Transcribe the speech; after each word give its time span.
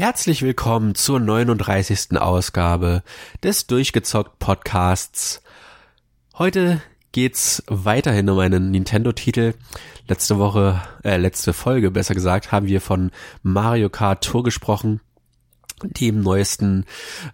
Herzlich 0.00 0.40
willkommen 0.40 0.94
zur 0.94 1.20
39. 1.20 2.18
Ausgabe 2.18 3.02
des 3.42 3.66
Durchgezockt 3.66 4.38
Podcasts. 4.38 5.42
Heute 6.38 6.80
geht's 7.12 7.62
weiterhin 7.66 8.30
um 8.30 8.38
einen 8.38 8.70
Nintendo-Titel. 8.70 9.52
Letzte 10.08 10.38
Woche, 10.38 10.80
äh, 11.04 11.18
letzte 11.18 11.52
Folge 11.52 11.90
besser 11.90 12.14
gesagt, 12.14 12.50
haben 12.50 12.66
wir 12.66 12.80
von 12.80 13.10
Mario 13.42 13.90
Kart 13.90 14.24
Tour 14.24 14.42
gesprochen, 14.42 15.02
dem 15.82 16.22
neuesten 16.22 16.86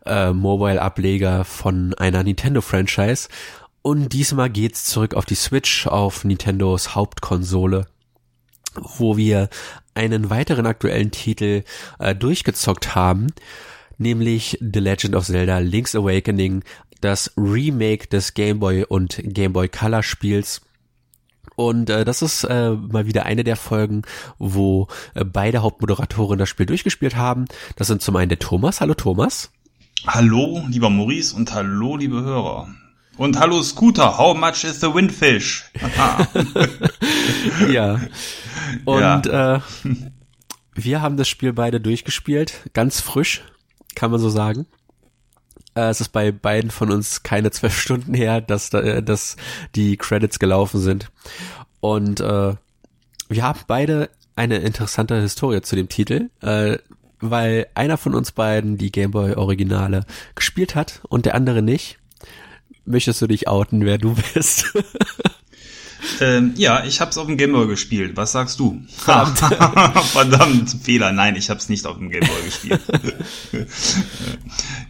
äh, 0.05 0.33
Mobile-Ableger 0.33 1.45
von 1.45 1.95
einer 1.95 2.25
Nintendo-Franchise. 2.25 3.29
Und 3.83 4.13
diesmal 4.13 4.51
geht's 4.51 4.87
zurück 4.87 5.15
auf 5.15 5.25
die 5.25 5.37
Switch, 5.37 5.87
auf 5.87 6.25
Nintendos 6.25 6.97
Hauptkonsole 6.97 7.87
wo 8.99 9.17
wir 9.17 9.49
einen 9.95 10.31
weiteren 10.31 10.67
aktuellen 10.67 11.11
Titel 11.11 11.63
äh, 11.99 12.15
durchgezockt 12.15 12.95
haben, 12.95 13.29
nämlich 13.99 14.59
The 14.61 14.81
Legend 14.81 15.15
of 15.15 15.27
Zelda 15.27 15.59
Link's 15.59 15.95
Awakening, 15.95 16.63
das 17.01 17.33
Remake 17.37 18.09
des 18.09 18.35
Game 18.35 18.59
Boy 18.59 18.85
und 18.85 19.21
Game 19.23 19.53
Boy 19.53 19.69
Color 19.69 20.03
Spiels. 20.03 20.61
Und 21.55 21.89
äh, 21.89 22.05
das 22.05 22.21
ist 22.21 22.45
äh, 22.45 22.73
mal 22.73 23.07
wieder 23.07 23.25
eine 23.25 23.43
der 23.43 23.57
Folgen, 23.57 24.03
wo 24.39 24.89
äh, 25.15 25.25
beide 25.25 25.63
Hauptmoderatoren 25.63 26.39
das 26.39 26.51
Spiel 26.51 26.67
durchgespielt 26.67 27.17
haben. 27.17 27.47
Das 27.77 27.87
sind 27.87 28.03
zum 28.03 28.17
einen 28.17 28.29
der 28.29 28.39
Thomas. 28.39 28.81
Hallo 28.81 28.95
Thomas. 28.95 29.51
Hallo, 30.07 30.63
lieber 30.69 30.91
Maurice 30.91 31.35
und 31.35 31.53
hallo, 31.55 31.97
liebe 31.97 32.23
Hörer. 32.23 32.69
Und 33.17 33.39
hallo 33.39 33.63
Scooter, 33.63 34.19
how 34.19 34.37
much 34.37 34.65
is 34.65 34.81
the 34.81 34.93
windfish? 34.93 35.65
ja. 37.71 37.99
Und 38.85 39.27
ja. 39.27 39.57
Äh, 39.57 39.61
wir 40.75 41.01
haben 41.01 41.17
das 41.17 41.27
Spiel 41.27 41.55
beide 41.55 41.81
durchgespielt, 41.81 42.69
ganz 42.75 43.01
frisch, 43.01 43.43
kann 43.95 44.11
man 44.11 44.21
so 44.21 44.29
sagen. 44.29 44.67
Äh, 45.75 45.89
es 45.89 46.03
ist 46.03 46.11
bei 46.11 46.31
beiden 46.31 46.71
von 46.71 46.91
uns 46.91 47.23
keine 47.23 47.51
zwölf 47.51 47.81
Stunden 47.81 48.13
her, 48.13 48.43
dass, 48.43 48.73
äh, 48.75 49.03
dass 49.03 49.37
die 49.75 49.97
Credits 49.97 50.39
gelaufen 50.39 50.81
sind. 50.81 51.11
Und 51.81 52.21
äh, 52.21 52.55
wir 53.29 53.43
haben 53.43 53.61
beide 53.67 54.11
eine 54.37 54.59
interessante 54.59 55.19
Historie 55.19 55.63
zu 55.63 55.75
dem 55.75 55.89
Titel, 55.89 56.29
äh, 56.43 56.77
weil 57.19 57.67
einer 57.75 57.97
von 57.97 58.15
uns 58.15 58.33
beiden 58.33 58.77
die 58.77 58.93
Gameboy 58.93 59.37
Originale 59.37 60.05
gespielt 60.35 60.75
hat 60.75 61.01
und 61.09 61.25
der 61.25 61.35
andere 61.35 61.63
nicht. 61.63 61.99
Möchtest 62.87 63.21
du 63.21 63.27
dich 63.27 63.49
outen, 63.49 63.85
wer 63.85 63.99
du 63.99 64.17
bist? 64.35 64.73
Ähm, 66.21 66.53
ja, 66.57 66.85
ich 66.85 67.01
hab's 67.01 67.19
auf 67.19 67.27
dem 67.27 67.37
Gameboy 67.37 67.67
gespielt. 67.67 68.17
Was 68.17 68.33
sagst 68.33 68.61
du? 68.61 68.81
Verdammt, 68.89 69.39
Verdammt 70.13 70.77
Fehler. 70.83 71.13
Nein, 71.13 71.37
ich 71.37 71.51
hab's 71.51 71.69
nicht 71.69 71.87
auf 71.87 71.99
dem 71.99 72.11
Gameboy 72.11 72.43
gespielt. 72.45 72.81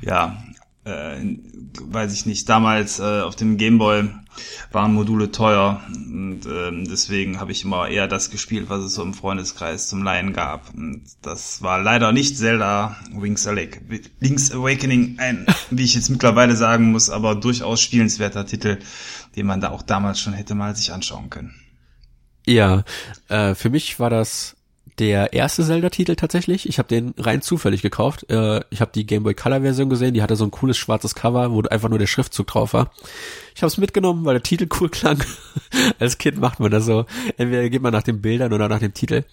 ja, 0.02 0.42
äh, 0.86 1.36
weiß 1.82 2.12
ich 2.14 2.26
nicht. 2.26 2.48
Damals 2.48 2.98
äh, 2.98 3.20
auf 3.20 3.36
dem 3.36 3.58
Gameboy 3.58 4.08
waren 4.70 4.94
Module 4.94 5.30
teuer 5.30 5.82
und 5.88 6.46
äh, 6.46 6.70
deswegen 6.84 7.40
habe 7.40 7.52
ich 7.52 7.64
immer 7.64 7.88
eher 7.88 8.06
das 8.08 8.30
gespielt, 8.30 8.68
was 8.68 8.84
es 8.84 8.94
so 8.94 9.02
im 9.02 9.14
Freundeskreis 9.14 9.88
zum 9.88 10.02
Laien 10.02 10.32
gab. 10.32 10.72
Und 10.74 11.02
das 11.22 11.62
war 11.62 11.82
leider 11.82 12.12
nicht 12.12 12.36
Zelda 12.38 12.96
Wings, 13.12 13.48
Link's 14.20 14.52
Awakening, 14.52 15.16
ein, 15.18 15.46
wie 15.70 15.84
ich 15.84 15.94
jetzt 15.94 16.10
mittlerweile 16.10 16.56
sagen 16.56 16.92
muss, 16.92 17.10
aber 17.10 17.34
durchaus 17.34 17.80
spielenswerter 17.80 18.46
Titel 18.46 18.78
den 19.36 19.46
man 19.46 19.60
da 19.60 19.70
auch 19.70 19.82
damals 19.82 20.18
schon 20.18 20.32
hätte 20.32 20.54
mal 20.54 20.74
sich 20.74 20.92
anschauen 20.92 21.30
können. 21.30 21.54
Ja, 22.46 22.84
äh, 23.28 23.54
für 23.54 23.70
mich 23.70 24.00
war 24.00 24.10
das 24.10 24.55
der 24.98 25.32
erste 25.32 25.64
Zelda-Titel 25.64 26.16
tatsächlich. 26.16 26.68
Ich 26.68 26.78
habe 26.78 26.88
den 26.88 27.14
rein 27.18 27.42
zufällig 27.42 27.82
gekauft. 27.82 28.30
Äh, 28.30 28.62
ich 28.70 28.80
habe 28.80 28.92
die 28.94 29.06
Game 29.06 29.24
Boy 29.24 29.34
Color-Version 29.34 29.90
gesehen, 29.90 30.14
die 30.14 30.22
hatte 30.22 30.36
so 30.36 30.44
ein 30.44 30.50
cooles 30.50 30.76
schwarzes 30.76 31.14
Cover, 31.14 31.52
wo 31.52 31.60
einfach 31.62 31.88
nur 31.88 31.98
der 31.98 32.06
Schriftzug 32.06 32.46
drauf 32.46 32.72
war. 32.72 32.90
Ich 33.54 33.62
habe 33.62 33.68
es 33.68 33.78
mitgenommen, 33.78 34.24
weil 34.24 34.34
der 34.34 34.42
Titel 34.42 34.68
cool 34.80 34.88
klang. 34.88 35.22
Als 35.98 36.18
Kind 36.18 36.38
macht 36.38 36.60
man 36.60 36.70
das 36.70 36.86
so. 36.86 37.04
Entweder 37.36 37.68
geht 37.68 37.82
man 37.82 37.92
nach 37.92 38.02
den 38.02 38.22
Bildern 38.22 38.52
oder 38.52 38.68
nach 38.68 38.80
dem 38.80 38.94
Titel. 38.94 39.24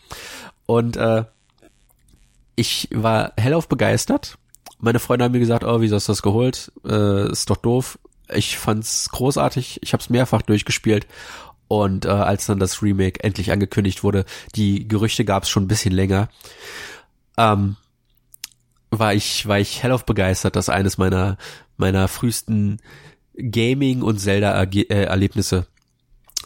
Und 0.65 0.97
äh, 0.97 1.23
ich 2.55 2.89
war 2.91 3.33
hellauf 3.37 3.67
begeistert. 3.67 4.37
Meine 4.79 4.99
Freunde 4.99 5.25
haben 5.25 5.31
mir 5.31 5.39
gesagt, 5.39 5.63
oh, 5.63 5.79
wieso 5.79 5.95
hast 5.95 6.09
du 6.09 6.11
das 6.11 6.21
geholt? 6.21 6.71
Äh, 6.85 7.31
ist 7.31 7.49
doch 7.49 7.57
doof. 7.57 7.99
Ich 8.33 8.57
fand's 8.57 9.09
großartig. 9.09 9.79
Ich 9.81 9.93
habe 9.93 10.01
es 10.01 10.09
mehrfach 10.09 10.41
durchgespielt. 10.41 11.07
Und 11.67 12.05
äh, 12.05 12.09
als 12.09 12.45
dann 12.45 12.59
das 12.59 12.81
Remake 12.81 13.23
endlich 13.23 13.51
angekündigt 13.51 14.03
wurde, 14.03 14.25
die 14.55 14.87
Gerüchte 14.87 15.25
gab 15.25 15.43
es 15.43 15.49
schon 15.49 15.63
ein 15.63 15.67
bisschen 15.67 15.93
länger, 15.93 16.29
ähm, 17.37 17.77
war 18.91 19.13
ich 19.13 19.47
war 19.47 19.59
ich 19.59 19.81
hellauf 19.81 20.05
begeistert, 20.05 20.55
dass 20.55 20.69
eines 20.69 20.97
meiner 20.97 21.37
meiner 21.77 22.07
frühesten 22.07 22.79
Gaming 23.35 24.03
und 24.03 24.19
Zelda 24.19 24.51
Erlebnisse 24.51 25.65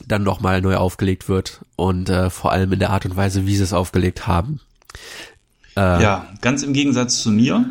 dann 0.06 0.24
nochmal 0.24 0.62
neu 0.62 0.76
aufgelegt 0.76 1.28
wird 1.28 1.66
und 1.76 2.10
äh, 2.10 2.30
vor 2.30 2.52
allem 2.52 2.72
in 2.72 2.80
der 2.80 2.92
Art 2.92 3.06
und 3.06 3.16
Weise, 3.16 3.46
wie 3.46 3.56
sie 3.56 3.64
es 3.64 3.74
aufgelegt 3.74 4.28
haben. 4.28 4.62
Äh, 5.76 6.02
ja, 6.02 6.28
ganz 6.42 6.64
im 6.64 6.74
Gegensatz 6.74 7.22
zu 7.22 7.32
mir, 7.32 7.66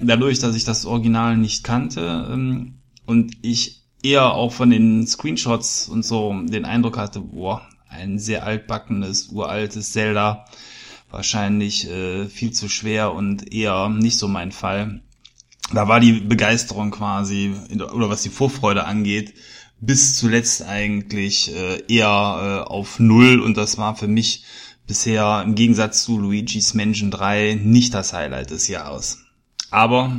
dadurch, 0.00 0.40
dass 0.40 0.56
ich 0.56 0.64
das 0.64 0.84
Original 0.84 1.36
nicht 1.36 1.64
kannte, 1.64 2.28
ähm, 2.30 2.74
und 3.06 3.32
ich 3.40 3.82
eher 4.02 4.32
auch 4.32 4.52
von 4.52 4.70
den 4.70 5.06
Screenshots 5.06 5.88
und 5.88 6.04
so 6.04 6.34
den 6.42 6.64
Eindruck 6.64 6.98
hatte, 6.98 7.20
boah, 7.20 7.66
ein 7.88 8.18
sehr 8.18 8.44
altbackenes, 8.44 9.28
uraltes 9.28 9.92
Zelda, 9.92 10.44
wahrscheinlich 11.10 11.88
äh, 11.88 12.26
viel 12.26 12.52
zu 12.52 12.68
schwer 12.68 13.12
und 13.12 13.52
eher 13.52 13.88
nicht 13.88 14.18
so 14.18 14.28
mein 14.28 14.52
Fall. 14.52 15.00
Da 15.72 15.88
war 15.88 16.00
die 16.00 16.12
Begeisterung 16.12 16.90
quasi, 16.90 17.54
oder 17.92 18.08
was 18.08 18.22
die 18.22 18.30
Vorfreude 18.30 18.84
angeht, 18.84 19.34
bis 19.80 20.16
zuletzt 20.16 20.62
eigentlich 20.62 21.54
äh, 21.54 21.82
eher 21.88 22.64
äh, 22.66 22.68
auf 22.68 22.98
Null 22.98 23.40
und 23.40 23.56
das 23.56 23.78
war 23.78 23.96
für 23.96 24.08
mich 24.08 24.44
bisher 24.86 25.42
im 25.44 25.54
Gegensatz 25.54 26.02
zu 26.02 26.18
Luigi's 26.18 26.74
Mansion 26.74 27.10
3 27.10 27.60
nicht 27.62 27.94
das 27.94 28.12
Highlight 28.12 28.50
des 28.50 28.68
Jahres. 28.68 29.18
Aber 29.70 30.16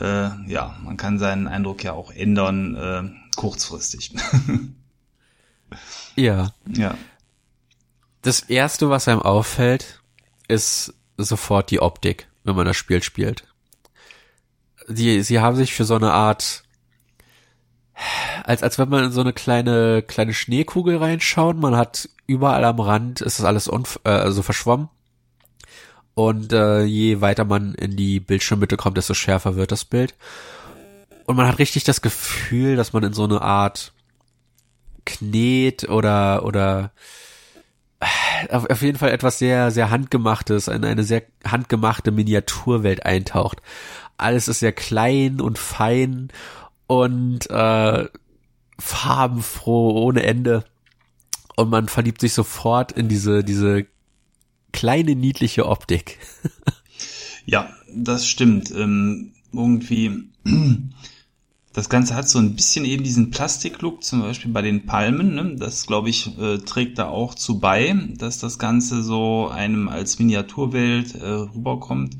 äh, 0.00 0.30
ja, 0.46 0.76
man 0.82 0.96
kann 0.96 1.18
seinen 1.18 1.48
Eindruck 1.48 1.82
ja 1.84 1.92
auch 1.92 2.10
ändern, 2.10 2.74
äh, 2.76 3.36
kurzfristig. 3.36 4.14
ja. 6.16 6.52
Ja. 6.68 6.96
Das 8.22 8.40
erste, 8.40 8.90
was 8.90 9.08
einem 9.08 9.22
auffällt, 9.22 10.02
ist 10.48 10.94
sofort 11.16 11.70
die 11.70 11.80
Optik, 11.80 12.28
wenn 12.44 12.56
man 12.56 12.66
das 12.66 12.76
Spiel 12.76 13.02
spielt. 13.02 13.44
Die, 14.88 15.22
sie 15.22 15.40
haben 15.40 15.56
sich 15.56 15.74
für 15.74 15.84
so 15.84 15.96
eine 15.96 16.12
Art, 16.12 16.64
als, 18.44 18.62
als 18.62 18.78
wenn 18.78 18.88
man 18.88 19.04
in 19.04 19.12
so 19.12 19.20
eine 19.20 19.32
kleine, 19.32 20.02
kleine 20.02 20.34
Schneekugel 20.34 20.98
reinschaut, 20.98 21.56
man 21.56 21.76
hat 21.76 22.08
überall 22.26 22.64
am 22.64 22.80
Rand, 22.80 23.20
ist 23.20 23.38
das 23.38 23.46
alles 23.46 23.68
unf 23.68 24.00
äh, 24.04 24.10
also 24.10 24.42
verschwommen. 24.42 24.88
Und 26.18 26.54
äh, 26.54 26.82
je 26.82 27.20
weiter 27.20 27.44
man 27.44 27.74
in 27.74 27.94
die 27.94 28.20
Bildschirmmitte 28.20 28.78
kommt, 28.78 28.96
desto 28.96 29.12
schärfer 29.12 29.54
wird 29.54 29.70
das 29.70 29.84
Bild. 29.84 30.14
Und 31.26 31.36
man 31.36 31.46
hat 31.46 31.58
richtig 31.58 31.84
das 31.84 32.00
Gefühl, 32.00 32.74
dass 32.74 32.94
man 32.94 33.04
in 33.04 33.12
so 33.12 33.24
eine 33.24 33.42
Art 33.42 33.92
Knet 35.04 35.90
oder 35.90 36.46
oder 36.46 36.90
auf, 38.50 38.80
jeden 38.80 38.96
Fall 38.96 39.10
etwas 39.10 39.38
sehr 39.38 39.70
sehr 39.70 39.90
handgemachtes, 39.90 40.68
in 40.68 40.86
eine 40.86 41.04
sehr 41.04 41.22
handgemachte 41.46 42.12
Miniaturwelt 42.12 43.04
eintaucht. 43.04 43.60
Alles 44.16 44.48
ist 44.48 44.60
sehr 44.60 44.72
klein 44.72 45.42
und 45.42 45.58
fein 45.58 46.28
und 46.86 47.50
äh, 47.50 48.08
farbenfroh 48.78 50.02
ohne 50.02 50.22
Ende 50.22 50.64
und 51.56 51.68
man 51.68 51.88
verliebt 51.88 52.22
sich 52.22 52.32
sofort 52.32 52.92
in 52.92 53.08
diese 53.08 53.44
diese 53.44 53.84
kleine 54.76 55.16
niedliche 55.16 55.66
Optik. 55.66 56.18
ja, 57.46 57.70
das 57.92 58.28
stimmt. 58.28 58.70
Ähm, 58.70 59.32
irgendwie, 59.52 60.28
das 61.72 61.88
Ganze 61.88 62.14
hat 62.14 62.28
so 62.28 62.38
ein 62.38 62.54
bisschen 62.54 62.84
eben 62.84 63.02
diesen 63.02 63.30
Plastiklook, 63.30 64.04
zum 64.04 64.20
Beispiel 64.20 64.52
bei 64.52 64.60
den 64.60 64.84
Palmen. 64.84 65.34
Ne? 65.34 65.56
Das, 65.56 65.86
glaube 65.86 66.10
ich, 66.10 66.38
äh, 66.38 66.58
trägt 66.58 66.98
da 66.98 67.08
auch 67.08 67.34
zu 67.34 67.58
bei, 67.58 67.96
dass 68.18 68.38
das 68.38 68.58
Ganze 68.58 69.02
so 69.02 69.48
einem 69.48 69.88
als 69.88 70.18
Miniaturwelt 70.18 71.14
äh, 71.14 71.26
rüberkommt 71.26 72.18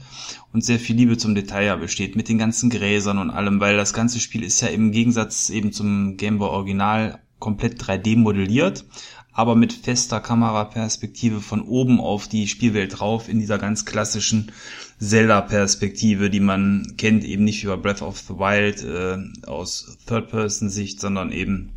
und 0.55 0.65
sehr 0.65 0.81
viel 0.81 0.97
Liebe 0.97 1.19
zum 1.19 1.35
Detail 1.35 1.67
ja 1.67 1.77
besteht, 1.77 2.17
mit 2.17 2.31
den 2.31 2.39
ganzen 2.39 2.71
Gräsern 2.71 3.19
und 3.19 3.29
allem, 3.31 3.61
weil 3.61 3.77
das 3.77 3.93
ganze 3.93 4.19
Spiel 4.19 4.43
ist 4.43 4.63
ja 4.63 4.69
im 4.69 4.93
Gegensatz 4.93 5.51
eben 5.51 5.73
zum 5.73 6.17
Game 6.17 6.39
Boy 6.39 6.49
Original 6.49 7.21
komplett 7.39 7.83
3D 7.83 8.17
modelliert, 8.17 8.87
aber 9.37 9.55
mit 9.55 9.75
fester 9.75 10.19
Kameraperspektive 10.19 11.43
von 11.43 11.61
oben 11.61 12.01
auf 12.01 12.27
die 12.27 12.49
Spielwelt 12.49 12.99
drauf 12.99 13.29
in 13.29 13.39
dieser 13.39 13.59
ganz 13.59 13.85
klassischen 13.85 14.51
Zelda-Perspektive, 14.99 16.31
die 16.31 16.41
man 16.41 16.95
kennt, 16.97 17.23
eben 17.23 17.45
nicht 17.45 17.63
über 17.63 17.77
Breath 17.77 18.01
of 18.01 18.19
the 18.19 18.33
Wild 18.33 18.83
äh, 18.83 19.47
aus 19.47 19.99
Third-Person-Sicht, 20.07 21.03
sondern 21.03 21.33
eben 21.33 21.73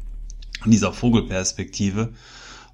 in 0.64 0.72
dieser 0.72 0.94
Vogelperspektive. 0.94 2.14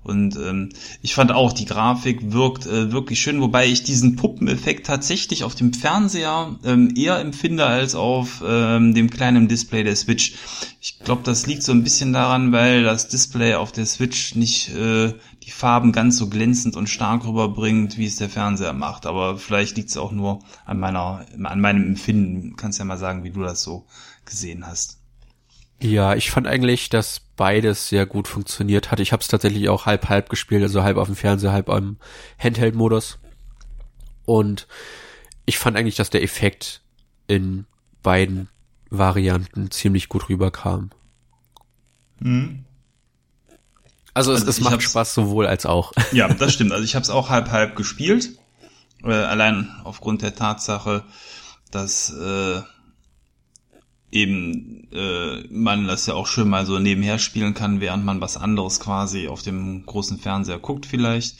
Und 0.06 0.36
ähm, 0.36 0.70
ich 1.02 1.16
fand 1.16 1.32
auch, 1.32 1.52
die 1.52 1.66
Grafik 1.66 2.32
wirkt 2.32 2.68
äh, 2.68 2.92
wirklich 2.92 3.20
schön, 3.20 3.42
wobei 3.42 3.66
ich 3.66 3.84
diesen 3.84 4.16
Puppeneffekt 4.16 4.86
tatsächlich 4.86 5.44
auf 5.44 5.56
dem 5.56 5.74
Fernseher 5.74 6.56
ähm, 6.64 6.94
eher 6.96 7.20
empfinde 7.20 7.66
als 7.66 7.96
auf 7.96 8.44
ähm, 8.46 8.94
dem 8.94 9.10
kleinen 9.10 9.48
Display 9.48 9.84
der 9.84 9.96
Switch. 9.96 10.36
Ich 10.80 11.00
glaube, 11.00 11.24
das 11.24 11.48
liegt 11.48 11.64
so 11.64 11.72
ein 11.72 11.84
bisschen 11.84 12.14
daran, 12.14 12.52
weil 12.52 12.84
das 12.84 13.08
Display 13.08 13.56
auf 13.56 13.72
der 13.72 13.88
Switch 13.88 14.36
nicht 14.36 14.70
äh, 14.76 15.14
die 15.42 15.52
Farben 15.52 15.92
ganz 15.92 16.18
so 16.18 16.30
glänzend 16.30 16.76
und 16.76 16.88
stark 16.88 17.26
rüberbringt, 17.26 17.98
wie 17.98 18.06
es 18.06 18.18
der 18.18 18.30
Fernseher 18.30 18.74
macht. 18.74 19.08
Aber 19.08 19.40
vielleicht 19.40 19.76
liegt 19.76 19.90
es 19.90 19.98
auch 19.98 20.12
nur 20.12 20.44
an 20.66 20.80
meiner, 20.80 21.26
an 21.44 21.62
meinem 21.62 21.84
Empfinden. 21.84 22.52
Du 22.52 22.56
kannst 22.56 22.78
ja 22.78 22.86
mal 22.86 23.00
sagen, 23.00 23.24
wie 23.24 23.32
du 23.32 23.42
das 23.42 23.64
so 23.64 23.88
gesehen 24.24 24.68
hast. 24.68 25.00
Ja, 25.82 26.16
ich 26.16 26.32
fand 26.32 26.48
eigentlich, 26.48 26.90
dass 26.90 27.22
beides 27.36 27.90
sehr 27.90 28.06
gut 28.06 28.28
funktioniert 28.28 28.92
hat. 28.92 29.00
Ich 29.00 29.12
habe 29.12 29.22
es 29.22 29.28
tatsächlich 29.28 29.70
auch 29.70 29.86
halb 29.86 30.10
halb 30.10 30.30
gespielt, 30.30 30.64
also 30.64 30.84
halb 30.84 30.98
auf 30.98 31.08
dem 31.08 31.16
Fernseher, 31.16 31.52
halb 31.52 31.70
am 31.70 31.98
Handheld-Modus. 32.40 33.20
Und 34.26 34.68
ich 35.46 35.58
fand 35.58 35.78
eigentlich, 35.78 35.96
dass 35.96 36.10
der 36.10 36.24
Effekt 36.24 36.82
in 37.28 37.66
beiden 38.02 38.50
Varianten 38.90 39.72
ziemlich 39.72 40.10
gut 40.10 40.30
rüberkam. 40.30 40.92
Mhm. 42.20 42.66
Also, 44.14 44.32
es, 44.32 44.42
also 44.42 44.50
es 44.50 44.62
macht 44.62 44.82
Spaß 44.82 45.14
sowohl 45.14 45.46
als 45.46 45.66
auch. 45.66 45.92
Ja, 46.14 46.28
das 46.34 46.54
stimmt. 46.54 46.72
Also 46.72 46.84
ich 46.86 46.96
habe 46.96 47.04
es 47.04 47.10
auch 47.10 47.30
halb 47.30 47.52
halb 47.52 47.76
gespielt. 47.76 48.30
Äh, 49.04 49.12
allein 49.12 49.70
aufgrund 49.84 50.22
der 50.22 50.36
Tatsache, 50.36 51.04
dass 51.70 52.12
äh, 52.12 52.62
eben 54.16 54.88
äh, 54.92 55.44
man 55.50 55.88
das 55.88 56.06
ja 56.06 56.14
auch 56.14 56.28
schön 56.28 56.50
mal 56.50 56.66
so 56.66 56.80
nebenher 56.80 57.20
spielen 57.20 57.54
kann, 57.54 57.82
während 57.82 58.06
man 58.06 58.22
was 58.22 58.38
anderes 58.38 58.80
quasi 58.80 59.28
auf 59.28 59.42
dem 59.42 59.86
großen 59.86 60.18
Fernseher 60.18 60.58
guckt 60.58 60.86
vielleicht. 60.86 61.38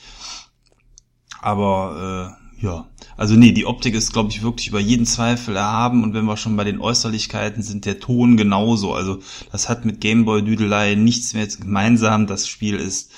Aber 1.42 2.38
äh, 2.40 2.46
ja, 2.66 2.88
also 3.18 3.36
nee, 3.36 3.52
die 3.52 3.66
Optik 3.66 3.96
ist, 3.96 4.14
glaube 4.14 4.30
ich, 4.30 4.42
wirklich 4.42 4.68
über 4.68 4.80
jeden 4.80 5.06
Zweifel 5.06 5.56
erhaben 5.56 6.04
und 6.04 6.14
wenn 6.14 6.26
wir 6.26 6.38
schon 6.38 6.56
bei 6.56 6.64
den 6.64 6.80
Äußerlichkeiten 6.80 7.64
sind, 7.64 7.86
der 7.86 8.00
Ton 8.00 8.38
genauso. 8.38 8.94
Also 8.94 9.20
das 9.52 9.70
hat 9.70 9.86
mit 9.86 10.02
Gameboy-Düdelei 10.02 10.96
nichts 10.96 11.34
mehr 11.34 11.48
gemeinsam. 11.48 12.28
Das 12.28 12.48
Spiel 12.48 12.76
ist 12.76 13.12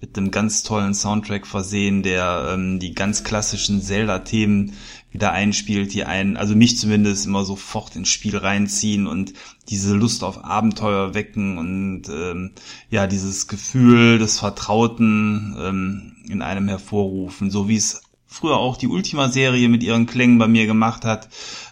mit 0.00 0.18
einem 0.18 0.30
ganz 0.30 0.62
tollen 0.62 0.94
Soundtrack 0.94 1.46
versehen, 1.46 2.02
der 2.02 2.50
ähm, 2.52 2.80
die 2.80 2.94
ganz 2.94 3.24
klassischen 3.24 3.80
Zelda-Themen 3.80 4.72
wieder 5.12 5.32
einspielt, 5.32 5.92
die 5.92 6.04
einen, 6.04 6.36
also 6.36 6.56
mich 6.56 6.78
zumindest 6.78 7.26
immer 7.26 7.44
sofort 7.44 7.94
ins 7.96 8.08
Spiel 8.08 8.36
reinziehen 8.36 9.06
und 9.06 9.34
diese 9.68 9.94
Lust 9.94 10.24
auf 10.24 10.44
Abenteuer 10.44 11.14
wecken 11.14 11.58
und 11.58 12.08
ähm, 12.08 12.52
ja, 12.90 13.06
dieses 13.06 13.46
Gefühl 13.46 14.18
des 14.18 14.38
Vertrauten 14.38 15.54
ähm, 15.58 16.16
in 16.28 16.42
einem 16.42 16.68
hervorrufen, 16.68 17.50
so 17.50 17.68
wie 17.68 17.76
es 17.76 18.02
früher 18.26 18.56
auch 18.56 18.76
die 18.76 18.88
Ultima-Serie 18.88 19.68
mit 19.68 19.82
ihren 19.82 20.06
Klängen 20.06 20.38
bei 20.38 20.48
mir 20.48 20.66
gemacht 20.66 21.04
hat. 21.04 21.28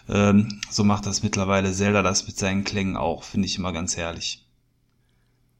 Ähm, 0.07 0.61
so 0.69 0.83
macht 0.83 1.07
das 1.07 1.23
mittlerweile 1.23 1.73
Zelda 1.73 2.03
das 2.03 2.27
mit 2.27 2.37
seinen 2.37 2.63
Klängen 2.63 2.95
auch, 2.95 3.23
finde 3.23 3.47
ich 3.47 3.57
immer 3.57 3.73
ganz 3.73 3.97
herrlich. 3.97 4.45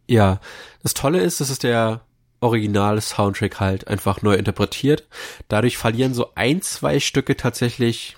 Ja, 0.07 0.39
das 0.83 0.93
Tolle 0.93 1.21
ist, 1.21 1.41
das 1.41 1.49
ist 1.49 1.63
der 1.63 2.01
originale 2.41 3.01
Soundtrack 3.01 3.59
halt 3.59 3.87
einfach 3.87 4.21
neu 4.21 4.33
interpretiert. 4.33 5.07
Dadurch 5.47 5.77
verlieren 5.77 6.13
so 6.13 6.31
ein, 6.35 6.61
zwei 6.61 6.99
Stücke 6.99 7.37
tatsächlich 7.37 8.17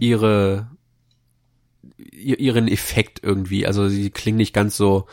ihre 0.00 0.66
ihren 1.96 2.68
Effekt 2.68 3.20
irgendwie. 3.22 3.66
Also 3.66 3.88
sie 3.88 4.10
klingen 4.10 4.38
nicht 4.38 4.54
ganz 4.54 4.76
so 4.76 5.06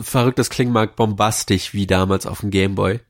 verrücktes 0.00 0.50
klingen 0.50 0.72
mag 0.72 0.96
bombastisch 0.96 1.74
wie 1.74 1.86
damals 1.86 2.26
auf 2.26 2.40
dem 2.40 2.50
Gameboy. 2.50 3.00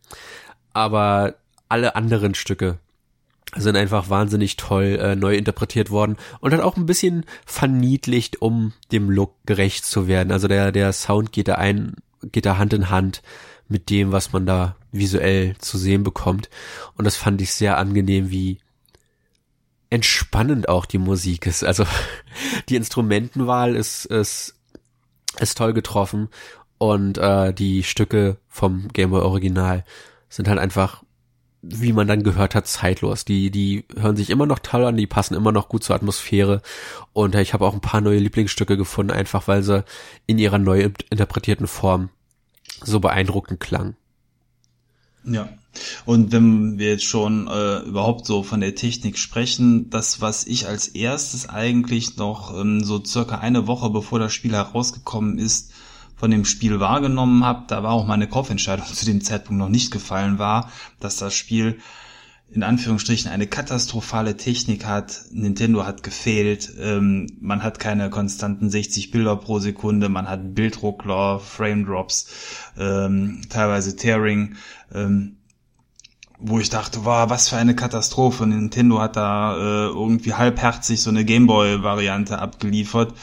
Aber 0.72 1.34
alle 1.68 1.96
anderen 1.96 2.34
Stücke 2.34 2.78
sind 3.56 3.76
einfach 3.76 4.10
wahnsinnig 4.10 4.56
toll 4.56 4.98
äh, 5.00 5.16
neu 5.16 5.34
interpretiert 5.34 5.90
worden 5.90 6.16
und 6.40 6.52
hat 6.52 6.60
auch 6.60 6.76
ein 6.76 6.86
bisschen 6.86 7.24
verniedlicht, 7.46 8.42
um 8.42 8.72
dem 8.92 9.10
Look 9.10 9.34
gerecht 9.46 9.84
zu 9.84 10.06
werden. 10.06 10.32
Also 10.32 10.48
der 10.48 10.70
der 10.72 10.92
Sound 10.92 11.32
geht 11.32 11.48
da 11.48 11.54
ein, 11.54 11.96
geht 12.30 12.46
da 12.46 12.58
Hand 12.58 12.74
in 12.74 12.90
Hand 12.90 13.22
mit 13.68 13.90
dem, 13.90 14.12
was 14.12 14.32
man 14.32 14.46
da 14.46 14.76
visuell 14.92 15.56
zu 15.58 15.78
sehen 15.78 16.02
bekommt. 16.02 16.48
Und 16.96 17.04
das 17.04 17.16
fand 17.16 17.40
ich 17.40 17.52
sehr 17.52 17.78
angenehm, 17.78 18.30
wie 18.30 18.58
entspannend 19.90 20.68
auch 20.68 20.86
die 20.86 20.98
Musik 20.98 21.46
ist. 21.46 21.64
Also 21.64 21.84
die 22.68 22.76
Instrumentenwahl 22.76 23.76
ist, 23.76 24.06
ist, 24.06 24.56
ist 25.38 25.58
toll 25.58 25.72
getroffen 25.72 26.28
und 26.78 27.18
äh, 27.18 27.52
die 27.52 27.82
Stücke 27.82 28.38
vom 28.48 28.88
Game 28.88 29.10
Boy 29.10 29.22
Original 29.22 29.84
sind 30.28 30.48
halt 30.48 30.58
einfach, 30.58 31.02
wie 31.62 31.92
man 31.92 32.06
dann 32.06 32.22
gehört 32.22 32.54
hat, 32.54 32.66
zeitlos. 32.66 33.24
Die, 33.24 33.50
die 33.50 33.84
hören 33.96 34.16
sich 34.16 34.30
immer 34.30 34.46
noch 34.46 34.60
toll 34.60 34.84
an, 34.84 34.96
die 34.96 35.06
passen 35.06 35.34
immer 35.34 35.50
noch 35.50 35.68
gut 35.68 35.82
zur 35.82 35.96
Atmosphäre. 35.96 36.62
Und 37.12 37.34
äh, 37.34 37.42
ich 37.42 37.52
habe 37.52 37.66
auch 37.66 37.74
ein 37.74 37.80
paar 37.80 38.00
neue 38.00 38.18
Lieblingsstücke 38.18 38.76
gefunden, 38.76 39.12
einfach 39.12 39.48
weil 39.48 39.62
sie 39.62 39.84
in 40.26 40.38
ihrer 40.38 40.58
neu 40.58 40.90
interpretierten 41.10 41.66
Form 41.66 42.10
so 42.82 43.00
beeindruckend 43.00 43.60
klang. 43.60 43.96
Ja. 45.24 45.48
Und 46.04 46.32
wenn 46.32 46.78
wir 46.78 46.90
jetzt 46.90 47.04
schon 47.04 47.46
äh, 47.46 47.80
überhaupt 47.80 48.26
so 48.26 48.42
von 48.42 48.60
der 48.60 48.74
Technik 48.74 49.18
sprechen, 49.18 49.90
das, 49.90 50.20
was 50.20 50.46
ich 50.46 50.66
als 50.66 50.88
erstes 50.88 51.48
eigentlich 51.48 52.16
noch 52.16 52.58
ähm, 52.58 52.82
so 52.82 53.04
circa 53.04 53.38
eine 53.38 53.66
Woche 53.66 53.90
bevor 53.90 54.18
das 54.18 54.32
Spiel 54.32 54.52
herausgekommen 54.52 55.38
ist, 55.38 55.72
von 56.16 56.30
dem 56.32 56.44
Spiel 56.44 56.80
wahrgenommen 56.80 57.44
habe, 57.44 57.64
da 57.68 57.82
war 57.82 57.92
auch 57.92 58.06
meine 58.06 58.26
Kaufentscheidung 58.26 58.86
zu 58.92 59.06
dem 59.06 59.22
Zeitpunkt 59.22 59.58
noch 59.58 59.68
nicht 59.68 59.90
gefallen 59.90 60.38
war, 60.38 60.72
dass 60.98 61.16
das 61.16 61.34
Spiel 61.34 61.78
in 62.50 62.62
Anführungsstrichen 62.62 63.30
eine 63.30 63.46
katastrophale 63.46 64.36
Technik 64.36 64.86
hat. 64.86 65.22
Nintendo 65.32 65.84
hat 65.84 66.02
gefehlt. 66.02 66.72
Ähm, 66.80 67.26
man 67.40 67.62
hat 67.62 67.78
keine 67.78 68.08
konstanten 68.08 68.70
60 68.70 69.10
Bilder 69.10 69.36
pro 69.36 69.58
Sekunde. 69.58 70.08
Man 70.08 70.28
hat 70.28 70.54
Bildruckler, 70.54 71.40
Frame 71.40 71.84
Drops, 71.84 72.30
ähm, 72.78 73.42
teilweise 73.50 73.96
Tearing. 73.96 74.56
Ähm, 74.94 75.34
wo 76.40 76.60
ich 76.60 76.70
dachte, 76.70 77.04
wow, 77.04 77.28
was 77.28 77.48
für 77.48 77.56
eine 77.56 77.74
Katastrophe. 77.74 78.46
Nintendo 78.46 79.00
hat 79.00 79.16
da 79.16 79.56
äh, 79.56 79.86
irgendwie 79.88 80.34
halbherzig 80.34 81.02
so 81.02 81.10
eine 81.10 81.24
Gameboy-Variante 81.24 82.38
abgeliefert. 82.38 83.14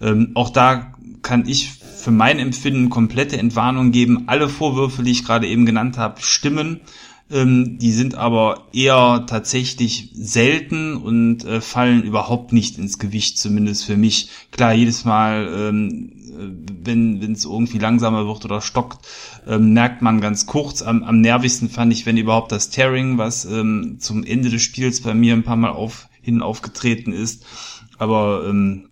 Ähm, 0.00 0.32
auch 0.34 0.50
da 0.50 0.92
kann 1.22 1.46
ich 1.46 1.72
für 1.72 2.10
mein 2.10 2.38
Empfinden 2.38 2.90
komplette 2.90 3.38
Entwarnung 3.38 3.92
geben. 3.92 4.24
Alle 4.26 4.48
Vorwürfe, 4.48 5.04
die 5.04 5.12
ich 5.12 5.24
gerade 5.24 5.46
eben 5.46 5.66
genannt 5.66 5.98
habe, 5.98 6.20
stimmen. 6.20 6.80
Ähm, 7.34 7.78
die 7.80 7.90
sind 7.90 8.14
aber 8.14 8.68
eher 8.72 9.24
tatsächlich 9.26 10.10
selten 10.14 10.96
und 10.96 11.44
äh, 11.44 11.60
fallen 11.60 12.04
überhaupt 12.04 12.52
nicht 12.52 12.78
ins 12.78 13.00
Gewicht, 13.00 13.38
zumindest 13.38 13.84
für 13.84 13.96
mich. 13.96 14.28
Klar, 14.52 14.72
jedes 14.72 15.04
Mal, 15.04 15.52
ähm, 15.52 16.12
wenn 16.84 17.20
wenn 17.20 17.32
es 17.32 17.44
irgendwie 17.44 17.78
langsamer 17.78 18.26
wird 18.26 18.44
oder 18.44 18.60
stockt, 18.60 19.04
ähm, 19.48 19.72
merkt 19.72 20.00
man 20.00 20.20
ganz 20.20 20.46
kurz. 20.46 20.80
Am, 20.82 21.02
am 21.02 21.20
nervigsten 21.20 21.68
fand 21.68 21.92
ich, 21.92 22.06
wenn 22.06 22.16
überhaupt 22.16 22.52
das 22.52 22.70
Tearing, 22.70 23.18
was 23.18 23.44
ähm, 23.46 23.96
zum 23.98 24.22
Ende 24.22 24.48
des 24.48 24.62
Spiels 24.62 25.00
bei 25.00 25.12
mir 25.12 25.34
ein 25.34 25.42
paar 25.42 25.56
Mal 25.56 25.70
auf, 25.70 26.08
hin 26.22 26.40
aufgetreten 26.40 27.12
ist. 27.12 27.44
Aber 27.98 28.46
ähm, 28.48 28.90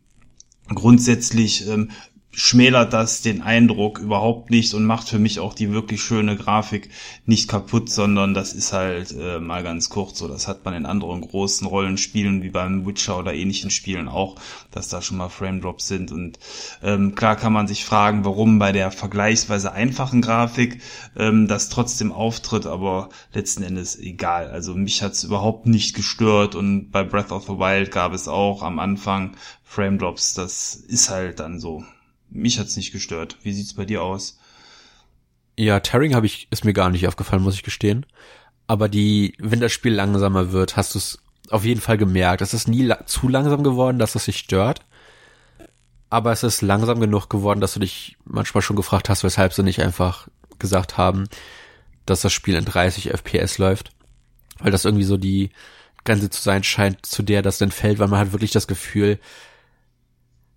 grundsätzlich 0.68 1.68
ähm, 1.68 1.90
schmälert 2.34 2.94
das 2.94 3.20
den 3.20 3.42
Eindruck 3.42 3.98
überhaupt 3.98 4.50
nicht 4.50 4.72
und 4.72 4.86
macht 4.86 5.06
für 5.06 5.18
mich 5.18 5.38
auch 5.38 5.52
die 5.52 5.70
wirklich 5.70 6.02
schöne 6.02 6.36
Grafik 6.36 6.88
nicht 7.26 7.46
kaputt, 7.46 7.90
sondern 7.90 8.32
das 8.32 8.54
ist 8.54 8.72
halt 8.72 9.12
äh, 9.12 9.38
mal 9.38 9.62
ganz 9.62 9.90
kurz 9.90 10.18
so. 10.18 10.28
Das 10.28 10.48
hat 10.48 10.64
man 10.64 10.72
in 10.72 10.86
anderen 10.86 11.20
großen 11.20 11.66
Rollenspielen 11.66 12.42
wie 12.42 12.48
beim 12.48 12.86
Witcher 12.86 13.18
oder 13.18 13.34
ähnlichen 13.34 13.70
Spielen 13.70 14.08
auch, 14.08 14.36
dass 14.70 14.88
da 14.88 15.02
schon 15.02 15.18
mal 15.18 15.28
Frame 15.28 15.60
Drops 15.60 15.88
sind. 15.88 16.10
Und 16.10 16.38
ähm, 16.82 17.14
klar 17.14 17.36
kann 17.36 17.52
man 17.52 17.68
sich 17.68 17.84
fragen, 17.84 18.24
warum 18.24 18.58
bei 18.58 18.72
der 18.72 18.90
vergleichsweise 18.90 19.72
einfachen 19.72 20.22
Grafik 20.22 20.80
ähm, 21.16 21.48
das 21.48 21.68
trotzdem 21.68 22.12
auftritt, 22.12 22.64
aber 22.64 23.10
letzten 23.34 23.62
Endes 23.62 23.98
egal. 23.98 24.48
Also 24.48 24.74
mich 24.74 25.02
hat's 25.02 25.22
überhaupt 25.22 25.66
nicht 25.66 25.94
gestört 25.94 26.54
und 26.54 26.90
bei 26.90 27.04
Breath 27.04 27.30
of 27.30 27.44
the 27.44 27.58
Wild 27.58 27.90
gab 27.90 28.14
es 28.14 28.26
auch 28.26 28.62
am 28.62 28.78
Anfang 28.78 29.36
Frame 29.64 29.98
Drops. 29.98 30.32
Das 30.32 30.74
ist 30.74 31.10
halt 31.10 31.38
dann 31.38 31.60
so 31.60 31.84
mich 32.32 32.58
hat's 32.58 32.76
nicht 32.76 32.92
gestört. 32.92 33.36
Wie 33.42 33.52
sieht's 33.52 33.74
bei 33.74 33.84
dir 33.84 34.02
aus? 34.02 34.38
Ja, 35.58 35.80
Tearing 35.80 36.14
habe 36.14 36.26
ich 36.26 36.48
ist 36.50 36.64
mir 36.64 36.72
gar 36.72 36.90
nicht 36.90 37.06
aufgefallen, 37.06 37.42
muss 37.42 37.54
ich 37.54 37.62
gestehen. 37.62 38.06
Aber 38.66 38.88
die, 38.88 39.34
wenn 39.38 39.60
das 39.60 39.72
Spiel 39.72 39.92
langsamer 39.92 40.52
wird, 40.52 40.76
hast 40.76 40.94
du 40.94 40.98
es 40.98 41.18
auf 41.50 41.64
jeden 41.64 41.80
Fall 41.80 41.98
gemerkt. 41.98 42.40
Es 42.40 42.54
ist 42.54 42.68
nie 42.68 42.82
la 42.82 43.04
zu 43.06 43.28
langsam 43.28 43.62
geworden, 43.62 43.98
dass 43.98 44.14
es 44.14 44.24
sich 44.24 44.38
stört. 44.38 44.80
Aber 46.08 46.32
es 46.32 46.42
ist 46.42 46.62
langsam 46.62 47.00
genug 47.00 47.28
geworden, 47.28 47.60
dass 47.60 47.74
du 47.74 47.80
dich 47.80 48.16
manchmal 48.24 48.62
schon 48.62 48.76
gefragt 48.76 49.08
hast, 49.08 49.24
weshalb 49.24 49.52
sie 49.52 49.62
nicht 49.62 49.80
einfach 49.80 50.28
gesagt 50.58 50.96
haben, 50.96 51.28
dass 52.06 52.22
das 52.22 52.32
Spiel 52.32 52.54
in 52.54 52.64
30 52.64 53.10
FPS 53.10 53.58
läuft. 53.58 53.92
Weil 54.58 54.70
das 54.70 54.84
irgendwie 54.84 55.04
so 55.04 55.16
die 55.16 55.50
Grenze 56.04 56.30
zu 56.30 56.42
sein 56.42 56.64
scheint, 56.64 57.04
zu 57.04 57.22
der 57.22 57.42
das 57.42 57.58
dann 57.58 57.70
fällt, 57.70 57.98
weil 57.98 58.08
man 58.08 58.20
hat 58.20 58.32
wirklich 58.32 58.50
das 58.50 58.66
Gefühl, 58.66 59.18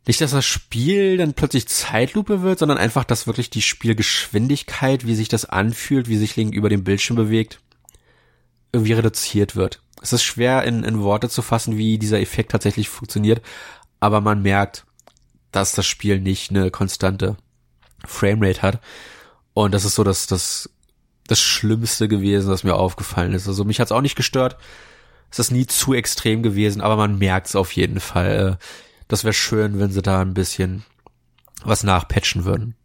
nicht, 0.08 0.22
dass 0.22 0.32
das 0.32 0.46
Spiel 0.46 1.18
dann 1.18 1.34
plötzlich 1.34 1.68
Zeitlupe 1.68 2.42
wird, 2.42 2.60
sondern 2.60 2.78
einfach, 2.78 3.04
dass 3.04 3.28
wirklich 3.28 3.50
die 3.50 3.62
Spielgeschwindigkeit, 3.62 5.06
wie 5.06 5.16
sich 5.16 5.30
das 5.30 5.46
anfühlt, 5.46 6.08
wie 6.08 6.18
sich 6.18 6.36
Link 6.36 6.54
über 6.54 6.70
den 6.70 6.84
Bildschirm 6.84 7.16
bewegt, 7.16 7.60
irgendwie 8.72 8.94
reduziert 8.94 9.56
wird. 9.56 9.82
Es 10.02 10.14
ist 10.14 10.24
schwer 10.24 10.64
in, 10.64 10.84
in 10.84 11.02
Worte 11.02 11.30
zu 11.30 11.42
fassen, 11.42 11.78
wie 11.78 11.98
dieser 11.98 12.20
Effekt 12.20 12.52
tatsächlich 12.52 12.90
funktioniert, 12.90 13.42
aber 14.00 14.22
man 14.22 14.44
merkt, 14.44 14.86
dass 15.52 15.72
das 15.72 15.88
Spiel 15.88 16.20
nicht 16.20 16.52
eine 16.52 16.70
konstante 16.70 17.38
Framerate 18.06 18.62
hat. 18.62 18.82
Und 19.54 19.74
das 19.74 19.86
ist 19.86 19.96
so 19.96 20.04
das, 20.04 20.28
das, 20.28 20.70
das 21.28 21.40
Schlimmste 21.40 22.08
gewesen, 22.08 22.50
was 22.50 22.64
mir 22.64 22.76
aufgefallen 22.76 23.34
ist. 23.34 23.48
Also 23.48 23.64
mich 23.64 23.80
hat's 23.80 23.92
auch 23.92 24.02
nicht 24.02 24.18
gestört. 24.18 24.58
Es 25.32 25.40
ist 25.40 25.52
nie 25.52 25.66
zu 25.66 25.94
extrem 25.94 26.44
gewesen, 26.44 26.82
aber 26.82 26.98
man 26.98 27.18
merkt's 27.18 27.56
auf 27.56 27.72
jeden 27.72 28.00
Fall. 28.00 28.60
Das 29.08 29.24
wäre 29.24 29.34
schön, 29.34 29.80
wenn 29.80 29.92
sie 29.92 30.02
da 30.02 30.22
ein 30.22 30.34
bisschen 30.34 30.84
was 31.64 31.84
nachpatchen 31.84 32.46
würden. 32.46 32.76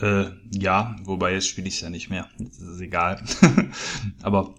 Äh, 0.00 0.26
ja, 0.50 0.96
wobei 1.04 1.34
jetzt 1.34 1.48
spiele 1.48 1.68
ich 1.68 1.80
ja 1.80 1.90
nicht 1.90 2.10
mehr. 2.10 2.28
Das 2.38 2.58
ist 2.58 2.80
egal. 2.80 3.22
aber 4.22 4.54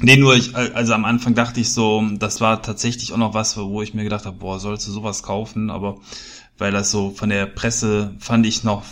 Nee, 0.00 0.16
nur 0.16 0.36
ich, 0.36 0.54
also 0.54 0.92
am 0.94 1.04
Anfang 1.04 1.34
dachte 1.34 1.60
ich 1.60 1.72
so, 1.72 2.04
das 2.18 2.40
war 2.40 2.62
tatsächlich 2.62 3.12
auch 3.12 3.16
noch 3.16 3.34
was, 3.34 3.56
wo 3.56 3.82
ich 3.82 3.94
mir 3.94 4.04
gedacht 4.04 4.26
habe, 4.26 4.36
boah, 4.36 4.60
sollst 4.60 4.86
du 4.86 4.92
sowas 4.92 5.24
kaufen? 5.24 5.70
Aber 5.70 6.00
weil 6.56 6.70
das 6.70 6.92
so 6.92 7.10
von 7.10 7.30
der 7.30 7.46
Presse 7.46 8.14
fand 8.20 8.46
ich 8.46 8.62
noch 8.62 8.84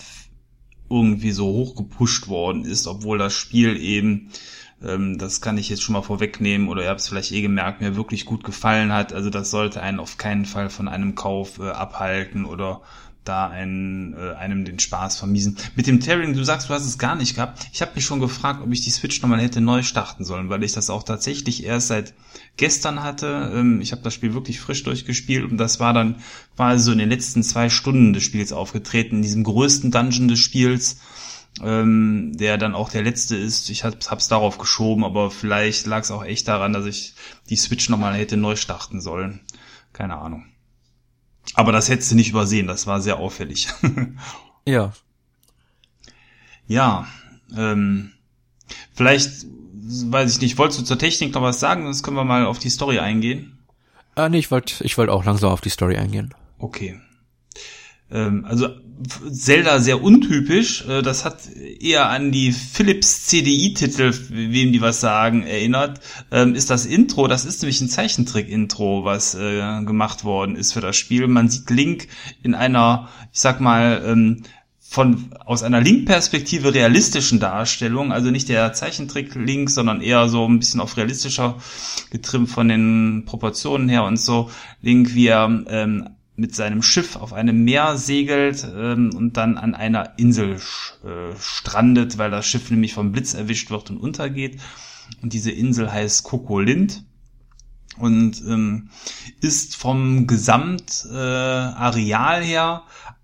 irgendwie 0.90 1.30
so 1.30 1.46
hochgepusht 1.46 2.26
worden 2.26 2.64
ist, 2.64 2.88
obwohl 2.88 3.18
das 3.18 3.34
Spiel 3.34 3.76
eben, 3.76 4.30
ähm, 4.84 5.18
das 5.18 5.40
kann 5.40 5.58
ich 5.58 5.68
jetzt 5.68 5.82
schon 5.82 5.94
mal 5.94 6.02
vorwegnehmen 6.02 6.68
oder 6.68 6.82
ihr 6.82 6.88
habt 6.90 7.00
es 7.00 7.08
vielleicht 7.08 7.32
eh 7.32 7.42
gemerkt, 7.42 7.80
mir 7.80 7.96
wirklich 7.96 8.24
gut 8.24 8.44
gefallen 8.44 8.92
hat. 8.92 9.12
Also 9.12 9.30
das 9.30 9.50
sollte 9.50 9.82
einen 9.82 10.00
auf 10.00 10.18
keinen 10.18 10.44
Fall 10.44 10.70
von 10.70 10.88
einem 10.88 11.14
Kauf 11.14 11.58
äh, 11.58 11.70
abhalten 11.70 12.44
oder 12.44 12.82
da 13.26 13.48
einen, 13.48 14.14
äh, 14.14 14.34
einem 14.34 14.64
den 14.64 14.78
Spaß 14.78 15.18
vermiesen. 15.18 15.56
Mit 15.74 15.86
dem 15.86 16.00
Tearing, 16.00 16.34
du 16.34 16.44
sagst, 16.44 16.68
du 16.68 16.74
hast 16.74 16.86
es 16.86 16.98
gar 16.98 17.16
nicht 17.16 17.34
gehabt. 17.34 17.68
Ich 17.72 17.82
habe 17.82 17.92
mich 17.94 18.04
schon 18.04 18.20
gefragt, 18.20 18.60
ob 18.62 18.72
ich 18.72 18.82
die 18.82 18.90
Switch 18.90 19.20
nochmal 19.20 19.40
hätte 19.40 19.60
neu 19.60 19.82
starten 19.82 20.24
sollen, 20.24 20.48
weil 20.48 20.62
ich 20.62 20.72
das 20.72 20.90
auch 20.90 21.02
tatsächlich 21.02 21.64
erst 21.64 21.88
seit 21.88 22.14
gestern 22.56 23.02
hatte. 23.02 23.50
Ähm, 23.54 23.80
ich 23.80 23.92
habe 23.92 24.02
das 24.02 24.14
Spiel 24.14 24.34
wirklich 24.34 24.60
frisch 24.60 24.82
durchgespielt 24.84 25.50
und 25.50 25.58
das 25.58 25.80
war 25.80 25.92
dann 25.92 26.16
quasi 26.54 26.84
so 26.84 26.92
in 26.92 26.98
den 26.98 27.10
letzten 27.10 27.42
zwei 27.42 27.68
Stunden 27.68 28.12
des 28.12 28.22
Spiels 28.22 28.52
aufgetreten, 28.52 29.16
in 29.16 29.22
diesem 29.22 29.44
größten 29.44 29.90
Dungeon 29.90 30.28
des 30.28 30.38
Spiels, 30.38 30.98
ähm, 31.62 32.32
der 32.36 32.58
dann 32.58 32.74
auch 32.74 32.90
der 32.90 33.02
letzte 33.02 33.36
ist. 33.36 33.70
Ich 33.70 33.84
hab's, 33.84 34.10
hab's 34.10 34.28
darauf 34.28 34.58
geschoben, 34.58 35.04
aber 35.04 35.30
vielleicht 35.30 35.86
lag 35.86 36.02
es 36.02 36.10
auch 36.10 36.24
echt 36.24 36.48
daran, 36.48 36.72
dass 36.72 36.86
ich 36.86 37.14
die 37.48 37.56
Switch 37.56 37.88
nochmal 37.88 38.14
hätte 38.14 38.36
neu 38.36 38.56
starten 38.56 39.00
sollen. 39.00 39.40
Keine 39.92 40.16
Ahnung. 40.18 40.46
Aber 41.54 41.72
das 41.72 41.88
hättest 41.88 42.10
du 42.10 42.16
nicht 42.16 42.30
übersehen, 42.30 42.66
das 42.66 42.86
war 42.86 43.00
sehr 43.00 43.18
auffällig. 43.18 43.68
ja. 44.66 44.92
Ja, 46.66 47.06
ähm, 47.56 48.12
vielleicht, 48.92 49.46
weiß 49.46 50.34
ich 50.34 50.40
nicht, 50.40 50.58
wolltest 50.58 50.80
du 50.80 50.84
zur 50.84 50.98
Technik 50.98 51.32
noch 51.32 51.42
was 51.42 51.60
sagen? 51.60 51.84
Sonst 51.84 52.02
können 52.02 52.16
wir 52.16 52.24
mal 52.24 52.46
auf 52.46 52.58
die 52.58 52.70
Story 52.70 52.98
eingehen. 52.98 53.58
Ah, 54.16 54.28
nee, 54.28 54.38
ich 54.38 54.50
wollte 54.50 54.82
ich 54.82 54.98
wollt 54.98 55.10
auch 55.10 55.24
langsam 55.24 55.50
auf 55.50 55.60
die 55.60 55.68
Story 55.68 55.96
eingehen. 55.96 56.34
Okay. 56.58 57.00
Ähm, 58.10 58.44
also 58.44 58.68
Zelda 59.30 59.78
sehr 59.78 60.02
untypisch. 60.02 60.86
Äh, 60.86 61.02
das 61.02 61.24
hat 61.24 61.48
eher 61.54 62.08
an 62.08 62.32
die 62.32 62.52
Philips 62.52 63.26
CDI-Titel, 63.26 64.14
wem 64.30 64.72
die 64.72 64.80
was 64.80 65.00
sagen, 65.00 65.42
erinnert. 65.42 66.00
Ähm, 66.30 66.54
ist 66.54 66.70
das 66.70 66.86
Intro, 66.86 67.28
das 67.28 67.44
ist 67.44 67.62
nämlich 67.62 67.80
ein 67.80 67.88
Zeichentrick-Intro, 67.88 69.04
was 69.04 69.34
äh, 69.34 69.82
gemacht 69.84 70.24
worden 70.24 70.56
ist 70.56 70.72
für 70.72 70.80
das 70.80 70.96
Spiel. 70.96 71.26
Man 71.26 71.48
sieht 71.48 71.68
Link 71.70 72.08
in 72.42 72.54
einer, 72.54 73.08
ich 73.32 73.40
sag 73.40 73.60
mal, 73.60 74.02
ähm, 74.06 74.42
von 74.88 75.30
aus 75.44 75.64
einer 75.64 75.80
Link-Perspektive 75.80 76.72
realistischen 76.72 77.40
Darstellung, 77.40 78.12
also 78.12 78.30
nicht 78.30 78.48
der 78.48 78.72
Zeichentrick-Link, 78.72 79.68
sondern 79.68 80.00
eher 80.00 80.28
so 80.28 80.46
ein 80.46 80.60
bisschen 80.60 80.80
auf 80.80 80.96
realistischer 80.96 81.56
getrimmt 82.10 82.48
von 82.48 82.68
den 82.68 83.24
Proportionen 83.26 83.88
her 83.88 84.04
und 84.04 84.16
so. 84.16 84.48
Link, 84.80 85.12
wie 85.14 85.26
er 85.26 85.64
ähm, 85.68 86.15
mit 86.36 86.54
seinem 86.54 86.82
Schiff 86.82 87.16
auf 87.16 87.32
einem 87.32 87.64
Meer 87.64 87.96
segelt 87.96 88.68
ähm, 88.76 89.10
und 89.16 89.38
dann 89.38 89.56
an 89.56 89.74
einer 89.74 90.18
Insel 90.18 90.60
äh, 91.04 91.34
strandet, 91.40 92.18
weil 92.18 92.30
das 92.30 92.46
Schiff 92.46 92.70
nämlich 92.70 92.94
vom 92.94 93.10
Blitz 93.12 93.34
erwischt 93.34 93.70
wird 93.70 93.90
und 93.90 93.96
untergeht. 93.96 94.60
Und 95.22 95.32
diese 95.32 95.50
Insel 95.50 95.90
heißt 95.90 96.24
Kokolind 96.24 97.04
und 97.98 98.42
ähm, 98.46 98.90
ist 99.40 99.76
vom 99.76 100.26
Gesamtareal 100.26 102.42
äh, 102.42 102.44
her 102.44 102.82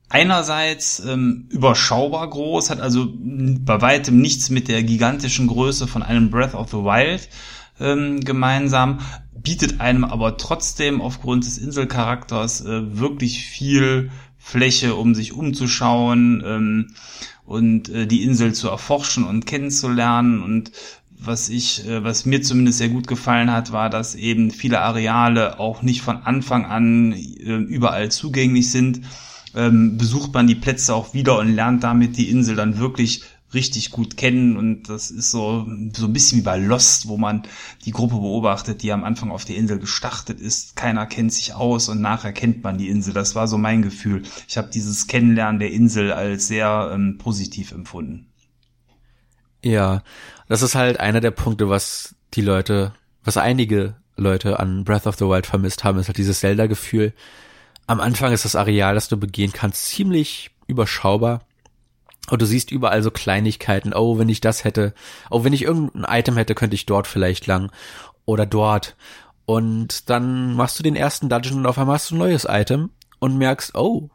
einerseits 0.08 1.00
ähm, 1.00 1.48
überschaubar 1.50 2.28
groß, 2.28 2.70
hat 2.70 2.80
also 2.80 3.12
bei 3.14 3.80
weitem 3.80 4.20
nichts 4.20 4.50
mit 4.50 4.66
der 4.68 4.82
gigantischen 4.82 5.46
Größe 5.46 5.86
von 5.86 6.02
einem 6.02 6.30
Breath 6.30 6.54
of 6.54 6.70
the 6.70 6.78
Wild 6.78 7.28
ähm, 7.82 8.20
gemeinsam, 8.20 9.00
bietet 9.34 9.80
einem 9.80 10.04
aber 10.04 10.36
trotzdem 10.36 11.00
aufgrund 11.00 11.44
des 11.44 11.58
Inselcharakters 11.58 12.64
äh, 12.64 12.98
wirklich 12.98 13.44
viel 13.44 14.10
Fläche, 14.38 14.94
um 14.94 15.14
sich 15.14 15.32
umzuschauen 15.32 16.42
ähm, 16.44 16.94
und 17.44 17.88
äh, 17.88 18.06
die 18.06 18.22
Insel 18.22 18.54
zu 18.54 18.68
erforschen 18.68 19.24
und 19.24 19.46
kennenzulernen. 19.46 20.42
Und 20.42 20.72
was 21.18 21.48
ich, 21.48 21.86
äh, 21.86 22.02
was 22.02 22.26
mir 22.26 22.42
zumindest 22.42 22.78
sehr 22.78 22.88
gut 22.88 23.06
gefallen 23.06 23.52
hat, 23.52 23.72
war, 23.72 23.90
dass 23.90 24.14
eben 24.14 24.50
viele 24.50 24.80
Areale 24.80 25.58
auch 25.60 25.82
nicht 25.82 26.02
von 26.02 26.18
Anfang 26.18 26.66
an 26.66 27.12
äh, 27.12 27.56
überall 27.56 28.10
zugänglich 28.10 28.70
sind. 28.70 29.02
Ähm, 29.54 29.98
besucht 29.98 30.32
man 30.32 30.46
die 30.46 30.54
Plätze 30.54 30.94
auch 30.94 31.14
wieder 31.14 31.38
und 31.38 31.54
lernt 31.54 31.84
damit 31.84 32.16
die 32.16 32.30
Insel 32.30 32.56
dann 32.56 32.78
wirklich 32.78 33.22
richtig 33.54 33.90
gut 33.90 34.16
kennen 34.16 34.56
und 34.56 34.88
das 34.88 35.10
ist 35.10 35.30
so, 35.30 35.66
so 35.94 36.06
ein 36.06 36.12
bisschen 36.12 36.38
wie 36.38 36.42
bei 36.42 36.58
Lost, 36.58 37.08
wo 37.08 37.16
man 37.16 37.42
die 37.84 37.90
Gruppe 37.90 38.16
beobachtet, 38.16 38.82
die 38.82 38.92
am 38.92 39.04
Anfang 39.04 39.30
auf 39.30 39.44
der 39.44 39.56
Insel 39.56 39.78
gestartet 39.78 40.40
ist. 40.40 40.76
Keiner 40.76 41.06
kennt 41.06 41.32
sich 41.32 41.54
aus 41.54 41.88
und 41.88 42.00
nachher 42.00 42.32
kennt 42.32 42.62
man 42.64 42.78
die 42.78 42.88
Insel. 42.88 43.14
Das 43.14 43.34
war 43.34 43.48
so 43.48 43.58
mein 43.58 43.82
Gefühl. 43.82 44.22
Ich 44.48 44.56
habe 44.56 44.68
dieses 44.68 45.06
Kennenlernen 45.06 45.58
der 45.60 45.70
Insel 45.70 46.12
als 46.12 46.46
sehr 46.46 46.90
ähm, 46.92 47.18
positiv 47.18 47.72
empfunden. 47.72 48.26
Ja, 49.62 50.02
das 50.48 50.62
ist 50.62 50.74
halt 50.74 50.98
einer 50.98 51.20
der 51.20 51.30
Punkte, 51.30 51.68
was 51.68 52.14
die 52.34 52.40
Leute, 52.40 52.94
was 53.22 53.36
einige 53.36 53.96
Leute 54.16 54.58
an 54.58 54.84
Breath 54.84 55.06
of 55.06 55.16
the 55.16 55.26
Wild 55.26 55.46
vermisst 55.46 55.84
haben, 55.84 55.98
ist 55.98 56.08
halt 56.08 56.18
dieses 56.18 56.40
Zelda-Gefühl. 56.40 57.12
Am 57.86 58.00
Anfang 58.00 58.32
ist 58.32 58.44
das 58.44 58.56
Areal, 58.56 58.94
das 58.94 59.08
du 59.08 59.16
begehen 59.16 59.52
kannst, 59.52 59.86
ziemlich 59.86 60.50
überschaubar 60.66 61.46
und 62.32 62.40
du 62.40 62.46
siehst 62.46 62.70
überall 62.70 63.02
so 63.02 63.10
Kleinigkeiten. 63.10 63.92
Oh, 63.92 64.18
wenn 64.18 64.30
ich 64.30 64.40
das 64.40 64.64
hätte. 64.64 64.94
Oh, 65.30 65.44
wenn 65.44 65.52
ich 65.52 65.64
irgendein 65.64 66.06
Item 66.08 66.38
hätte, 66.38 66.54
könnte 66.54 66.74
ich 66.74 66.86
dort 66.86 67.06
vielleicht 67.06 67.46
lang. 67.46 67.70
Oder 68.24 68.46
dort. 68.46 68.96
Und 69.44 70.08
dann 70.08 70.54
machst 70.54 70.78
du 70.78 70.82
den 70.82 70.96
ersten 70.96 71.28
Dungeon 71.28 71.58
und 71.58 71.66
auf 71.66 71.76
einmal 71.76 71.96
hast 71.96 72.10
du 72.10 72.14
ein 72.14 72.20
neues 72.20 72.46
Item 72.48 72.88
und 73.18 73.36
merkst, 73.36 73.74
oh, 73.74 74.08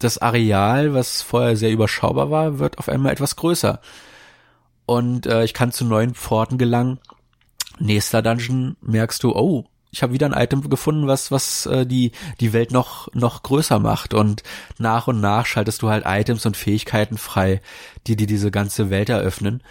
das 0.00 0.18
Areal, 0.18 0.92
was 0.92 1.22
vorher 1.22 1.56
sehr 1.56 1.70
überschaubar 1.70 2.32
war, 2.32 2.58
wird 2.58 2.78
auf 2.78 2.88
einmal 2.88 3.12
etwas 3.12 3.36
größer. 3.36 3.80
Und 4.84 5.26
äh, 5.26 5.44
ich 5.44 5.54
kann 5.54 5.70
zu 5.70 5.84
neuen 5.84 6.14
Pforten 6.14 6.58
gelangen. 6.58 6.98
Nächster 7.78 8.22
Dungeon 8.22 8.76
merkst 8.80 9.22
du, 9.22 9.36
oh, 9.36 9.66
ich 9.92 10.02
habe 10.02 10.14
wieder 10.14 10.26
ein 10.26 10.42
Item 10.42 10.68
gefunden, 10.68 11.06
was 11.06 11.30
was 11.30 11.66
äh, 11.66 11.86
die 11.86 12.12
die 12.40 12.52
Welt 12.52 12.72
noch 12.72 13.12
noch 13.14 13.42
größer 13.42 13.78
macht 13.78 14.14
und 14.14 14.42
nach 14.78 15.06
und 15.06 15.20
nach 15.20 15.46
schaltest 15.46 15.82
du 15.82 15.90
halt 15.90 16.04
Items 16.06 16.46
und 16.46 16.56
Fähigkeiten 16.56 17.18
frei, 17.18 17.60
die 18.06 18.16
dir 18.16 18.26
diese 18.26 18.50
ganze 18.50 18.90
Welt 18.90 19.10
eröffnen 19.10 19.62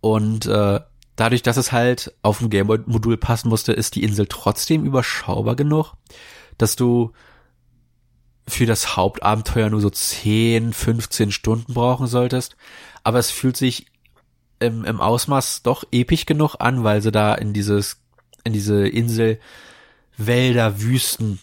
und 0.00 0.46
äh, 0.46 0.80
dadurch, 1.18 1.42
dass 1.42 1.56
es 1.56 1.72
halt 1.72 2.14
auf 2.22 2.40
ein 2.40 2.50
Gameboy-Modul 2.50 3.16
passen 3.16 3.48
musste, 3.48 3.72
ist 3.72 3.94
die 3.94 4.04
Insel 4.04 4.26
trotzdem 4.26 4.84
überschaubar 4.84 5.56
genug, 5.56 5.94
dass 6.56 6.76
du 6.76 7.12
für 8.46 8.66
das 8.66 8.96
Hauptabenteuer 8.96 9.68
nur 9.68 9.80
so 9.80 9.90
10, 9.90 10.72
15 10.72 11.32
Stunden 11.32 11.74
brauchen 11.74 12.06
solltest. 12.06 12.56
Aber 13.04 13.18
es 13.18 13.30
fühlt 13.30 13.56
sich 13.56 13.86
im, 14.58 14.84
im 14.84 15.00
Ausmaß 15.00 15.62
doch 15.62 15.84
episch 15.92 16.24
genug 16.24 16.56
an, 16.58 16.84
weil 16.84 17.02
sie 17.02 17.12
da 17.12 17.34
in 17.34 17.52
dieses, 17.52 18.00
in 18.44 18.52
diese 18.52 18.88
Insel 18.88 19.38
Wälder, 20.18 20.82
Wüsten, 20.82 21.38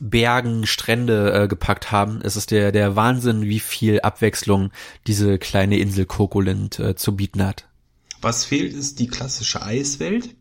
Bergen, 0.00 0.66
Strände 0.66 1.32
äh, 1.32 1.48
gepackt 1.48 1.90
haben. 1.90 2.20
Es 2.22 2.36
ist 2.36 2.50
der, 2.50 2.72
der 2.72 2.96
Wahnsinn, 2.96 3.42
wie 3.42 3.60
viel 3.60 4.00
Abwechslung 4.00 4.70
diese 5.06 5.38
kleine 5.38 5.78
Insel 5.78 6.06
Kokolind 6.06 6.78
äh, 6.78 6.94
zu 6.94 7.16
bieten 7.16 7.44
hat. 7.44 7.66
Was 8.20 8.44
fehlt, 8.44 8.72
ist 8.72 8.98
die 8.98 9.08
klassische 9.08 9.62
Eiswelt. 9.62 10.34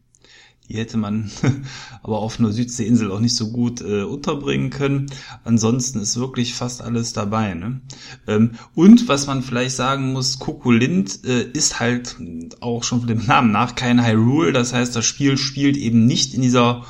Die 0.68 0.78
hätte 0.78 0.98
man 0.98 1.30
aber 2.04 2.20
auf 2.20 2.40
einer 2.40 2.52
Südseeinsel 2.52 3.12
auch 3.12 3.20
nicht 3.20 3.36
so 3.36 3.52
gut 3.52 3.82
äh, 3.82 4.04
unterbringen 4.04 4.72
können. 4.72 5.12
Ansonsten 5.44 6.00
ist 6.00 6.18
wirklich 6.18 6.56
fast 6.56 6.82
alles 6.82 7.14
dabei. 7.14 7.54
Ne? 7.54 7.82
Ähm, 8.28 8.52
und 8.74 9.08
was 9.08 9.28
man 9.28 9.44
vielleicht 9.44 9.76
sagen 9.76 10.14
muss, 10.14 10.40
Kokolind 10.40 11.24
äh, 11.26 11.44
ist 11.52 11.80
halt 11.80 12.16
auch 12.62 12.84
schon 12.84 13.00
von 13.00 13.08
dem 13.08 13.26
Namen 13.26 13.52
nach 13.52 13.76
kein 13.76 14.06
Hyrule. 14.06 14.54
Das 14.54 14.74
heißt, 14.74 14.96
das 14.96 15.06
Spiel 15.06 15.38
spielt 15.38 15.78
eben 15.78 16.06
nicht 16.06 16.34
in 16.34 16.42
dieser 16.42 16.86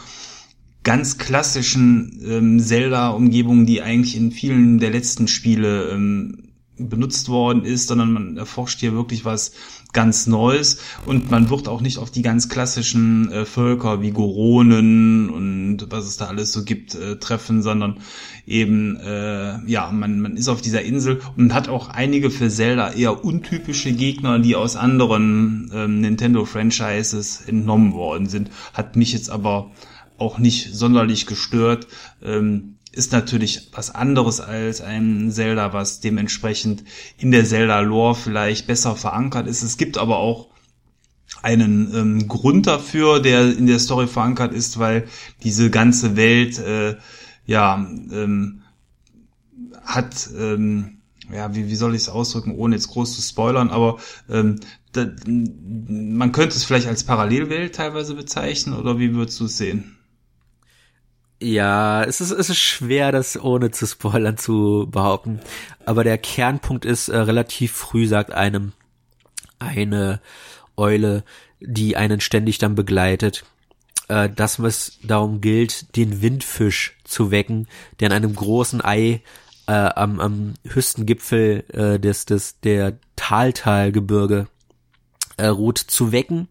ganz 0.85 1.17
klassischen 1.17 2.21
ähm, 2.25 2.59
Zelda-Umgebungen, 2.59 3.65
die 3.65 3.81
eigentlich 3.81 4.15
in 4.15 4.31
vielen 4.31 4.79
der 4.79 4.91
letzten 4.91 5.27
Spiele 5.27 5.89
ähm, 5.89 6.53
benutzt 6.77 7.27
worden 7.27 7.63
ist, 7.65 7.87
sondern 7.87 8.13
man 8.13 8.37
erforscht 8.37 8.79
hier 8.79 8.93
wirklich 8.93 9.25
was 9.25 9.53
ganz 9.93 10.27
Neues 10.27 10.77
und 11.05 11.31
man 11.31 11.49
wird 11.49 11.69
auch 11.69 11.79
nicht 11.79 11.97
auf 11.97 12.11
die 12.11 12.21
ganz 12.21 12.49
klassischen 12.49 13.31
äh, 13.31 13.45
Völker 13.45 14.01
wie 14.01 14.11
Goronen 14.11 15.29
und 15.29 15.87
was 15.89 16.05
es 16.05 16.17
da 16.17 16.25
alles 16.25 16.51
so 16.51 16.65
gibt 16.65 16.95
äh, 16.95 17.15
treffen, 17.15 17.61
sondern 17.61 18.01
eben 18.45 18.97
äh, 18.97 19.65
ja 19.65 19.89
man 19.91 20.19
man 20.19 20.35
ist 20.35 20.49
auf 20.49 20.61
dieser 20.61 20.81
Insel 20.81 21.21
und 21.37 21.53
hat 21.53 21.69
auch 21.69 21.87
einige 21.87 22.29
für 22.29 22.49
Zelda 22.49 22.91
eher 22.91 23.23
untypische 23.23 23.93
Gegner, 23.93 24.39
die 24.39 24.57
aus 24.57 24.75
anderen 24.75 25.71
ähm, 25.73 26.01
Nintendo 26.01 26.43
Franchises 26.43 27.41
entnommen 27.47 27.93
worden 27.93 28.27
sind. 28.27 28.51
Hat 28.73 28.97
mich 28.97 29.13
jetzt 29.13 29.29
aber 29.29 29.71
auch 30.17 30.37
nicht 30.37 30.73
sonderlich 30.73 31.25
gestört. 31.25 31.87
Ähm, 32.21 32.75
ist 32.91 33.11
natürlich 33.11 33.71
was 33.73 33.93
anderes 33.93 34.39
als 34.39 34.79
ein 34.79 35.29
Zelda, 35.29 35.73
was 35.73 35.99
dementsprechend 35.99 36.85
in 37.17 37.31
der 37.31 37.43
Zelda-Lore 37.43 38.15
vielleicht 38.15 38.67
besser 38.67 38.95
verankert 38.95 39.47
ist. 39.47 39.63
Es 39.63 39.77
gibt 39.77 39.97
aber 39.97 40.17
auch 40.17 40.47
einen 41.41 41.93
ähm, 41.93 42.27
Grund 42.27 42.67
dafür, 42.67 43.19
der 43.19 43.57
in 43.57 43.67
der 43.67 43.79
Story 43.79 44.07
verankert 44.07 44.53
ist, 44.53 44.79
weil 44.79 45.07
diese 45.43 45.69
ganze 45.69 46.15
Welt 46.15 46.57
äh, 46.59 46.95
ja 47.45 47.75
ähm, 47.75 48.61
hat 49.83 50.29
ähm, 50.37 51.01
ja 51.31 51.53
wie, 51.53 51.67
wie 51.67 51.75
soll 51.75 51.95
ich 51.95 52.03
es 52.03 52.09
ausdrücken, 52.09 52.55
ohne 52.55 52.75
jetzt 52.75 52.87
groß 52.87 53.15
zu 53.15 53.21
spoilern, 53.21 53.69
aber 53.69 53.97
ähm, 54.29 54.59
da, 54.93 55.07
man 55.27 56.31
könnte 56.31 56.55
es 56.55 56.63
vielleicht 56.63 56.87
als 56.87 57.03
Parallelwelt 57.03 57.75
teilweise 57.75 58.15
bezeichnen 58.15 58.75
oder 58.75 58.99
wie 58.99 59.13
würdest 59.13 59.39
du 59.39 59.45
es 59.45 59.57
sehen? 59.57 59.94
Ja, 61.41 62.03
es 62.03 62.21
ist, 62.21 62.31
es 62.31 62.49
ist 62.49 62.57
schwer, 62.59 63.11
das 63.11 63.37
ohne 63.41 63.71
zu 63.71 63.85
spoilern 63.85 64.37
zu 64.37 64.87
behaupten. 64.89 65.41
Aber 65.85 66.03
der 66.03 66.17
Kernpunkt 66.17 66.85
ist, 66.85 67.09
äh, 67.09 67.17
relativ 67.17 67.73
früh 67.73 68.07
sagt 68.07 68.31
einem 68.31 68.71
eine 69.59 70.21
Eule, 70.77 71.23
die 71.59 71.97
einen 71.97 72.21
ständig 72.21 72.57
dann 72.57 72.75
begleitet, 72.75 73.43
äh, 74.07 74.29
dass 74.29 74.59
es 74.59 74.99
darum 75.03 75.41
gilt, 75.41 75.95
den 75.97 76.21
Windfisch 76.21 76.97
zu 77.03 77.31
wecken, 77.31 77.67
der 77.99 78.11
an 78.11 78.15
einem 78.15 78.35
großen 78.35 78.83
Ei 78.83 79.21
äh, 79.67 79.71
am, 79.71 80.19
am 80.19 80.53
höchsten 80.63 81.05
Gipfel 81.05 81.65
äh, 81.73 81.99
des, 81.99 82.25
des, 82.25 82.59
der 82.61 82.97
Taltalgebirge 83.15 84.47
äh, 85.37 85.47
ruht, 85.47 85.79
zu 85.79 86.11
wecken 86.11 86.47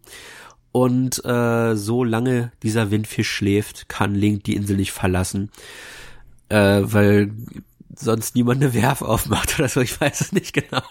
und 0.75 1.25
äh, 1.25 1.77
so 1.77 2.03
lange 2.03 2.51
dieser 2.65 2.91
Windfisch 2.91 3.31
schläft, 3.31 3.89
kann 3.89 4.17
Link 4.17 4.43
die 4.43 4.57
Insel 4.57 4.77
nicht 4.77 4.91
verlassen, 4.91 5.53
äh, 6.49 6.81
weil 6.83 7.31
sonst 7.95 8.35
niemand 8.35 8.61
eine 8.61 8.75
Werf 8.75 9.01
aufmacht 9.01 9.57
oder 9.57 9.69
so. 9.69 9.81
Ich 9.81 10.01
weiß 10.01 10.21
es 10.21 10.33
nicht 10.33 10.53
genau. 10.53 10.83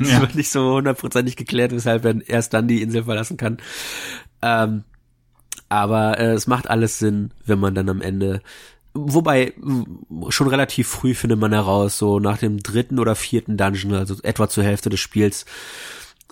Es 0.00 0.10
ja. 0.10 0.20
wird 0.20 0.34
nicht 0.34 0.50
so 0.50 0.72
hundertprozentig 0.72 1.36
geklärt, 1.36 1.70
weshalb 1.70 2.04
er 2.04 2.28
erst 2.28 2.52
dann 2.52 2.66
die 2.66 2.82
Insel 2.82 3.04
verlassen 3.04 3.36
kann. 3.36 3.58
Ähm, 4.42 4.82
aber 5.68 6.18
äh, 6.18 6.32
es 6.32 6.48
macht 6.48 6.68
alles 6.68 6.98
Sinn, 6.98 7.30
wenn 7.46 7.60
man 7.60 7.76
dann 7.76 7.88
am 7.88 8.02
Ende 8.02 8.42
Wobei, 8.94 9.54
schon 10.28 10.48
relativ 10.48 10.86
früh 10.86 11.14
findet 11.14 11.38
man 11.38 11.54
heraus, 11.54 11.96
so 11.96 12.18
nach 12.18 12.36
dem 12.36 12.58
dritten 12.58 12.98
oder 12.98 13.14
vierten 13.14 13.56
Dungeon, 13.56 13.94
also 13.94 14.16
etwa 14.22 14.50
zur 14.50 14.64
Hälfte 14.64 14.90
des 14.90 15.00
Spiels, 15.00 15.46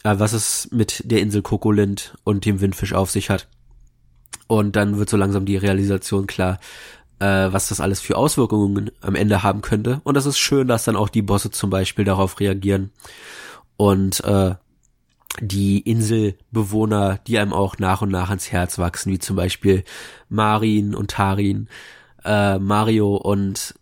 was 0.03 0.33
es 0.33 0.69
mit 0.71 1.03
der 1.05 1.21
Insel 1.21 1.43
Kokolind 1.43 2.17
und 2.25 2.45
dem 2.45 2.61
Windfisch 2.61 2.93
auf 2.93 3.11
sich 3.11 3.31
hat. 3.31 3.49
Und 4.47 4.77
dann 4.77 4.99
wird 4.99 5.09
so 5.09 5.17
langsam 5.17 5.45
die 5.45 5.57
Realisation 5.57 6.27
klar, 6.27 6.59
äh, 7.19 7.53
was 7.53 7.69
das 7.69 7.81
alles 7.81 8.01
für 8.01 8.17
Auswirkungen 8.17 8.91
am 9.01 9.15
Ende 9.15 9.43
haben 9.43 9.63
könnte. 9.63 10.01
Und 10.05 10.15
das 10.15 10.27
ist 10.27 10.39
schön, 10.39 10.69
dass 10.69 10.85
dann 10.85 10.97
auch 10.97 11.09
die 11.09 11.23
Bosse 11.23 11.51
zum 11.51 11.71
Beispiel 11.71 12.05
darauf 12.05 12.41
reagieren. 12.41 12.91
Und 13.77 14.25
äh, 14.25 14.55
die 15.41 15.79
Inselbewohner, 15.79 17.21
die 17.27 17.39
einem 17.39 17.53
auch 17.53 17.79
nach 17.79 18.03
und 18.03 18.11
nach 18.11 18.31
ans 18.31 18.51
Herz 18.51 18.79
wachsen, 18.79 19.13
wie 19.13 19.19
zum 19.19 19.37
Beispiel 19.37 19.85
Marin 20.29 20.95
und 20.95 21.13
Tarin, 21.13 21.69
äh, 22.25 22.59
Mario 22.59 23.17
und 23.17 23.75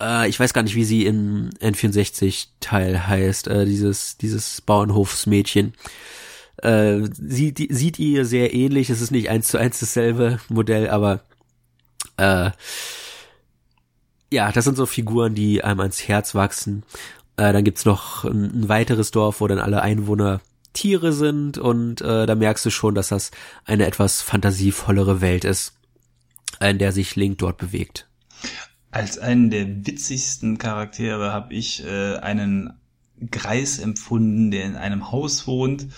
äh, 0.00 0.28
ich 0.28 0.38
weiß 0.38 0.52
gar 0.52 0.62
nicht, 0.62 0.74
wie 0.74 0.84
sie 0.84 1.06
im 1.06 1.50
N64-Teil 1.60 3.06
heißt, 3.06 3.48
äh, 3.48 3.64
dieses, 3.64 4.16
dieses 4.16 4.60
Bauernhofsmädchen. 4.60 5.74
Äh, 6.58 7.02
sieht, 7.12 7.66
sieht 7.70 7.98
ihr 7.98 8.24
sehr 8.24 8.52
ähnlich, 8.52 8.90
es 8.90 9.00
ist 9.00 9.10
nicht 9.10 9.30
eins 9.30 9.48
zu 9.48 9.58
eins 9.58 9.78
dasselbe 9.78 10.40
Modell, 10.48 10.90
aber 10.90 11.20
äh, 12.16 12.50
ja, 14.30 14.52
das 14.52 14.64
sind 14.64 14.76
so 14.76 14.86
Figuren, 14.86 15.34
die 15.34 15.62
einem 15.62 15.80
ans 15.80 16.06
Herz 16.08 16.34
wachsen. 16.34 16.82
Äh, 17.36 17.52
dann 17.52 17.64
gibt's 17.64 17.84
noch 17.84 18.24
ein, 18.24 18.62
ein 18.62 18.68
weiteres 18.68 19.10
Dorf, 19.12 19.40
wo 19.40 19.46
dann 19.46 19.60
alle 19.60 19.82
Einwohner 19.82 20.40
Tiere 20.72 21.12
sind 21.12 21.58
und 21.58 22.00
äh, 22.02 22.26
da 22.26 22.34
merkst 22.34 22.66
du 22.66 22.70
schon, 22.70 22.94
dass 22.94 23.08
das 23.08 23.30
eine 23.64 23.86
etwas 23.86 24.20
fantasievollere 24.20 25.20
Welt 25.20 25.44
ist, 25.44 25.74
in 26.60 26.78
der 26.78 26.92
sich 26.92 27.16
Link 27.16 27.38
dort 27.38 27.56
bewegt. 27.56 28.06
Als 28.90 29.18
einen 29.18 29.50
der 29.50 29.86
witzigsten 29.86 30.58
Charaktere 30.58 31.32
habe 31.32 31.54
ich 31.54 31.84
äh, 31.84 32.16
einen 32.16 32.72
Greis 33.30 33.78
empfunden, 33.78 34.50
der 34.50 34.64
in 34.64 34.76
einem 34.76 35.10
Haus 35.10 35.46
wohnt 35.46 35.88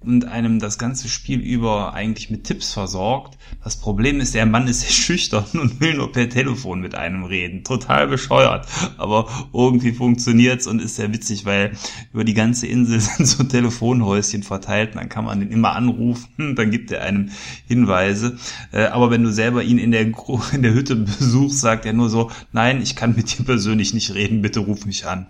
und 0.00 0.26
einem 0.26 0.60
das 0.60 0.78
ganze 0.78 1.08
Spiel 1.08 1.40
über 1.40 1.94
eigentlich 1.94 2.30
mit 2.30 2.44
Tipps 2.44 2.72
versorgt. 2.72 3.38
Das 3.64 3.76
Problem 3.76 4.20
ist, 4.20 4.34
der 4.34 4.46
Mann 4.46 4.68
ist 4.68 4.80
sehr 4.80 4.90
schüchtern 4.92 5.44
und 5.54 5.80
will 5.80 5.94
nur 5.94 6.12
per 6.12 6.28
Telefon 6.28 6.80
mit 6.80 6.94
einem 6.94 7.24
reden. 7.24 7.64
Total 7.64 8.06
bescheuert. 8.06 8.66
Aber 8.98 9.28
irgendwie 9.52 9.92
funktioniert's 9.92 10.66
und 10.66 10.80
ist 10.80 10.96
sehr 10.96 11.12
witzig, 11.12 11.44
weil 11.44 11.72
über 12.12 12.24
die 12.24 12.34
ganze 12.34 12.66
Insel 12.66 13.00
sind 13.00 13.26
so 13.26 13.44
Telefonhäuschen 13.44 14.42
verteilt. 14.42 14.94
Dann 14.94 15.08
kann 15.08 15.24
man 15.24 15.40
den 15.40 15.50
immer 15.50 15.72
anrufen, 15.72 16.54
dann 16.54 16.70
gibt 16.70 16.92
er 16.92 17.02
einem 17.02 17.30
Hinweise. 17.66 18.36
Äh, 18.72 18.84
aber 18.86 19.10
wenn 19.10 19.24
du 19.24 19.32
selber 19.32 19.64
ihn 19.64 19.78
in 19.78 19.90
der, 19.90 20.02
in 20.52 20.62
der 20.62 20.74
Hütte 20.74 20.96
besuchst, 20.96 21.60
sagt 21.60 21.86
er 21.86 21.92
nur 21.92 22.10
so, 22.10 22.30
nein, 22.52 22.80
ich 22.80 22.96
kann 22.96 23.16
mit 23.16 23.36
dir 23.36 23.44
persönlich 23.44 23.94
nicht 23.94 24.14
reden, 24.14 24.42
bitte 24.42 24.60
ruf 24.60 24.86
mich 24.86 25.06
an. 25.06 25.26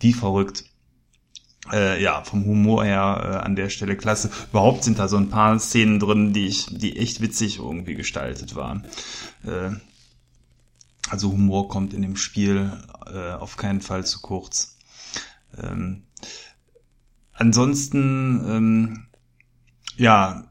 Wie 0.00 0.12
verrückt 0.12 0.64
äh, 1.72 2.02
ja, 2.02 2.22
vom 2.22 2.44
Humor 2.44 2.84
her 2.84 3.20
äh, 3.22 3.36
an 3.44 3.56
der 3.56 3.68
Stelle 3.68 3.96
klasse. 3.96 4.30
Überhaupt 4.50 4.84
sind 4.84 4.98
da 4.98 5.08
so 5.08 5.16
ein 5.16 5.30
paar 5.30 5.58
Szenen 5.58 6.00
drin, 6.00 6.32
die 6.32 6.46
ich, 6.46 6.66
die 6.70 6.98
echt 6.98 7.20
witzig 7.20 7.58
irgendwie 7.58 7.94
gestaltet 7.94 8.54
waren. 8.54 8.84
Äh, 9.44 9.70
also 11.08 11.32
Humor 11.32 11.68
kommt 11.68 11.94
in 11.94 12.02
dem 12.02 12.16
Spiel 12.16 12.72
äh, 13.06 13.32
auf 13.32 13.56
keinen 13.56 13.80
Fall 13.80 14.04
zu 14.04 14.20
kurz. 14.20 14.76
Ähm, 15.56 16.04
ansonsten, 17.32 18.44
ähm, 18.46 19.06
ja, 19.96 20.44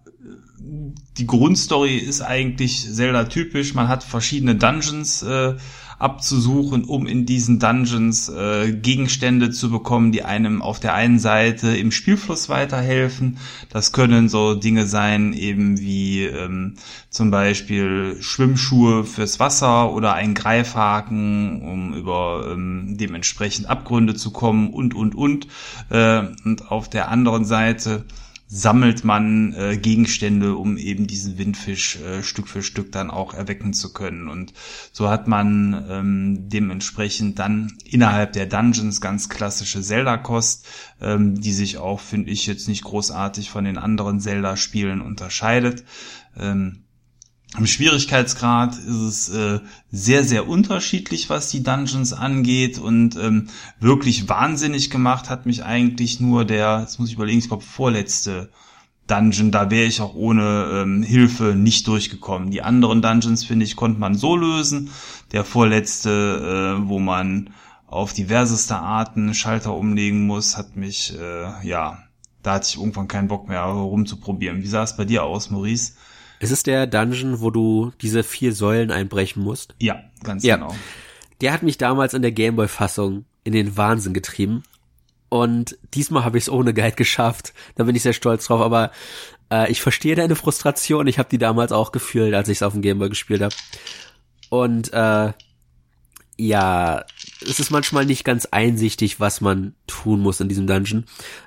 die 0.59 1.27
Grundstory 1.27 1.97
ist 1.97 2.21
eigentlich 2.21 2.91
Zelda 2.91 3.25
typisch. 3.25 3.73
Man 3.73 3.87
hat 3.87 4.03
verschiedene 4.03 4.55
Dungeons 4.55 5.21
äh, 5.21 5.55
abzusuchen, 5.99 6.83
um 6.83 7.07
in 7.07 7.25
diesen 7.25 7.59
Dungeons 7.59 8.29
äh, 8.29 8.71
Gegenstände 8.71 9.49
zu 9.49 9.71
bekommen, 9.71 10.11
die 10.11 10.23
einem 10.23 10.61
auf 10.61 10.79
der 10.79 10.93
einen 10.93 11.17
Seite 11.17 11.75
im 11.75 11.91
Spielfluss 11.91 12.49
weiterhelfen. 12.49 13.37
Das 13.69 13.91
können 13.93 14.29
so 14.29 14.53
Dinge 14.53 14.85
sein, 14.85 15.33
eben 15.33 15.79
wie 15.79 16.25
ähm, 16.25 16.75
zum 17.09 17.31
Beispiel 17.31 18.17
Schwimmschuhe 18.19 19.05
fürs 19.05 19.39
Wasser 19.39 19.91
oder 19.91 20.13
ein 20.13 20.35
Greifhaken, 20.35 21.63
um 21.63 21.93
über 21.95 22.47
ähm, 22.51 22.95
dementsprechend 22.97 23.67
Abgründe 23.67 24.13
zu 24.13 24.31
kommen 24.31 24.71
und 24.71 24.93
und 24.93 25.15
und. 25.15 25.47
Äh, 25.89 26.27
und 26.45 26.71
auf 26.71 26.89
der 26.89 27.09
anderen 27.09 27.45
Seite 27.45 28.05
sammelt 28.47 29.03
man 29.03 29.53
äh, 29.53 29.77
Gegenstände, 29.77 30.55
um 30.55 30.77
eben 30.77 31.05
diesen 31.05 31.37
Windfisch 31.37 31.97
äh, 31.97 32.23
Stück 32.23 32.47
für 32.47 32.63
Stück 32.63 32.91
dann 32.93 33.11
auch 33.11 33.33
erwecken 33.33 33.73
zu 33.73 33.91
können. 33.91 34.29
Und 34.29 34.53
so 34.93 35.09
hat 35.09 35.27
man 35.27 35.85
ähm, 35.89 36.49
dementsprechend 36.49 37.39
dann 37.39 37.77
innerhalb 37.83 38.33
der 38.33 38.45
Dungeons 38.45 39.01
ganz 39.01 39.27
klassische 39.27 39.81
Zelda-Kost, 39.81 40.65
ähm, 41.01 41.39
die 41.41 41.51
sich 41.51 41.77
auch, 41.77 41.99
finde 41.99 42.31
ich, 42.31 42.47
jetzt 42.47 42.69
nicht 42.69 42.85
großartig 42.85 43.49
von 43.49 43.65
den 43.65 43.77
anderen 43.77 44.21
Zelda-Spielen 44.21 45.01
unterscheidet. 45.01 45.83
Ähm, 46.37 46.83
im 47.55 47.65
Schwierigkeitsgrad 47.65 48.77
ist 48.77 48.95
es 48.95 49.29
äh, 49.29 49.59
sehr, 49.91 50.23
sehr 50.23 50.47
unterschiedlich, 50.47 51.29
was 51.29 51.49
die 51.49 51.63
Dungeons 51.63 52.11
angeht 52.11 52.77
und 52.77 53.15
ähm, 53.15 53.47
wirklich 53.79 54.27
wahnsinnig 54.27 54.89
gemacht 54.89 55.29
hat 55.29 55.45
mich 55.45 55.63
eigentlich 55.63 56.19
nur 56.19 56.43
der, 56.43 56.81
jetzt 56.81 56.99
muss 56.99 57.09
ich 57.09 57.15
überlegen, 57.15 57.39
ich 57.39 57.47
glaube 57.47 57.63
vorletzte 57.63 58.49
Dungeon, 59.07 59.51
da 59.51 59.71
wäre 59.71 59.85
ich 59.85 60.01
auch 60.01 60.13
ohne 60.13 60.69
ähm, 60.73 61.01
Hilfe 61.01 61.55
nicht 61.55 61.87
durchgekommen. 61.87 62.51
Die 62.51 62.61
anderen 62.61 63.01
Dungeons, 63.01 63.45
finde 63.45 63.63
ich, 63.63 63.77
konnte 63.77 63.99
man 63.99 64.15
so 64.15 64.35
lösen. 64.35 64.89
Der 65.31 65.45
vorletzte, 65.45 66.77
äh, 66.81 66.87
wo 66.89 66.99
man 66.99 67.51
auf 67.87 68.11
diverseste 68.11 68.75
Arten 68.75 69.33
Schalter 69.33 69.73
umlegen 69.73 70.27
muss, 70.27 70.57
hat 70.57 70.75
mich, 70.75 71.17
äh, 71.17 71.65
ja, 71.65 71.99
da 72.43 72.55
hatte 72.55 72.67
ich 72.69 72.77
irgendwann 72.77 73.07
keinen 73.07 73.29
Bock 73.29 73.47
mehr 73.47 73.63
rumzuprobieren. 73.63 74.61
Wie 74.61 74.67
sah 74.67 74.83
es 74.83 74.97
bei 74.97 75.05
dir 75.05 75.23
aus, 75.23 75.49
Maurice? 75.49 75.93
Ist 76.39 76.51
es 76.51 76.63
der 76.63 76.87
Dungeon, 76.87 77.41
wo 77.41 77.49
du 77.49 77.91
diese 78.01 78.23
vier 78.23 78.53
Säulen 78.53 78.91
einbrechen 78.91 79.43
musst? 79.43 79.75
Ja, 79.79 79.99
ganz 80.23 80.43
ja. 80.43 80.55
genau. 80.55 80.75
Der 81.41 81.53
hat 81.53 81.63
mich 81.63 81.77
damals 81.77 82.13
in 82.13 82.21
der 82.21 82.31
Gameboy-Fassung 82.31 83.25
in 83.43 83.53
den 83.53 83.77
Wahnsinn 83.77 84.13
getrieben. 84.13 84.63
Und 85.29 85.77
diesmal 85.93 86.23
habe 86.23 86.37
ich 86.37 86.45
es 86.45 86.49
ohne 86.49 86.73
Guide 86.73 86.95
geschafft. 86.95 87.53
Da 87.75 87.83
bin 87.83 87.95
ich 87.95 88.03
sehr 88.03 88.13
stolz 88.13 88.45
drauf. 88.45 88.61
Aber 88.61 88.91
äh, 89.51 89.69
ich 89.71 89.81
verstehe 89.81 90.15
deine 90.15 90.35
Frustration. 90.35 91.07
Ich 91.07 91.19
habe 91.19 91.29
die 91.29 91.37
damals 91.37 91.71
auch 91.71 91.91
gefühlt, 91.91 92.33
als 92.33 92.49
ich 92.49 92.57
es 92.57 92.63
auf 92.63 92.73
dem 92.73 92.81
Gameboy 92.81 93.09
gespielt 93.09 93.41
habe. 93.41 93.55
Und 94.49 94.93
äh, 94.93 95.33
ja, 96.37 97.03
es 97.41 97.59
ist 97.59 97.71
manchmal 97.71 98.05
nicht 98.05 98.23
ganz 98.23 98.45
einsichtig, 98.45 99.19
was 99.19 99.41
man 99.41 99.75
tun 99.87 100.21
muss 100.21 100.39
in 100.39 100.49
diesem 100.49 100.67
Dungeon. 100.67 101.05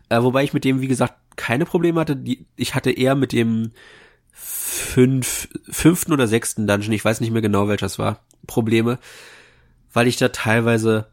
Äh, 0.09 0.22
wobei 0.22 0.44
ich 0.44 0.53
mit 0.53 0.64
dem, 0.64 0.81
wie 0.81 0.88
gesagt, 0.88 1.14
keine 1.37 1.64
Probleme 1.64 2.00
hatte. 2.00 2.16
Die, 2.16 2.46
ich 2.57 2.74
hatte 2.74 2.90
eher 2.90 3.14
mit 3.14 3.33
dem 3.33 3.72
fünf, 4.32 5.48
fünften 5.68 6.12
oder 6.12 6.26
sechsten 6.26 6.66
Dungeon, 6.66 6.92
ich 6.92 7.04
weiß 7.04 7.20
nicht 7.20 7.30
mehr 7.30 7.42
genau, 7.42 7.68
welches 7.68 7.98
war, 7.98 8.20
Probleme, 8.46 8.98
weil 9.92 10.06
ich 10.06 10.16
da 10.16 10.28
teilweise 10.28 11.06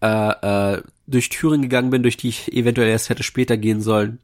äh, 0.00 0.76
äh, 0.76 0.82
durch 1.06 1.28
Türen 1.28 1.62
gegangen 1.62 1.90
bin, 1.90 2.02
durch 2.02 2.16
die 2.16 2.28
ich 2.28 2.52
eventuell 2.52 2.88
erst 2.88 3.08
hätte 3.08 3.22
später 3.22 3.56
gehen 3.56 3.80
sollen, 3.80 4.18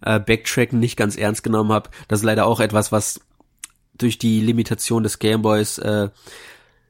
äh, 0.00 0.18
Backtracken 0.18 0.78
nicht 0.78 0.96
ganz 0.96 1.16
ernst 1.16 1.42
genommen 1.42 1.72
habe. 1.72 1.90
Das 2.08 2.20
ist 2.20 2.24
leider 2.24 2.46
auch 2.46 2.60
etwas, 2.60 2.92
was 2.92 3.20
durch 3.94 4.18
die 4.18 4.40
Limitation 4.40 5.02
des 5.02 5.18
Gameboys 5.18 5.78
äh, 5.78 6.08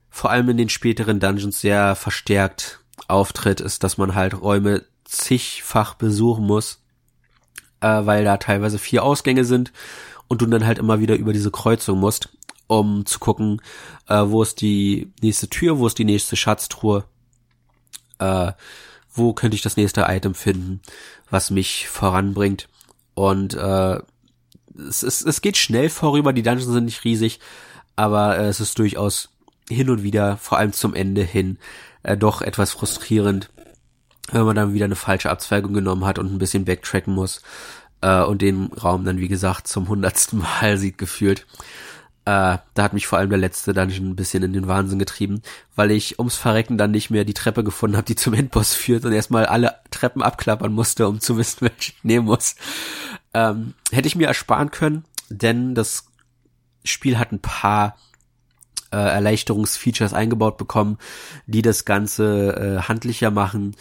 vor 0.09 0.31
allem 0.31 0.49
in 0.51 0.57
den 0.57 0.69
späteren 0.69 1.21
Dungeons 1.21 1.61
sehr 1.61 1.95
verstärkt 1.95 2.81
auftritt, 3.09 3.61
ist, 3.61 3.83
dass 3.83 3.99
man 3.99 4.15
halt 4.15 4.41
Räume 4.41 4.85
zigfach 5.05 5.95
besuchen 5.95 6.47
muss, 6.47 6.81
äh, 7.81 7.87
weil 8.05 8.25
da 8.25 8.37
teilweise 8.37 8.79
vier 8.79 9.03
Ausgänge 9.03 9.45
sind 9.45 9.73
und 10.33 10.41
du 10.41 10.47
dann 10.47 10.65
halt 10.65 10.79
immer 10.79 10.99
wieder 10.99 11.15
über 11.17 11.35
diese 11.35 11.51
Kreuzung 11.51 12.01
musst, 12.01 12.31
um 12.67 13.05
zu 13.05 13.19
gucken, 13.19 13.61
äh, 14.09 14.23
wo 14.25 14.43
ist 14.43 14.63
die 14.63 15.13
nächste 15.21 15.51
Tür, 15.51 15.79
wo 15.79 15.87
ist 15.87 15.99
die 15.99 16.07
nächste 16.07 16.37
Schatztruhe, 16.37 17.05
äh, 18.19 18.53
wo 19.13 19.35
könnte 19.35 19.57
ich 19.57 19.61
das 19.61 19.77
nächste 19.77 20.07
Item 20.09 20.35
finden, 20.35 20.81
was 21.29 21.51
mich 21.51 21.87
voranbringt. 21.87 22.71
Und 23.13 23.53
äh, 23.53 23.99
es, 24.89 25.03
es, 25.03 25.21
es 25.21 25.43
geht 25.43 25.59
schnell 25.59 25.91
vorüber, 25.91 26.33
die 26.33 26.43
Dungeons 26.43 26.73
sind 26.73 26.87
nicht 26.87 27.05
riesig, 27.05 27.39
aber 27.95 28.39
äh, 28.39 28.47
es 28.47 28.59
ist 28.59 28.79
durchaus 28.79 29.29
hin 29.69 29.91
und 29.91 30.03
wieder, 30.03 30.39
vor 30.39 30.57
allem 30.57 30.73
zum 30.73 30.95
Ende 30.95 31.25
hin, 31.25 31.59
äh, 32.05 32.17
doch 32.17 32.41
etwas 32.41 32.71
frustrierend, 32.71 33.51
wenn 34.31 34.47
man 34.47 34.57
dann 34.57 34.73
wieder 34.73 34.87
eine 34.87 34.97
falsche 34.97 35.29
Abzweigung 35.29 35.75
genommen 35.75 36.07
hat 36.07 36.19
und 36.19 36.33
ein 36.33 36.39
bisschen 36.39 36.65
backtracken 36.65 37.13
muss 37.13 37.43
äh, 38.03 38.23
und 38.23 38.43
den 38.43 38.67
Raum 38.67 39.05
dann, 39.05 39.19
wie 39.19 39.29
gesagt, 39.29 39.69
zum 39.69 39.89
hundertsten 39.89 40.41
Mal 40.41 40.77
sieht 40.77 40.99
gefühlt. 40.99 41.47
Äh, 42.25 42.59
da 42.75 42.83
hat 42.83 42.93
mich 42.93 43.09
vor 43.09 43.19
allem 43.19 43.31
der 43.31 43.39
letzte 43.39 43.73
Dungeon 43.73 44.11
ein 44.11 44.17
bisschen 44.17 44.45
in 44.45 44.53
den 44.53 44.69
Wahnsinn 44.69 45.01
getrieben, 45.01 45.43
weil 45.75 45.91
ich 45.91 46.21
ums 46.21 46.37
Verrecken 46.37 46.79
dann 46.79 46.93
nicht 46.93 47.11
mehr 47.11 47.25
die 47.25 47.35
Treppe 47.35 47.65
gefunden 47.65 47.97
habe, 47.97 48.05
die 48.05 48.15
zum 48.15 48.35
Endboss 48.35 48.75
führt 48.75 49.05
und 49.05 49.13
erstmal 49.13 49.47
alle 49.47 49.75
Treppen 49.91 50.23
abklappern 50.23 50.73
musste, 50.73 51.09
um 51.09 51.21
zu 51.21 51.37
wissen, 51.37 51.61
welche 51.63 51.93
ich 51.93 52.05
nehmen 52.05 52.27
muss. 52.27 52.55
Ähm, 53.35 53.75
hätte 53.91 54.07
ich 54.07 54.15
mir 54.15 54.29
ersparen 54.29 54.71
können, 54.71 55.05
denn 55.31 55.75
das 55.75 56.05
Spiel 56.85 57.19
hat 57.19 57.33
ein 57.33 57.41
paar 57.41 57.97
äh, 58.93 58.97
Erleichterungsfeatures 58.97 60.13
eingebaut 60.13 60.59
bekommen, 60.59 60.99
die 61.47 61.63
das 61.63 61.85
Ganze 61.85 62.79
äh, 62.79 62.83
handlicher 62.83 63.31
machen, 63.31 63.75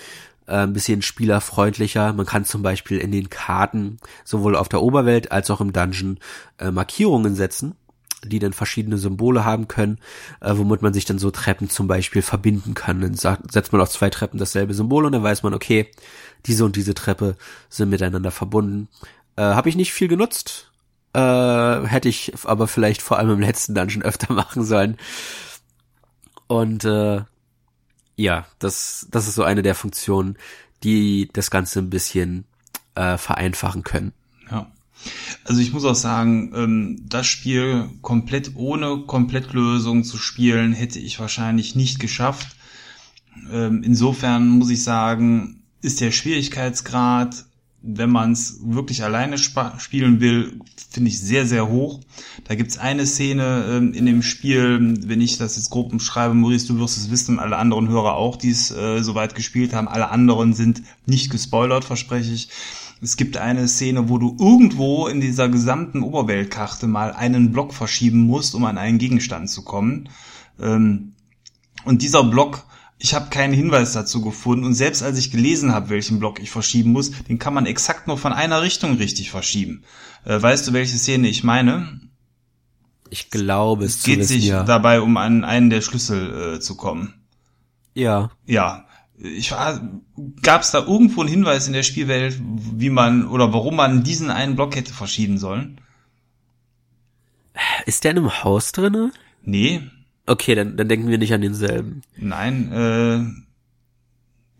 ein 0.47 0.73
bisschen 0.73 1.01
spielerfreundlicher. 1.01 2.13
Man 2.13 2.25
kann 2.25 2.45
zum 2.45 2.62
Beispiel 2.62 2.97
in 2.97 3.12
den 3.12 3.30
Karten 3.30 3.97
sowohl 4.23 4.56
auf 4.56 4.69
der 4.69 4.82
Oberwelt 4.82 5.32
als 5.32 5.49
auch 5.49 5.62
im 5.62 5.73
Dungeon 5.73 6.19
äh, 6.58 6.71
Markierungen 6.71 7.36
setzen 7.36 7.75
die 8.23 8.39
dann 8.39 8.54
verschiedene 8.54 8.97
Symbole 8.97 9.45
haben 9.45 9.67
können, 9.67 9.97
äh, 10.41 10.54
womit 10.56 10.82
man 10.82 10.93
sich 10.93 11.06
dann 11.06 11.19
so 11.19 11.32
Treppen 11.32 11.69
zum 11.69 11.88
Beispiel 11.88 12.21
verbinden 12.21 12.73
kann. 12.73 13.01
Dann 13.01 13.15
setzt 13.15 13.71
man 13.71 13.82
auf 13.82 13.89
zwei 13.89 14.10
Treppen 14.10 14.38
dasselbe 14.38 14.73
Symbol 14.73 15.06
und 15.06 15.13
dann 15.13 15.23
weiß 15.23 15.43
man, 15.43 15.54
okay, 15.54 15.89
diese 16.45 16.65
und 16.65 16.75
diese 16.75 16.93
Treppe 16.93 17.36
sind 17.69 17.89
miteinander 17.89 18.32
verbunden. 18.32 18.89
Äh, 19.36 19.41
Habe 19.41 19.69
ich 19.69 19.75
nicht 19.75 19.93
viel 19.93 20.08
genutzt, 20.08 20.71
äh, 21.13 21.19
hätte 21.19 22.10
ich 22.10 22.34
aber 22.45 22.67
vielleicht 22.67 23.01
vor 23.01 23.17
allem 23.17 23.32
im 23.32 23.41
letzten 23.41 23.75
Dungeon 23.75 24.04
öfter 24.04 24.34
machen 24.36 24.63
sollen. 24.63 24.97
Und 26.47 26.86
äh, 26.86 27.21
ja, 28.21 28.45
das, 28.60 29.07
das 29.12 29.27
ist 29.27 29.36
so 29.36 29.43
eine 29.43 29.62
der 29.62 29.75
Funktionen, 29.75 30.38
die 30.84 31.29
das 31.34 31.51
Ganze 31.51 31.79
ein 31.79 31.89
bisschen 31.89 32.45
äh, 32.95 33.17
vereinfachen 33.17 33.84
können. 33.84 34.13
Ja. 34.49 34.71
Also 35.43 35.62
ich 35.62 35.73
muss 35.73 35.86
auch 35.86 35.95
sagen, 35.95 36.51
ähm, 36.55 37.01
das 37.07 37.25
Spiel 37.25 37.89
komplett 38.01 38.55
ohne 38.55 39.03
Komplettlösung 39.07 40.03
zu 40.03 40.17
spielen, 40.17 40.73
hätte 40.73 40.99
ich 40.99 41.19
wahrscheinlich 41.19 41.75
nicht 41.75 41.99
geschafft. 41.99 42.55
Ähm, 43.51 43.81
insofern 43.84 44.47
muss 44.47 44.69
ich 44.69 44.84
sagen, 44.84 45.63
ist 45.81 46.01
der 46.01 46.12
Schwierigkeitsgrad, 46.12 47.45
wenn 47.84 48.12
man 48.12 48.34
es 48.34 48.60
wirklich 48.63 49.04
alleine 49.04 49.38
spielen 49.38 50.20
will, 50.20 50.60
finde 50.91 51.10
ich 51.10 51.20
sehr, 51.20 51.46
sehr 51.46 51.67
hoch. 51.67 52.00
Da 52.44 52.56
gibt's 52.56 52.78
eine 52.78 53.08
Szene 53.08 53.65
ähm, 53.70 53.94
in 53.94 54.06
dem 54.06 54.22
Spiel, 54.22 54.96
wenn 55.08 55.22
ich 55.22 55.38
das 55.38 55.56
jetzt 55.56 55.72
grob 55.72 55.91
umschreibe, 55.91 56.34
Maurice, 56.34 56.67
du 56.67 56.80
wirst 56.80 56.98
es 56.98 57.10
wissen, 57.10 57.39
alle 57.39 57.58
anderen 57.58 57.88
Hörer 57.88 58.15
auch, 58.15 58.36
die 58.36 58.52
es 58.52 58.72
äh, 58.72 59.02
soweit 59.02 59.34
gespielt 59.36 59.74
haben, 59.74 59.88
alle 59.88 60.10
anderen 60.10 60.54
sind 60.54 60.84
nicht 61.06 61.32
gespoilert, 61.32 61.84
verspreche 61.86 62.32
ich 62.32 62.50
es 63.04 63.17
gibt 63.17 63.38
eine 63.38 63.67
Szene, 63.67 64.10
wo 64.10 64.20
du 64.20 64.38
irgendwo 64.39 65.08
in 65.08 65.22
dieser 65.22 65.50
gesamten 65.50 66.04
Oberweltkarte 66.04 66.86
mal 66.86 67.12
einen 67.12 67.52
Block 67.52 67.74
verschieben 67.74 68.20
musst, 68.28 68.54
um 68.54 68.63
an 68.65 68.78
einen 68.78 69.00
Gegenstand 69.00 69.50
zu 69.50 69.63
kommen. 69.63 70.08
Ähm, 70.60 71.13
und 71.84 72.04
dieser 72.04 72.24
Block, 72.24 72.63
ich 73.01 73.13
habe 73.13 73.29
keinen 73.29 73.53
Hinweis 73.53 73.93
dazu 73.93 74.21
gefunden. 74.21 74.65
Und 74.65 74.73
selbst 74.73 75.01
als 75.01 75.17
ich 75.17 75.31
gelesen 75.31 75.73
habe, 75.73 75.89
welchen 75.89 76.19
Block 76.19 76.39
ich 76.39 76.51
verschieben 76.51 76.91
muss, 76.91 77.11
den 77.27 77.39
kann 77.39 77.53
man 77.53 77.65
exakt 77.65 78.07
nur 78.07 78.17
von 78.17 78.33
einer 78.33 78.61
Richtung 78.61 78.95
richtig 78.95 79.31
verschieben. 79.31 79.83
Äh, 80.25 80.41
weißt 80.41 80.67
du, 80.67 80.73
welche 80.73 80.97
Szene 80.97 81.27
ich 81.27 81.43
meine? 81.43 81.99
Ich 83.09 83.29
glaube, 83.29 83.85
es, 83.85 83.97
es 83.97 84.03
geht 84.03 84.19
wissen, 84.19 84.33
sich 84.33 84.45
ja. 84.45 84.63
dabei 84.63 85.01
um 85.01 85.17
an 85.17 85.43
einen 85.43 85.69
der 85.69 85.81
Schlüssel 85.81 86.55
äh, 86.55 86.59
zu 86.59 86.75
kommen. 86.75 87.13
Ja. 87.93 88.31
Ja 88.45 88.85
ich 89.23 89.51
war, 89.51 89.81
gab 90.41 90.61
es 90.61 90.71
da 90.71 90.79
irgendwo 90.79 91.21
einen 91.21 91.29
Hinweis 91.29 91.67
in 91.67 91.73
der 91.73 91.83
Spielwelt, 91.83 92.39
wie 92.41 92.89
man 92.89 93.27
oder 93.27 93.53
warum 93.53 93.75
man 93.75 94.03
diesen 94.03 94.29
einen 94.29 94.55
Block 94.55 94.75
hätte 94.75 94.93
verschieben 94.93 95.37
sollen? 95.37 95.79
Ist 97.85 98.03
der 98.03 98.11
in 98.11 98.17
einem 98.17 98.43
Haus 98.43 98.71
drinne? 98.71 99.11
Nee. 99.43 99.81
Okay, 100.32 100.56
dann, 100.56 100.78
dann 100.78 100.88
denken 100.88 101.10
wir 101.10 101.17
nicht 101.17 101.34
an 101.34 101.41
denselben. 101.41 102.04
Nein, 102.15 102.72
äh, 102.72 103.20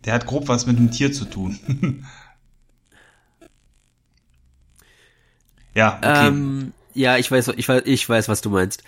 der 0.04 0.12
hat 0.12 0.26
grob 0.26 0.48
was 0.48 0.66
mit 0.66 0.76
einem 0.76 0.90
Tier 0.90 1.14
zu 1.14 1.24
tun. 1.24 1.58
ja, 5.74 5.96
okay. 5.96 6.28
Ähm, 6.28 6.74
ja, 6.92 7.16
ich 7.16 7.30
weiß, 7.30 7.54
ich 7.56 7.66
weiß, 7.66 7.84
ich 7.86 8.06
weiß, 8.06 8.28
was 8.28 8.42
du 8.42 8.50
meinst. 8.50 8.82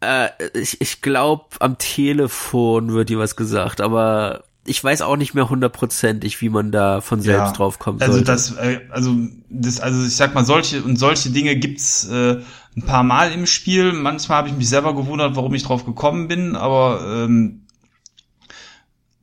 Äh, 0.00 0.28
ich 0.52 0.78
ich 0.82 1.00
glaube, 1.00 1.46
am 1.60 1.78
Telefon 1.78 2.92
wird 2.92 3.08
dir 3.08 3.18
was 3.18 3.34
gesagt, 3.34 3.80
aber 3.80 4.44
ich 4.66 4.82
weiß 4.82 5.02
auch 5.02 5.16
nicht 5.16 5.34
mehr 5.34 5.48
hundertprozentig, 5.48 6.40
wie 6.40 6.50
man 6.50 6.70
da 6.70 7.00
von 7.00 7.20
selbst 7.20 7.52
ja, 7.52 7.52
drauf 7.52 7.78
kommt. 7.78 8.02
Also 8.02 8.20
das, 8.20 8.56
äh, 8.56 8.80
also 8.90 9.16
das, 9.48 9.80
also 9.80 10.04
ich 10.04 10.14
sag 10.14 10.34
mal, 10.34 10.44
solche 10.44 10.82
und 10.82 10.96
solche 10.96 11.30
Dinge 11.30 11.56
gibt's 11.56 12.08
äh, 12.08 12.40
ein 12.76 12.84
paar 12.84 13.02
Mal 13.02 13.32
im 13.32 13.46
Spiel. 13.46 13.92
Manchmal 13.92 14.38
habe 14.38 14.48
ich 14.48 14.54
mich 14.54 14.68
selber 14.68 14.94
gewundert, 14.94 15.34
warum 15.34 15.54
ich 15.54 15.62
drauf 15.62 15.86
gekommen 15.86 16.28
bin, 16.28 16.56
aber 16.56 17.00
ähm, 17.06 17.62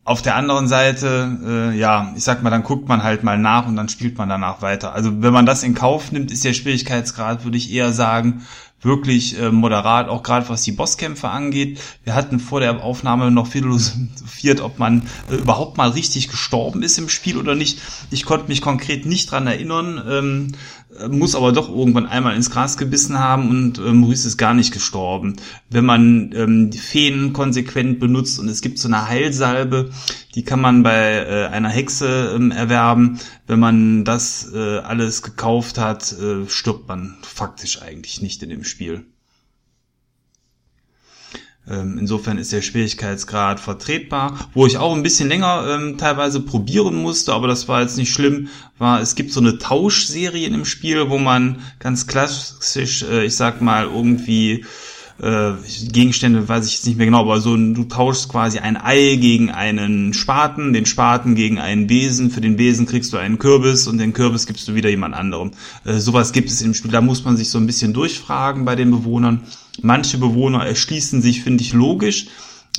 auf 0.08 0.21
der 0.21 0.36
anderen 0.36 0.69
Seite, 0.69 1.38
äh, 1.45 1.78
ja, 1.78 2.13
ich 2.15 2.23
sag 2.23 2.41
mal, 2.41 2.50
dann 2.50 2.63
guckt 2.63 2.88
man 2.88 3.04
halt 3.04 3.23
mal 3.23 3.38
nach 3.38 3.67
und 3.67 3.76
dann 3.76 3.89
spielt 3.89 4.17
man 4.17 4.30
danach 4.30 4.62
weiter. 4.62 4.93
Also 4.93 5.21
wenn 5.21 5.34
man 5.34 5.45
das 5.45 5.63
in 5.63 5.76
Kauf 5.76 6.13
nimmt, 6.13 6.32
ist 6.32 6.45
der 6.45 6.54
Schwierigkeitsgrad, 6.54 7.43
würde 7.43 7.58
ich 7.58 7.73
eher 7.73 7.91
sagen, 7.91 8.45
wirklich 8.82 9.40
äh, 9.40 9.52
moderat, 9.52 10.08
auch 10.08 10.22
gerade 10.24 10.48
was 10.50 10.62
die 10.62 10.72
Bosskämpfe 10.72 11.30
angeht. 11.30 11.80
Wir 12.04 12.13
hatten 12.13 12.40
vor 12.40 12.60
der 12.60 12.84
Aufnahme 12.84 13.32
noch 13.32 13.48
philosophiert, 13.48 14.62
ob 14.62 14.78
man 14.78 15.08
äh, 15.32 15.36
überhaupt 15.36 15.78
mal 15.78 15.90
richtig 15.90 16.30
gestorben 16.30 16.84
ist 16.84 16.98
im 16.98 17.10
Spiel 17.10 17.38
oder 17.38 17.56
nicht. 17.56 17.80
Ich 18.12 18.26
konnte 18.26 18.48
mich 18.48 18.62
konkret 18.62 19.06
nicht 19.06 19.32
dran 19.32 19.48
erinnern. 19.48 20.02
Ähm, 20.08 20.52
muss 21.10 21.36
aber 21.36 21.52
doch 21.52 21.70
irgendwann 21.70 22.06
einmal 22.06 22.36
ins 22.36 22.50
Gras 22.50 22.78
gebissen 22.78 23.20
haben 23.20 23.50
und 23.50 23.78
äh, 23.78 23.94
Maurice 23.94 24.28
ist 24.28 24.38
gar 24.38 24.54
nicht 24.54 24.74
gestorben. 24.74 25.36
Wenn 25.70 25.86
man 25.86 26.32
ähm, 26.36 26.70
die 26.70 26.78
Feen 26.78 27.34
konsequent 27.34 28.00
benutzt 28.00 28.40
und 28.40 28.48
es 28.48 28.62
gibt 28.62 28.80
so 28.80 28.88
eine 28.88 29.08
Heilsalbe, 29.08 29.92
die 30.36 30.44
kann 30.44 30.62
man 30.62 30.84
bei 30.84 31.26
äh, 31.26 31.48
einer 31.48 31.70
Hexe 31.70 32.34
ähm, 32.36 32.52
erwerben. 32.52 33.20
Wenn 33.46 33.60
man 33.60 34.06
das 34.06 34.52
äh, 34.54 34.80
alles 34.80 35.24
gekauft 35.24 35.78
hat, 35.78 36.14
äh, 36.14 36.48
stirbt 36.48 36.88
man 36.88 37.18
faktisch 37.22 37.82
eigentlich 37.82 38.22
nicht 38.22 38.44
in 38.44 38.50
dem 38.50 38.64
Spiel. 38.64 39.06
Ähm, 41.69 41.97
insofern 41.99 42.38
ist 42.38 42.53
der 42.53 42.62
Schwierigkeitsgrad 42.62 43.60
vertretbar. 43.60 44.49
Wo 44.53 44.65
ich 44.65 44.77
auch 44.77 44.95
ein 44.95 45.03
bisschen 45.03 45.27
länger 45.27 45.65
ähm, 45.67 45.97
teilweise 45.97 46.39
probieren 46.39 46.95
musste, 46.95 47.34
aber 47.34 47.47
das 47.47 47.67
war 47.67 47.82
jetzt 47.82 47.97
nicht 47.97 48.13
schlimm, 48.13 48.49
war, 48.77 49.01
es 49.01 49.15
gibt 49.15 49.32
so 49.32 49.39
eine 49.39 49.58
Tauschserie 49.58 50.47
im 50.47 50.65
Spiel, 50.65 51.10
wo 51.10 51.17
man 51.17 51.62
ganz 51.80 52.08
klassisch, 52.08 53.03
äh, 53.03 53.25
ich 53.25 53.36
sag 53.36 53.62
mal, 53.62 53.86
irgendwie 53.86 54.65
äh, 55.21 55.53
Gegenstände 55.91 56.47
weiß 56.47 56.65
ich 56.67 56.73
jetzt 56.73 56.86
nicht 56.86 56.97
mehr 56.97 57.08
genau, 57.08 57.21
aber 57.21 57.41
so 57.41 57.56
du 57.56 57.84
tauschst 57.86 58.30
quasi 58.30 58.60
ein 58.60 58.77
Ei 58.77 59.15
gegen 59.15 59.49
einen 59.49 60.13
Spaten, 60.13 60.73
den 60.73 60.86
Spaten 60.86 61.36
gegen 61.36 61.60
einen 61.60 61.88
Besen, 61.88 62.30
für 62.30 62.41
den 62.41 62.58
Besen 62.58 62.86
kriegst 62.86 63.13
du 63.13 63.17
einen 63.17 63.39
Kürbis 63.39 63.88
und 63.88 63.97
den 63.97 64.13
Kürbis 64.13 64.45
gibst 64.45 64.67
du 64.67 64.75
wieder 64.75 64.89
jemand 64.89 65.15
anderem. 65.15 65.51
Äh, 65.86 65.99
sowas 65.99 66.34
gibt 66.34 66.49
es 66.49 66.62
im 66.62 66.73
Spiel, 66.73 66.91
da 66.91 67.01
muss 67.01 67.25
man 67.25 67.38
sich 67.38 67.49
so 67.49 67.58
ein 67.58 67.65
bisschen 67.65 67.93
durchfragen 67.93 68.65
bei 68.65 68.75
den 68.75 68.91
Bewohnern. 68.91 69.41
Manche 69.82 70.17
Bewohner 70.17 70.65
erschließen 70.65 71.21
sich, 71.21 71.43
finde 71.43 71.63
ich, 71.63 71.73
logisch 71.73 72.27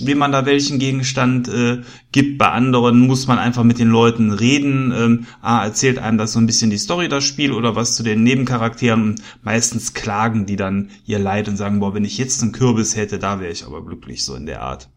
wie 0.06 0.14
man 0.14 0.32
da 0.32 0.46
welchen 0.46 0.78
Gegenstand 0.78 1.48
äh, 1.48 1.82
gibt. 2.12 2.38
Bei 2.38 2.50
anderen 2.50 3.00
muss 3.00 3.26
man 3.26 3.38
einfach 3.38 3.64
mit 3.64 3.78
den 3.78 3.88
Leuten 3.88 4.32
reden. 4.32 4.92
Ähm, 4.96 5.26
ah, 5.40 5.64
erzählt 5.64 5.98
einem 5.98 6.18
das 6.18 6.32
so 6.32 6.38
ein 6.38 6.46
bisschen 6.46 6.70
die 6.70 6.78
Story, 6.78 7.08
das 7.08 7.24
Spiel, 7.24 7.52
oder 7.52 7.76
was 7.76 7.96
zu 7.96 8.02
den 8.02 8.22
Nebencharakteren. 8.22 9.20
Meistens 9.42 9.94
klagen 9.94 10.46
die 10.46 10.56
dann 10.56 10.90
ihr 11.06 11.18
Leid 11.18 11.48
und 11.48 11.56
sagen, 11.56 11.80
boah, 11.80 11.94
wenn 11.94 12.04
ich 12.04 12.18
jetzt 12.18 12.42
einen 12.42 12.52
Kürbis 12.52 12.96
hätte, 12.96 13.18
da 13.18 13.40
wäre 13.40 13.52
ich 13.52 13.64
aber 13.64 13.84
glücklich, 13.84 14.24
so 14.24 14.34
in 14.34 14.46
der 14.46 14.62
Art. 14.62 14.88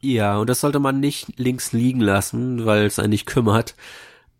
Ja, 0.00 0.36
und 0.38 0.48
das 0.48 0.60
sollte 0.60 0.78
man 0.78 1.00
nicht 1.00 1.38
links 1.38 1.72
liegen 1.72 2.00
lassen, 2.00 2.66
weil 2.66 2.86
es 2.86 2.98
einen 2.98 3.10
nicht 3.10 3.26
kümmert. 3.26 3.74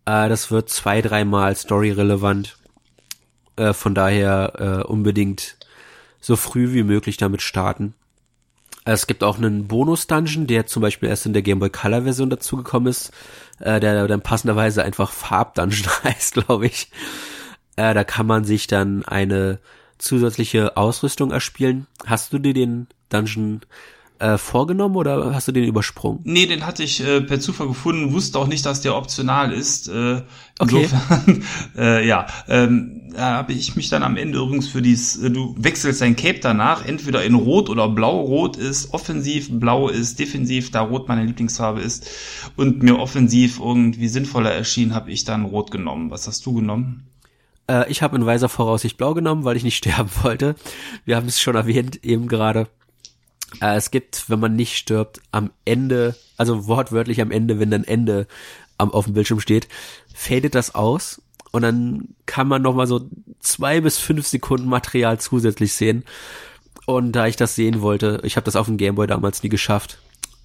Äh, 0.05 0.29
das 0.29 0.51
wird 0.51 0.69
zwei, 0.69 1.01
dreimal 1.01 1.55
storyrelevant. 1.55 2.57
Äh, 3.57 3.73
von 3.73 3.95
daher 3.95 4.83
äh, 4.85 4.87
unbedingt 4.87 5.57
so 6.21 6.35
früh 6.35 6.73
wie 6.73 6.83
möglich 6.83 7.17
damit 7.17 7.41
starten. 7.41 7.93
Es 8.93 9.05
gibt 9.05 9.21
auch 9.21 9.37
einen 9.37 9.67
Bonus-Dungeon, 9.67 10.47
der 10.47 10.65
zum 10.65 10.81
Beispiel 10.81 11.09
erst 11.09 11.25
in 11.25 11.33
der 11.33 11.41
Game 11.41 11.59
Boy 11.59 11.69
Color 11.69 12.03
Version 12.03 12.29
dazugekommen 12.29 12.89
ist, 12.89 13.11
äh, 13.59 13.81
der 13.81 14.07
dann 14.07 14.21
passenderweise 14.21 14.81
einfach 14.83 15.11
Farb-Dungeon 15.11 15.89
heißt, 16.05 16.35
glaube 16.35 16.67
ich. 16.67 16.89
Äh, 17.75 17.93
da 17.93 18.05
kann 18.05 18.25
man 18.25 18.45
sich 18.45 18.67
dann 18.67 19.03
eine 19.03 19.59
zusätzliche 19.97 20.77
Ausrüstung 20.77 21.31
erspielen. 21.31 21.87
Hast 22.05 22.31
du 22.31 22.39
dir 22.39 22.53
den 22.53 22.87
Dungeon 23.09 23.61
äh, 24.19 24.37
vorgenommen 24.37 24.95
oder 24.95 25.33
hast 25.33 25.47
du 25.47 25.51
den 25.51 25.63
übersprungen? 25.63 26.19
Nee, 26.23 26.45
den 26.45 26.65
hatte 26.65 26.83
ich 26.83 27.05
äh, 27.05 27.21
per 27.21 27.39
Zufall 27.39 27.67
gefunden, 27.67 28.13
wusste 28.13 28.39
auch 28.39 28.47
nicht, 28.47 28.65
dass 28.65 28.81
der 28.81 28.95
optional 28.95 29.51
ist. 29.51 29.87
Äh, 29.89 30.23
insofern, 30.59 31.23
okay. 31.27 31.41
äh, 31.77 32.07
ja, 32.07 32.27
ähm, 32.47 33.11
da 33.13 33.37
habe 33.37 33.53
ich 33.53 33.75
mich 33.75 33.89
dann 33.89 34.03
am 34.03 34.17
Ende 34.17 34.39
übrigens 34.39 34.67
für 34.67 34.81
dies, 34.81 35.17
äh, 35.17 35.29
du 35.29 35.55
wechselst 35.57 36.01
dein 36.01 36.15
Cape 36.15 36.39
danach, 36.41 36.85
entweder 36.85 37.23
in 37.23 37.35
Rot 37.35 37.69
oder 37.69 37.87
Blau. 37.87 38.21
Rot 38.21 38.57
ist 38.57 38.93
offensiv, 38.93 39.49
Blau 39.51 39.89
ist 39.89 40.19
defensiv, 40.19 40.71
da 40.71 40.81
Rot 40.81 41.07
meine 41.07 41.23
Lieblingsfarbe 41.23 41.81
ist 41.81 42.09
und 42.55 42.83
mir 42.83 42.99
offensiv 42.99 43.59
irgendwie 43.59 44.07
sinnvoller 44.07 44.51
erschien, 44.51 44.93
habe 44.93 45.11
ich 45.11 45.23
dann 45.23 45.45
Rot 45.45 45.71
genommen. 45.71 46.11
Was 46.11 46.27
hast 46.27 46.45
du 46.45 46.53
genommen? 46.53 47.07
Äh, 47.67 47.89
ich 47.91 48.01
habe 48.01 48.15
in 48.15 48.25
weiser 48.25 48.49
Voraussicht 48.49 48.97
Blau 48.97 49.13
genommen, 49.13 49.43
weil 49.43 49.57
ich 49.57 49.63
nicht 49.63 49.77
sterben 49.77 50.09
wollte. 50.23 50.55
Wir 51.05 51.15
haben 51.15 51.27
es 51.27 51.39
schon 51.39 51.55
erwähnt 51.55 52.03
eben 52.03 52.27
gerade. 52.27 52.67
Äh, 53.61 53.75
es 53.75 53.91
gibt, 53.91 54.29
wenn 54.29 54.39
man 54.39 54.55
nicht 54.55 54.77
stirbt, 54.77 55.21
am 55.31 55.51
Ende, 55.65 56.15
also 56.37 56.67
wortwörtlich 56.67 57.21
am 57.21 57.31
Ende, 57.31 57.59
wenn 57.59 57.71
dann 57.71 57.83
Ende 57.83 58.27
am, 58.77 58.91
auf 58.91 59.05
dem 59.05 59.13
Bildschirm 59.13 59.39
steht, 59.39 59.67
fadet 60.13 60.55
das 60.55 60.75
aus 60.75 61.21
und 61.51 61.61
dann 61.61 62.09
kann 62.25 62.47
man 62.47 62.61
noch 62.61 62.75
mal 62.75 62.87
so 62.87 63.09
zwei 63.39 63.81
bis 63.81 63.97
fünf 63.97 64.27
Sekunden 64.27 64.67
Material 64.67 65.19
zusätzlich 65.19 65.73
sehen. 65.73 66.03
Und 66.85 67.11
da 67.13 67.27
ich 67.27 67.35
das 67.35 67.55
sehen 67.55 67.81
wollte, 67.81 68.21
ich 68.23 68.37
habe 68.37 68.45
das 68.45 68.55
auf 68.55 68.67
dem 68.67 68.77
Gameboy 68.77 69.07
damals 69.07 69.43
nie 69.43 69.49
geschafft, 69.49 69.97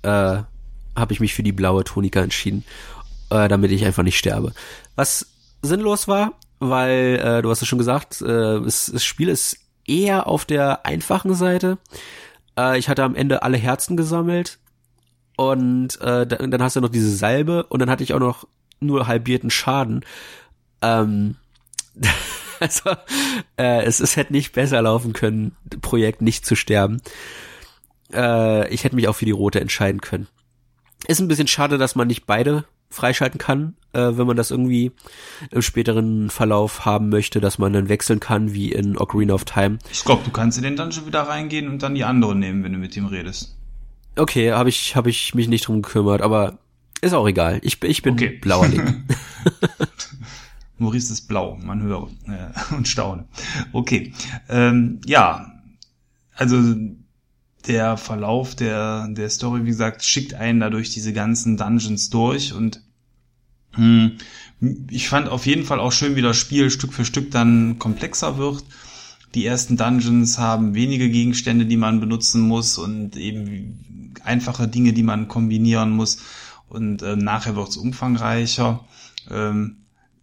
äh, 0.03 0.09
habe 0.09 1.12
ich 1.12 1.21
mich 1.21 1.35
für 1.35 1.43
die 1.43 1.53
blaue 1.53 1.85
Tonika 1.85 2.21
entschieden, 2.21 2.65
äh, 3.31 3.49
damit 3.49 3.71
ich 3.71 3.85
einfach 3.85 4.03
nicht 4.03 4.19
sterbe. 4.19 4.53
Was 4.97 5.27
sinnlos 5.62 6.09
war, 6.09 6.33
weil 6.59 7.21
äh, 7.23 7.43
du 7.43 7.51
hast 7.51 7.62
es 7.62 7.69
schon 7.69 7.79
gesagt, 7.79 8.21
äh, 8.23 8.57
es, 8.59 8.91
das 8.93 9.05
Spiel 9.05 9.29
ist 9.29 9.59
eher 9.87 10.27
auf 10.27 10.45
der 10.45 10.87
einfachen 10.87 11.35
Seite. 11.35 11.79
Äh, 12.59 12.79
ich 12.79 12.88
hatte 12.88 13.05
am 13.05 13.15
Ende 13.15 13.43
alle 13.43 13.57
Herzen 13.57 13.97
gesammelt 13.97 14.59
und 15.37 16.01
äh, 16.01 16.27
dann, 16.27 16.51
dann 16.51 16.62
hast 16.62 16.77
du 16.77 16.81
noch 16.81 16.88
diese 16.88 17.15
Salbe 17.15 17.65
und 17.65 17.81
dann 17.81 17.91
hatte 17.91 18.05
ich 18.05 18.15
auch 18.15 18.21
noch 18.21 18.47
nur 18.81 19.07
halbierten 19.07 19.51
Schaden. 19.51 20.05
Ähm, 20.81 21.37
also 22.61 22.91
äh, 23.57 23.85
es, 23.85 24.01
es 24.01 24.17
hätte 24.17 24.33
nicht 24.33 24.53
besser 24.53 24.83
laufen 24.83 25.12
können, 25.12 25.57
Projekt 25.81 26.23
nicht 26.23 26.45
zu 26.45 26.55
sterben. 26.55 27.01
Äh, 28.12 28.69
ich 28.73 28.85
hätte 28.85 28.97
mich 28.97 29.09
auch 29.09 29.17
für 29.17 29.25
die 29.25 29.31
rote 29.31 29.61
entscheiden 29.61 30.01
können. 30.01 30.29
Ist 31.07 31.21
ein 31.21 31.29
bisschen 31.29 31.49
schade, 31.49 31.79
dass 31.79 31.95
man 31.95 32.07
nicht 32.07 32.27
beide 32.27 32.65
freischalten 32.92 33.38
kann, 33.38 33.74
äh, 33.92 34.11
wenn 34.12 34.26
man 34.26 34.37
das 34.37 34.50
irgendwie 34.50 34.92
im 35.50 35.62
späteren 35.62 36.31
Verlauf 36.31 36.85
haben 36.85 37.09
möchte, 37.09 37.40
dass 37.40 37.59
man 37.59 37.72
dann 37.72 37.88
wechseln 37.88 38.20
kann, 38.20 38.52
wie 38.52 38.72
in 38.72 38.96
Ocarina 38.96 39.35
of 39.35 39.44
Time. 39.44 39.78
Ich 39.90 40.05
glaube, 40.05 40.22
du 40.24 40.31
kannst 40.31 40.59
in 40.59 40.64
den 40.64 40.76
Dungeon 40.76 41.07
wieder 41.07 41.22
reingehen 41.22 41.68
und 41.68 41.83
dann 41.83 41.94
die 41.94 42.05
andere 42.05 42.35
nehmen, 42.35 42.62
wenn 42.64 42.72
du 42.72 42.78
mit 42.78 42.96
ihm 42.96 43.07
redest. 43.07 43.57
Okay, 44.16 44.52
habe 44.52 44.68
ich, 44.68 44.94
hab 44.94 45.07
ich 45.07 45.35
mich 45.35 45.48
nicht 45.48 45.66
drum 45.66 45.83
gekümmert, 45.83 46.20
aber 46.20 46.59
ist 47.00 47.14
auch 47.14 47.26
egal. 47.26 47.59
Ich, 47.62 47.83
ich 47.83 48.02
bin 48.02 48.14
okay. 48.14 48.38
blauer 48.40 48.68
Link. 48.68 48.94
Maurice 50.78 51.12
ist 51.12 51.28
blau, 51.28 51.59
man 51.62 51.83
höre 51.83 52.09
äh, 52.26 52.74
und 52.74 52.88
staune. 52.88 53.24
Okay, 53.72 54.12
ähm, 54.48 55.00
ja, 55.07 55.52
also 56.35 56.57
der 57.66 57.96
Verlauf 57.96 58.55
der, 58.55 59.09
der 59.09 59.31
Story, 59.31 59.62
wie 59.62 59.70
gesagt, 59.70 60.05
schickt 60.05 60.35
einen 60.35 60.61
dadurch 60.61 60.90
diese 60.90 61.12
ganzen 61.12 61.57
Dungeons 61.57 62.11
durch 62.11 62.53
und 62.53 62.83
hm, 63.75 64.18
ich 64.90 65.09
fand 65.09 65.29
auf 65.29 65.46
jeden 65.46 65.64
Fall 65.64 65.81
auch 65.81 65.92
schön, 65.92 66.16
wie 66.16 66.22
das 66.22 66.37
Spiel 66.37 66.70
Stück 66.70 66.92
für 66.92 67.05
Stück 67.05 67.31
dann 67.31 67.79
komplexer 67.79 68.38
wird. 68.38 68.64
Die 69.35 69.46
ersten 69.46 69.77
Dungeons 69.77 70.38
haben 70.38 70.75
wenige 70.75 71.11
Gegenstände, 71.11 71.64
die 71.66 71.79
man 71.79 72.01
benutzen 72.01 72.42
muss 72.42 72.79
und 72.79 73.16
eben 73.16 74.12
einfache 74.22 74.68
Dinge, 74.68 74.92
die 74.92 75.03
man 75.03 75.27
kombinieren 75.27 75.90
muss. 75.90 76.18
Und 76.68 77.03
äh, 77.03 77.16
nachher 77.16 77.57
wird 77.57 77.70
es 77.70 77.77
umfangreicher. 77.77 78.85
Ähm, 79.31 79.79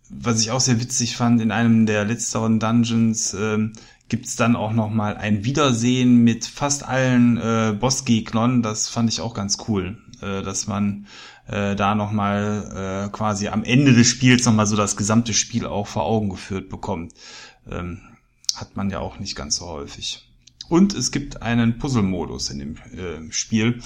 was 0.10 0.42
ich 0.42 0.52
auch 0.52 0.60
sehr 0.60 0.80
witzig 0.80 1.16
fand, 1.16 1.42
in 1.42 1.52
einem 1.52 1.86
der 1.86 2.06
letzteren 2.06 2.60
Dungeons 2.60 3.36
ähm, 3.40 3.74
gibt's 4.10 4.36
dann 4.36 4.56
auch 4.56 4.74
noch 4.74 4.90
mal 4.90 5.16
ein 5.16 5.46
Wiedersehen 5.46 6.24
mit 6.24 6.46
fast 6.46 6.84
allen 6.84 7.38
äh, 7.38 7.76
Bossgegnern. 7.80 8.62
Das 8.62 8.90
fand 8.90 9.10
ich 9.10 9.22
auch 9.22 9.34
ganz 9.34 9.58
cool, 9.68 9.98
äh, 10.22 10.42
dass 10.42 10.68
man 10.68 11.08
äh, 11.48 11.76
da 11.76 11.96
noch 11.96 12.12
mal 12.12 13.08
äh, 13.08 13.12
quasi 13.12 13.48
am 13.48 13.64
Ende 13.64 13.94
des 13.94 14.08
Spiels 14.08 14.46
noch 14.46 14.54
mal 14.54 14.68
so 14.68 14.76
das 14.76 14.98
gesamte 14.98 15.34
Spiel 15.34 15.66
auch 15.66 15.88
vor 15.88 16.06
Augen 16.06 16.30
geführt 16.30 16.70
bekommt. 16.70 17.14
Ähm, 17.70 18.02
hat 18.56 18.76
man 18.76 18.90
ja 18.90 19.00
auch 19.00 19.20
nicht 19.20 19.36
ganz 19.36 19.58
so 19.58 19.68
häufig. 19.68 20.26
Und 20.68 20.94
es 20.94 21.12
gibt 21.12 21.42
einen 21.42 21.80
Puzzle-Modus 21.80 22.52
in 22.52 22.60
dem 22.60 22.76
äh, 22.76 23.32
Spiel. 23.32 23.82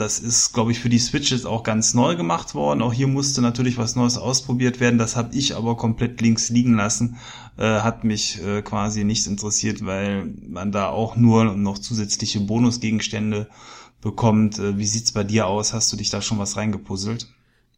Das 0.00 0.18
ist, 0.18 0.54
glaube 0.54 0.72
ich, 0.72 0.80
für 0.80 0.88
die 0.88 0.98
Switch 0.98 1.30
jetzt 1.30 1.46
auch 1.46 1.62
ganz 1.62 1.92
neu 1.92 2.16
gemacht 2.16 2.54
worden. 2.54 2.80
Auch 2.80 2.94
hier 2.94 3.06
musste 3.06 3.42
natürlich 3.42 3.76
was 3.76 3.96
Neues 3.96 4.16
ausprobiert 4.16 4.80
werden. 4.80 4.98
Das 4.98 5.14
habe 5.14 5.34
ich 5.36 5.54
aber 5.54 5.76
komplett 5.76 6.22
links 6.22 6.48
liegen 6.48 6.74
lassen. 6.74 7.18
Äh, 7.58 7.80
hat 7.80 8.02
mich 8.02 8.42
äh, 8.42 8.62
quasi 8.62 9.04
nichts 9.04 9.26
interessiert, 9.26 9.84
weil 9.84 10.32
man 10.48 10.72
da 10.72 10.88
auch 10.88 11.16
nur 11.16 11.44
noch 11.54 11.78
zusätzliche 11.78 12.40
Bonusgegenstände 12.40 13.48
bekommt. 14.00 14.58
Äh, 14.58 14.78
wie 14.78 14.86
sieht's 14.86 15.12
bei 15.12 15.22
dir 15.22 15.46
aus? 15.46 15.74
Hast 15.74 15.92
du 15.92 15.98
dich 15.98 16.08
da 16.08 16.22
schon 16.22 16.38
was 16.38 16.56
reingepuzzelt? 16.56 17.28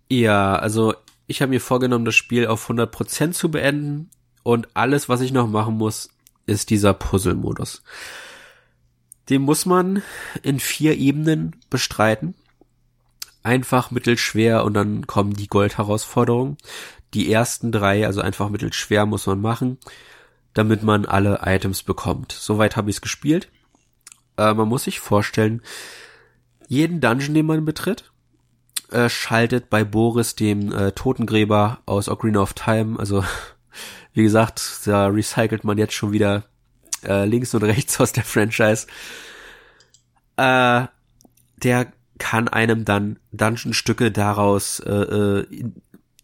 Ja, 0.09 0.55
also 0.55 0.95
ich 1.27 1.43
habe 1.43 1.51
mir 1.51 1.61
vorgenommen, 1.61 2.05
das 2.05 2.15
Spiel 2.15 2.47
auf 2.47 2.71
100% 2.71 3.33
zu 3.33 3.51
beenden 3.51 4.11
und 4.45 4.69
alles, 4.75 5.09
was 5.09 5.23
ich 5.23 5.33
noch 5.33 5.49
machen 5.49 5.77
muss, 5.77 6.09
ist 6.47 6.71
dieser 6.71 6.95
Puzzle-Modus. 6.95 7.83
Den 9.29 9.43
muss 9.43 9.67
man 9.67 10.03
in 10.43 10.59
vier 10.61 10.97
Ebenen 10.97 11.57
bestreiten. 11.71 12.35
Einfach, 13.43 13.91
mittelschwer 13.91 14.65
und 14.65 14.75
dann 14.75 15.07
kommen 15.07 15.35
die 15.35 15.49
Gold-Herausforderungen. 15.49 16.59
Die 17.15 17.31
ersten 17.33 17.73
drei, 17.73 18.07
also 18.07 18.21
einfach 18.21 18.49
mittelschwer, 18.49 19.07
muss 19.07 19.27
man 19.27 19.41
machen, 19.41 19.79
damit 20.55 20.83
man 20.83 21.05
alle 21.05 21.41
Items 21.45 21.83
bekommt. 21.83 22.33
Soweit 22.33 22.77
habe 22.77 22.91
ich 22.91 22.97
es 22.97 23.03
gespielt. 23.03 23.49
Äh, 24.37 24.55
man 24.55 24.69
muss 24.69 24.85
sich 24.85 25.01
vorstellen, 25.01 25.63
jeden 26.69 27.01
Dungeon, 27.01 27.35
den 27.35 27.47
man 27.47 27.65
betritt, 27.65 28.13
äh, 28.91 29.09
schaltet 29.09 29.71
bei 29.71 29.85
Boris, 29.85 30.35
dem 30.35 30.73
äh, 30.73 30.93
Totengräber 30.93 31.81
aus 31.87 32.09
Ocarina 32.09 32.41
of 32.41 32.55
Time, 32.55 32.99
also 32.99 33.25
wie 34.15 34.23
gesagt, 34.23 34.87
da 34.87 35.07
recycelt 35.07 35.65
man 35.65 35.79
jetzt 35.79 35.95
schon 35.95 36.13
wieder 36.13 36.45
äh, 37.05 37.25
links 37.25 37.55
und 37.55 37.63
rechts 37.63 38.01
aus 38.01 38.13
der 38.13 38.25
Franchise. 38.25 38.87
Äh, 40.37 40.87
der 41.57 41.93
kann 42.19 42.49
einem 42.49 42.85
dann 42.85 43.19
Dungeon-Stücke 43.33 44.11
daraus 44.11 44.81
äh, 44.81 44.93
äh, 44.93 45.47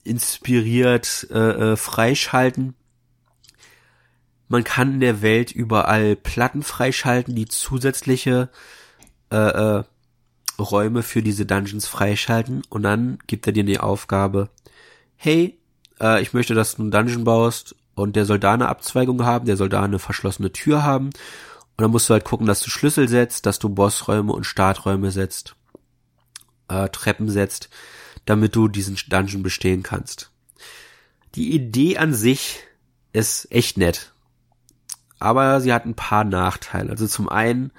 inspiriert 0.04 1.26
äh, 1.30 1.72
äh, 1.72 1.76
freischalten. 1.76 2.74
Man 4.48 4.64
kann 4.64 4.94
in 4.94 5.00
der 5.00 5.20
Welt 5.20 5.52
überall 5.52 6.16
Platten 6.16 6.62
freischalten, 6.62 7.34
die 7.34 7.46
zusätzliche 7.46 8.48
äh, 9.30 9.36
äh, 9.36 9.84
Räume 10.58 11.02
für 11.02 11.22
diese 11.22 11.46
Dungeons 11.46 11.86
freischalten 11.86 12.62
und 12.68 12.82
dann 12.82 13.18
gibt 13.26 13.46
er 13.46 13.52
dir 13.52 13.64
die 13.64 13.78
Aufgabe, 13.78 14.50
hey, 15.16 15.58
äh, 16.00 16.22
ich 16.22 16.32
möchte, 16.32 16.54
dass 16.54 16.76
du 16.76 16.82
einen 16.82 16.90
Dungeon 16.90 17.24
baust 17.24 17.76
und 18.02 18.16
der 18.16 18.24
soll 18.24 18.38
da 18.38 18.54
eine 18.54 18.68
Abzweigung 18.68 19.24
haben, 19.24 19.46
der 19.46 19.56
soll 19.56 19.68
da 19.68 19.82
eine 19.82 19.98
verschlossene 19.98 20.52
Tür 20.52 20.82
haben 20.82 21.10
und 21.78 21.82
dann 21.82 21.92
musst 21.92 22.08
du 22.08 22.12
halt 22.12 22.24
gucken, 22.24 22.48
dass 22.48 22.60
du 22.60 22.70
Schlüssel 22.70 23.08
setzt, 23.08 23.46
dass 23.46 23.60
du 23.60 23.68
Bossräume 23.68 24.32
und 24.32 24.42
Starträume 24.42 25.12
setzt, 25.12 25.54
äh, 26.66 26.88
Treppen 26.88 27.30
setzt, 27.30 27.68
damit 28.24 28.56
du 28.56 28.66
diesen 28.66 28.98
Dungeon 29.08 29.44
bestehen 29.44 29.84
kannst. 29.84 30.32
Die 31.36 31.52
Idee 31.52 31.98
an 31.98 32.14
sich 32.14 32.58
ist 33.12 33.52
echt 33.52 33.78
nett. 33.78 34.12
Aber 35.20 35.60
sie 35.60 35.72
hat 35.72 35.84
ein 35.84 35.94
paar 35.94 36.24
Nachteile. 36.24 36.90
Also 36.90 37.06
zum 37.06 37.28
einen 37.28 37.70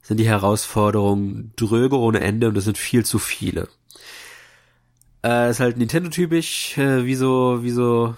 sind 0.00 0.18
die 0.18 0.28
Herausforderungen 0.28 1.52
dröge 1.56 1.98
ohne 1.98 2.20
Ende 2.20 2.48
und 2.48 2.56
es 2.56 2.64
sind 2.64 2.78
viel 2.78 3.04
zu 3.04 3.18
viele. 3.18 3.68
Äh, 5.24 5.50
ist 5.50 5.58
halt 5.58 5.76
Nintendo-typisch, 5.76 6.78
äh, 6.78 7.04
wie 7.04 7.16
so, 7.16 7.64
wie 7.64 7.70
so 7.70 8.14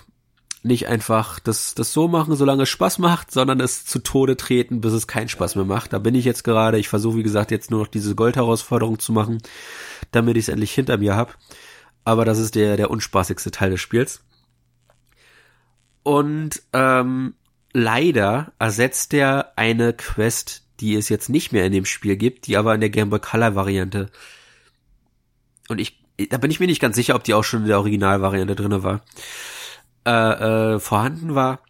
nicht 0.62 0.86
einfach 0.88 1.40
das, 1.40 1.74
das 1.74 1.92
so 1.92 2.08
machen, 2.08 2.36
solange 2.36 2.64
es 2.64 2.68
Spaß 2.68 2.98
macht, 2.98 3.30
sondern 3.30 3.60
es 3.60 3.84
zu 3.84 3.98
Tode 3.98 4.36
treten, 4.36 4.80
bis 4.80 4.92
es 4.92 5.06
keinen 5.06 5.28
Spaß 5.28 5.56
mehr 5.56 5.64
macht. 5.64 5.92
Da 5.92 5.98
bin 5.98 6.14
ich 6.14 6.24
jetzt 6.24 6.44
gerade. 6.44 6.78
Ich 6.78 6.88
versuche, 6.88 7.16
wie 7.16 7.22
gesagt, 7.22 7.50
jetzt 7.50 7.70
nur 7.70 7.80
noch 7.80 7.88
diese 7.88 8.14
Gold-Herausforderung 8.14 8.98
zu 8.98 9.12
machen, 9.12 9.38
damit 10.12 10.36
ich 10.36 10.44
es 10.44 10.48
endlich 10.48 10.72
hinter 10.72 10.98
mir 10.98 11.16
hab. 11.16 11.36
Aber 12.04 12.24
das 12.24 12.38
ist 12.38 12.54
der, 12.54 12.76
der 12.76 12.90
unspaßigste 12.90 13.50
Teil 13.50 13.70
des 13.70 13.80
Spiels. 13.80 14.22
Und 16.02 16.62
ähm, 16.72 17.34
leider 17.72 18.52
ersetzt 18.58 19.14
er 19.14 19.52
eine 19.56 19.92
Quest, 19.92 20.64
die 20.80 20.94
es 20.94 21.08
jetzt 21.08 21.28
nicht 21.28 21.52
mehr 21.52 21.66
in 21.66 21.72
dem 21.72 21.84
Spiel 21.84 22.16
gibt, 22.16 22.46
die 22.46 22.56
aber 22.56 22.74
in 22.74 22.80
der 22.80 22.90
Game 22.90 23.10
Boy 23.10 23.20
Color 23.20 23.54
Variante 23.54 24.10
und 25.68 25.80
ich, 25.80 25.98
da 26.28 26.38
bin 26.38 26.50
ich 26.50 26.60
mir 26.60 26.66
nicht 26.66 26.80
ganz 26.80 26.96
sicher, 26.96 27.14
ob 27.14 27.24
die 27.24 27.34
auch 27.34 27.44
schon 27.44 27.62
in 27.62 27.68
der 27.68 27.78
Originalvariante 27.78 28.54
drinne 28.54 28.82
war, 28.82 29.02
äh, 30.06 30.74
äh, 30.74 30.78
vorhanden 30.80 31.34
war. 31.34 31.60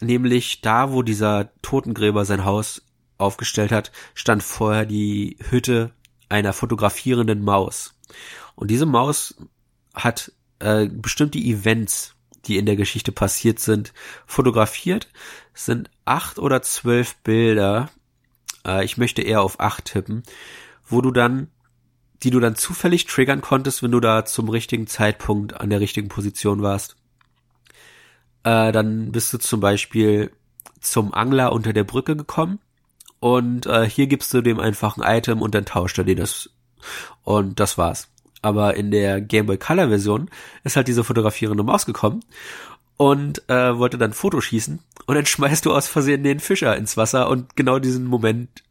Nämlich 0.00 0.62
da, 0.62 0.92
wo 0.92 1.02
dieser 1.02 1.50
Totengräber 1.62 2.24
sein 2.24 2.44
Haus 2.44 2.82
aufgestellt 3.18 3.70
hat, 3.70 3.92
stand 4.14 4.42
vorher 4.42 4.86
die 4.86 5.36
Hütte 5.50 5.92
einer 6.28 6.52
fotografierenden 6.52 7.42
Maus. 7.42 7.94
Und 8.54 8.70
diese 8.70 8.86
Maus 8.86 9.36
hat 9.94 10.32
äh, 10.60 10.88
bestimmte 10.88 11.38
Events 11.38 12.14
die 12.46 12.56
in 12.58 12.66
der 12.66 12.76
Geschichte 12.76 13.12
passiert 13.12 13.58
sind, 13.58 13.92
fotografiert. 14.26 15.08
Es 15.54 15.66
sind 15.66 15.90
acht 16.04 16.38
oder 16.38 16.62
zwölf 16.62 17.16
Bilder. 17.16 17.90
Äh, 18.66 18.84
ich 18.84 18.96
möchte 18.96 19.22
eher 19.22 19.42
auf 19.42 19.60
acht 19.60 19.86
tippen, 19.86 20.22
wo 20.86 21.00
du 21.00 21.10
dann, 21.10 21.48
die 22.22 22.30
du 22.30 22.40
dann 22.40 22.56
zufällig 22.56 23.06
triggern 23.06 23.40
konntest, 23.40 23.82
wenn 23.82 23.92
du 23.92 24.00
da 24.00 24.24
zum 24.24 24.48
richtigen 24.48 24.86
Zeitpunkt 24.86 25.60
an 25.60 25.70
der 25.70 25.80
richtigen 25.80 26.08
Position 26.08 26.62
warst. 26.62 26.96
Äh, 28.44 28.72
dann 28.72 29.12
bist 29.12 29.32
du 29.32 29.38
zum 29.38 29.60
Beispiel 29.60 30.30
zum 30.80 31.12
Angler 31.14 31.52
unter 31.52 31.72
der 31.72 31.84
Brücke 31.84 32.16
gekommen 32.16 32.58
und 33.20 33.66
äh, 33.66 33.88
hier 33.88 34.06
gibst 34.06 34.32
du 34.32 34.40
dem 34.40 34.58
einfach 34.60 34.96
ein 34.96 35.18
Item 35.18 35.42
und 35.42 35.54
dann 35.54 35.66
tauscht 35.66 35.98
er 35.98 36.04
dir 36.04 36.16
das 36.16 36.50
und 37.22 37.60
das 37.60 37.76
war's 37.76 38.08
aber 38.42 38.76
in 38.76 38.90
der 38.90 39.20
Game 39.20 39.46
Boy 39.46 39.58
Color 39.58 39.88
Version 39.88 40.30
ist 40.64 40.76
halt 40.76 40.88
diese 40.88 41.04
fotografierende 41.04 41.62
Maus 41.62 41.86
gekommen 41.86 42.20
und 42.96 43.48
äh, 43.48 43.76
wollte 43.78 43.98
dann 43.98 44.12
Foto 44.12 44.40
schießen 44.40 44.80
und 45.06 45.14
dann 45.14 45.26
schmeißt 45.26 45.66
du 45.66 45.72
aus 45.72 45.88
Versehen 45.88 46.22
den 46.22 46.40
Fischer 46.40 46.76
ins 46.76 46.96
Wasser 46.96 47.28
und 47.28 47.56
genau 47.56 47.78
diesen 47.78 48.04
Moment, 48.04 48.62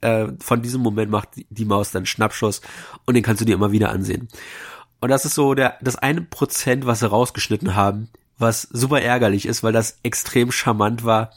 äh, 0.00 0.28
von 0.40 0.62
diesem 0.62 0.80
Moment 0.82 1.10
macht 1.10 1.28
die 1.34 1.64
Maus 1.64 1.90
dann 1.90 2.06
Schnappschuss 2.06 2.60
und 3.06 3.14
den 3.14 3.22
kannst 3.22 3.40
du 3.40 3.44
dir 3.44 3.54
immer 3.54 3.72
wieder 3.72 3.90
ansehen. 3.90 4.28
Und 5.00 5.10
das 5.10 5.24
ist 5.24 5.34
so 5.34 5.54
der, 5.54 5.78
das 5.80 5.96
eine 5.96 6.22
Prozent, 6.22 6.86
was 6.86 7.00
sie 7.00 7.08
rausgeschnitten 7.08 7.76
haben, 7.76 8.08
was 8.38 8.62
super 8.62 9.00
ärgerlich 9.02 9.46
ist, 9.46 9.62
weil 9.62 9.72
das 9.72 9.98
extrem 10.02 10.52
charmant 10.52 11.04
war 11.04 11.32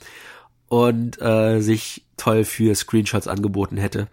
und 0.68 1.22
äh, 1.22 1.60
sich 1.62 2.06
toll 2.18 2.46
für 2.46 2.76
Screenshots 2.76 3.28
angeboten 3.28 3.78
hätte 3.78 4.08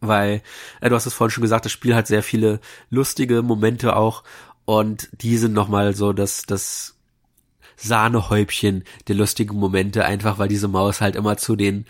weil 0.00 0.42
äh, 0.80 0.88
du 0.88 0.94
hast 0.94 1.06
es 1.06 1.14
vorhin 1.14 1.32
schon 1.32 1.42
gesagt, 1.42 1.64
das 1.64 1.72
Spiel 1.72 1.94
hat 1.94 2.06
sehr 2.06 2.22
viele 2.22 2.60
lustige 2.90 3.42
Momente 3.42 3.96
auch 3.96 4.22
und 4.64 5.08
die 5.12 5.36
sind 5.36 5.52
nochmal 5.52 5.94
so 5.94 6.12
das, 6.12 6.42
das 6.42 6.94
Sahnehäubchen 7.76 8.84
der 9.08 9.16
lustigen 9.16 9.56
Momente, 9.56 10.04
einfach 10.04 10.38
weil 10.38 10.48
diese 10.48 10.68
Maus 10.68 11.00
halt 11.00 11.16
immer 11.16 11.36
zu 11.36 11.56
den 11.56 11.86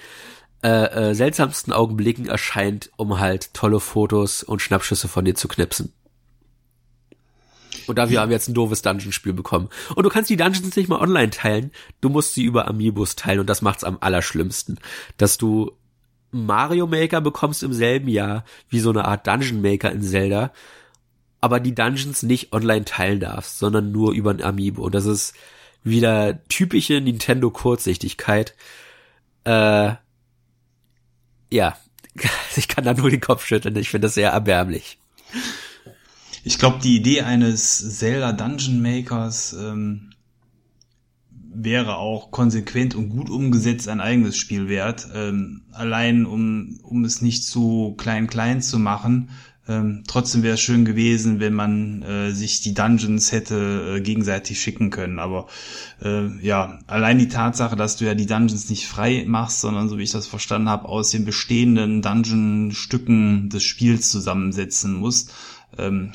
äh, 0.63 1.11
äh, 1.11 1.15
seltsamsten 1.15 1.73
Augenblicken 1.73 2.29
erscheint, 2.29 2.91
um 2.97 3.19
halt 3.19 3.55
tolle 3.55 3.81
Fotos 3.81 4.43
und 4.43 4.63
Schnappschüsse 4.63 5.09
von 5.09 5.25
dir 5.25 5.35
zu 5.35 5.49
knipsen. 5.49 5.93
Und 7.87 7.97
dafür 7.97 8.21
haben 8.21 8.31
wir 8.31 8.37
jetzt 8.37 8.49
ein 8.49 8.55
doofes 8.55 8.83
Dungeon-Spiel 8.83 9.33
bekommen. 9.33 9.69
Und 9.95 10.05
du 10.05 10.11
kannst 10.11 10.31
die 10.31 10.37
Dungeons 10.37 10.77
nicht 10.77 10.89
mal 10.89 11.01
online 11.01 11.31
teilen, 11.31 11.71
du 12.01 12.09
musst 12.09 12.35
sie 12.35 12.45
über 12.45 12.69
Amiibos 12.69 13.17
teilen 13.17 13.41
und 13.41 13.51
das 13.51 13.63
macht's 13.63 13.85
am 13.85 13.99
allerschlimmsten. 14.01 14.79
Dass 15.17 15.39
du 15.39 15.73
Mario 16.31 16.87
Maker 16.87 17.21
bekommst 17.21 17.63
im 17.63 17.73
selben 17.73 18.09
Jahr 18.09 18.45
wie 18.69 18.81
so 18.81 18.91
eine 18.91 19.05
Art 19.05 19.27
Dungeon 19.27 19.63
Maker 19.63 19.91
in 19.93 20.03
Zelda, 20.03 20.53
aber 21.41 21.61
die 21.61 21.75
Dungeons 21.75 22.23
nicht 22.23 22.53
online 22.53 22.85
teilen 22.85 23.21
darfst, 23.21 23.59
sondern 23.59 23.93
nur 23.93 24.13
über 24.13 24.31
ein 24.31 24.43
Amiibo. 24.43 24.83
Und 24.83 24.95
das 24.95 25.07
ist 25.07 25.35
wieder 25.85 26.43
typische 26.49 27.01
Nintendo 27.01 27.51
Kurzsichtigkeit. 27.51 28.55
Äh, 29.45 29.95
ja, 31.53 31.77
ich 32.57 32.69
kann 32.69 32.85
da 32.85 32.95
nur 32.95 33.11
den 33.11 33.21
Kopf 33.21 33.47
schütteln. 33.47 33.77
Ich 33.77 33.91
finde 33.91 34.07
das 34.07 34.15
sehr 34.15 34.33
erbärmlich. 34.33 34.99
Ich 36.47 36.59
glaube, 36.59 36.79
die 36.81 36.95
Idee 36.95 37.23
eines 37.23 37.99
Zelda 37.99 38.31
Dungeon 38.31 38.81
Makers 38.81 39.53
ähm, 39.61 40.11
wäre 41.29 41.97
auch 41.97 42.31
konsequent 42.31 42.95
und 42.95 43.09
gut 43.09 43.31
umgesetzt 43.31 43.89
ein 43.89 44.01
eigenes 44.01 44.37
Spiel 44.37 44.69
wert. 44.69 45.09
Ähm, 45.13 45.63
allein 45.73 46.25
um, 46.25 46.79
um 46.85 47.05
es 47.05 47.21
nicht 47.21 47.45
zu 47.45 47.97
klein-klein 47.99 48.63
zu 48.63 48.79
machen. 48.79 49.31
Ähm, 49.67 50.05
trotzdem 50.07 50.45
wäre 50.45 50.55
es 50.55 50.61
schön 50.61 50.85
gewesen, 50.85 51.41
wenn 51.41 51.53
man 51.53 52.03
äh, 52.03 52.31
sich 52.31 52.61
die 52.61 52.75
Dungeons 52.75 53.33
hätte 53.33 53.97
äh, 53.97 54.01
gegenseitig 54.01 54.61
schicken 54.61 54.91
können. 54.91 55.19
Aber 55.19 55.49
äh, 56.01 56.29
ja, 56.47 56.79
allein 56.87 57.19
die 57.19 57.27
Tatsache, 57.27 57.75
dass 57.75 57.97
du 57.97 58.05
ja 58.05 58.15
die 58.15 58.27
Dungeons 58.27 58.71
nicht 58.71 58.87
frei 58.87 59.25
machst, 59.27 59.63
sondern 59.63 59.89
so 59.89 59.99
wie 59.99 60.05
ich 60.05 60.13
das 60.13 60.29
verstanden 60.29 60.69
habe, 60.69 60.89
aus 60.89 61.11
den 61.11 61.25
bestehenden 61.25 62.03
Dungeon-Stücken 62.03 63.49
des 63.49 63.65
Spiels 63.65 64.13
zusammensetzen 64.13 64.95
musst, 64.95 65.35
ähm, 65.77 66.13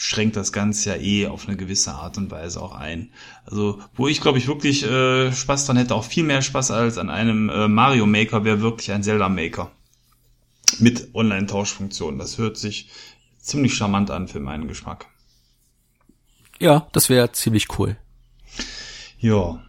schränkt 0.00 0.36
das 0.36 0.52
Ganze 0.52 0.90
ja 0.90 0.96
eh 0.96 1.26
auf 1.26 1.48
eine 1.48 1.56
gewisse 1.56 1.92
Art 1.92 2.18
und 2.18 2.30
Weise 2.30 2.62
auch 2.62 2.72
ein. 2.72 3.10
Also, 3.44 3.80
wo 3.94 4.06
ich 4.06 4.20
glaube 4.20 4.38
ich 4.38 4.46
wirklich 4.46 4.84
äh, 4.84 5.32
Spaß 5.32 5.66
dran 5.66 5.76
hätte, 5.76 5.96
auch 5.96 6.04
viel 6.04 6.22
mehr 6.22 6.40
Spaß 6.40 6.70
als 6.70 6.98
an 6.98 7.10
einem 7.10 7.50
äh, 7.50 7.66
Mario 7.66 8.06
Maker, 8.06 8.44
wäre 8.44 8.60
wirklich 8.60 8.92
ein 8.92 9.02
Zelda 9.02 9.28
Maker. 9.28 9.72
Mit 10.78 11.14
Online-Tauschfunktionen. 11.14 12.20
Das 12.20 12.38
hört 12.38 12.56
sich 12.56 12.90
ziemlich 13.40 13.74
charmant 13.74 14.12
an 14.12 14.28
für 14.28 14.38
meinen 14.38 14.68
Geschmack. 14.68 15.06
Ja, 16.60 16.86
das 16.92 17.08
wäre 17.08 17.32
ziemlich 17.32 17.66
cool. 17.78 17.96
Ja. 19.18 19.60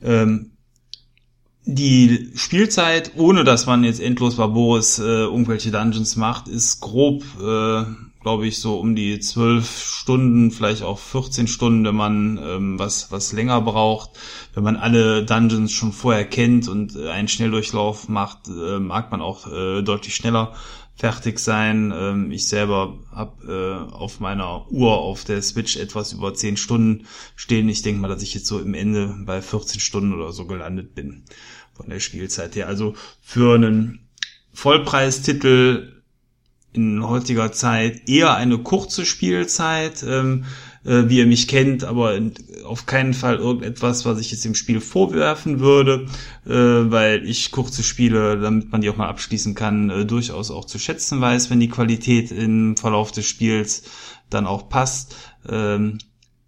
Ähm, 0.00 0.52
die 1.64 2.30
Spielzeit, 2.36 3.12
ohne 3.16 3.42
dass 3.42 3.66
man 3.66 3.82
jetzt 3.82 4.00
endlos 4.00 4.36
Barboris 4.36 5.00
äh, 5.00 5.02
irgendwelche 5.02 5.72
Dungeons 5.72 6.14
macht, 6.14 6.46
ist 6.46 6.80
grob 6.80 7.24
äh, 7.40 7.84
glaube 8.24 8.46
ich, 8.46 8.58
so 8.58 8.80
um 8.80 8.96
die 8.96 9.20
zwölf 9.20 9.84
Stunden, 9.84 10.50
vielleicht 10.50 10.82
auch 10.82 10.98
14 10.98 11.46
Stunden, 11.46 11.84
wenn 11.84 11.94
man 11.94 12.40
ähm, 12.42 12.78
was, 12.78 13.12
was 13.12 13.34
länger 13.34 13.60
braucht. 13.60 14.10
Wenn 14.54 14.64
man 14.64 14.76
alle 14.76 15.26
Dungeons 15.26 15.72
schon 15.72 15.92
vorher 15.92 16.24
kennt 16.24 16.66
und 16.66 16.96
äh, 16.96 17.10
einen 17.10 17.28
Schnelldurchlauf 17.28 18.08
macht, 18.08 18.48
äh, 18.48 18.78
mag 18.78 19.10
man 19.10 19.20
auch 19.20 19.46
äh, 19.46 19.82
deutlich 19.82 20.14
schneller 20.14 20.54
fertig 20.96 21.38
sein. 21.38 21.92
Ähm, 21.94 22.30
ich 22.30 22.48
selber 22.48 22.98
habe 23.12 23.88
äh, 23.92 23.92
auf 23.92 24.20
meiner 24.20 24.70
Uhr 24.70 24.96
auf 24.96 25.24
der 25.24 25.42
Switch 25.42 25.76
etwas 25.76 26.14
über 26.14 26.32
10 26.32 26.56
Stunden 26.56 27.06
stehen. 27.36 27.68
Ich 27.68 27.82
denke 27.82 28.00
mal, 28.00 28.08
dass 28.08 28.22
ich 28.22 28.32
jetzt 28.32 28.46
so 28.46 28.58
im 28.58 28.72
Ende 28.72 29.14
bei 29.26 29.42
14 29.42 29.80
Stunden 29.80 30.14
oder 30.14 30.32
so 30.32 30.46
gelandet 30.46 30.94
bin 30.94 31.24
von 31.74 31.90
der 31.90 32.00
Spielzeit 32.00 32.56
her. 32.56 32.68
Also 32.68 32.94
für 33.20 33.54
einen 33.56 34.08
Vollpreistitel 34.54 36.03
in 36.74 37.06
heutiger 37.06 37.52
Zeit 37.52 38.08
eher 38.08 38.34
eine 38.34 38.58
kurze 38.58 39.06
Spielzeit, 39.06 40.04
ähm, 40.06 40.44
äh, 40.84 41.08
wie 41.08 41.18
ihr 41.18 41.26
mich 41.26 41.48
kennt, 41.48 41.84
aber 41.84 42.20
auf 42.64 42.86
keinen 42.86 43.14
Fall 43.14 43.36
irgendetwas, 43.36 44.04
was 44.04 44.20
ich 44.20 44.30
jetzt 44.30 44.44
dem 44.44 44.54
Spiel 44.54 44.80
vorwerfen 44.80 45.60
würde, 45.60 46.06
äh, 46.46 46.50
weil 46.50 47.26
ich 47.28 47.52
kurze 47.52 47.82
Spiele, 47.82 48.38
damit 48.38 48.72
man 48.72 48.80
die 48.80 48.90
auch 48.90 48.96
mal 48.96 49.08
abschließen 49.08 49.54
kann, 49.54 49.90
äh, 49.90 50.04
durchaus 50.04 50.50
auch 50.50 50.64
zu 50.64 50.78
schätzen 50.78 51.20
weiß, 51.20 51.50
wenn 51.50 51.60
die 51.60 51.68
Qualität 51.68 52.30
im 52.32 52.76
Verlauf 52.76 53.12
des 53.12 53.26
Spiels 53.26 53.84
dann 54.30 54.46
auch 54.46 54.68
passt. 54.68 55.16
Ähm, 55.48 55.98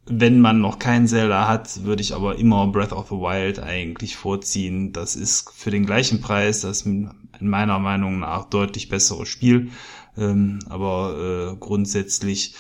wenn 0.08 0.40
man 0.40 0.60
noch 0.60 0.78
kein 0.78 1.08
Zelda 1.08 1.48
hat, 1.48 1.84
würde 1.84 2.02
ich 2.02 2.14
aber 2.14 2.38
immer 2.38 2.68
Breath 2.68 2.92
of 2.92 3.08
the 3.08 3.16
Wild 3.16 3.58
eigentlich 3.58 4.16
vorziehen. 4.16 4.92
Das 4.92 5.16
ist 5.16 5.50
für 5.52 5.70
den 5.70 5.84
gleichen 5.84 6.20
Preis 6.20 6.60
das 6.60 6.82
in 6.82 7.10
meiner 7.40 7.80
Meinung 7.80 8.20
nach 8.20 8.44
deutlich 8.44 8.88
bessere 8.88 9.26
Spiel. 9.26 9.70
Ähm, 10.16 10.60
aber 10.68 11.52
äh, 11.52 11.56
grundsätzlich 11.58 12.54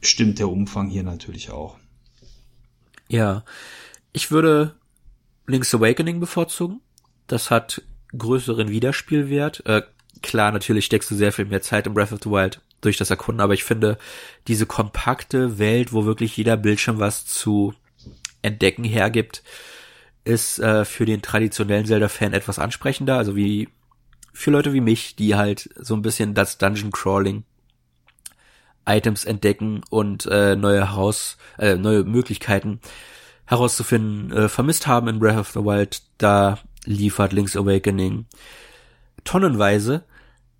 stimmt 0.00 0.38
der 0.38 0.48
Umfang 0.48 0.88
hier 0.88 1.02
natürlich 1.02 1.50
auch. 1.50 1.76
Ja, 3.08 3.44
ich 4.12 4.30
würde 4.30 4.74
Link's 5.46 5.74
Awakening 5.74 6.20
bevorzugen. 6.20 6.80
Das 7.26 7.50
hat 7.50 7.82
größeren 8.16 8.68
Wiederspielwert. 8.68 9.64
Äh, 9.66 9.82
klar, 10.22 10.52
natürlich 10.52 10.84
steckst 10.84 11.10
du 11.10 11.14
sehr 11.14 11.32
viel 11.32 11.44
mehr 11.44 11.62
Zeit 11.62 11.86
in 11.86 11.94
Breath 11.94 12.12
of 12.12 12.20
the 12.22 12.30
Wild 12.30 12.60
durch 12.80 12.96
das 12.96 13.10
Erkunden, 13.10 13.40
aber 13.40 13.54
ich 13.54 13.64
finde 13.64 13.98
diese 14.48 14.66
kompakte 14.66 15.58
Welt, 15.58 15.92
wo 15.92 16.06
wirklich 16.06 16.36
jeder 16.36 16.56
Bildschirm 16.56 16.98
was 16.98 17.26
zu 17.26 17.74
entdecken 18.42 18.84
hergibt, 18.84 19.42
ist 20.24 20.58
äh, 20.58 20.84
für 20.84 21.04
den 21.04 21.22
traditionellen 21.22 21.84
Zelda-Fan 21.84 22.32
etwas 22.32 22.58
ansprechender, 22.58 23.16
also 23.16 23.36
wie 23.36 23.68
für 24.32 24.50
Leute 24.50 24.72
wie 24.72 24.80
mich, 24.80 25.16
die 25.16 25.34
halt 25.34 25.70
so 25.76 25.94
ein 25.94 26.02
bisschen 26.02 26.34
das 26.34 26.58
Dungeon 26.58 26.90
Crawling 26.90 27.44
Items 28.86 29.24
entdecken 29.24 29.82
und 29.90 30.26
äh, 30.26 30.56
neue 30.56 30.92
Haus, 30.92 31.36
äh, 31.58 31.76
neue 31.76 32.04
Möglichkeiten 32.04 32.80
herauszufinden 33.44 34.32
äh, 34.32 34.48
vermisst 34.48 34.86
haben 34.86 35.08
in 35.08 35.18
Breath 35.18 35.38
of 35.38 35.50
the 35.50 35.60
Wild, 35.60 36.02
da 36.18 36.58
liefert 36.84 37.32
Link's 37.32 37.56
Awakening 37.56 38.26
tonnenweise. 39.24 40.04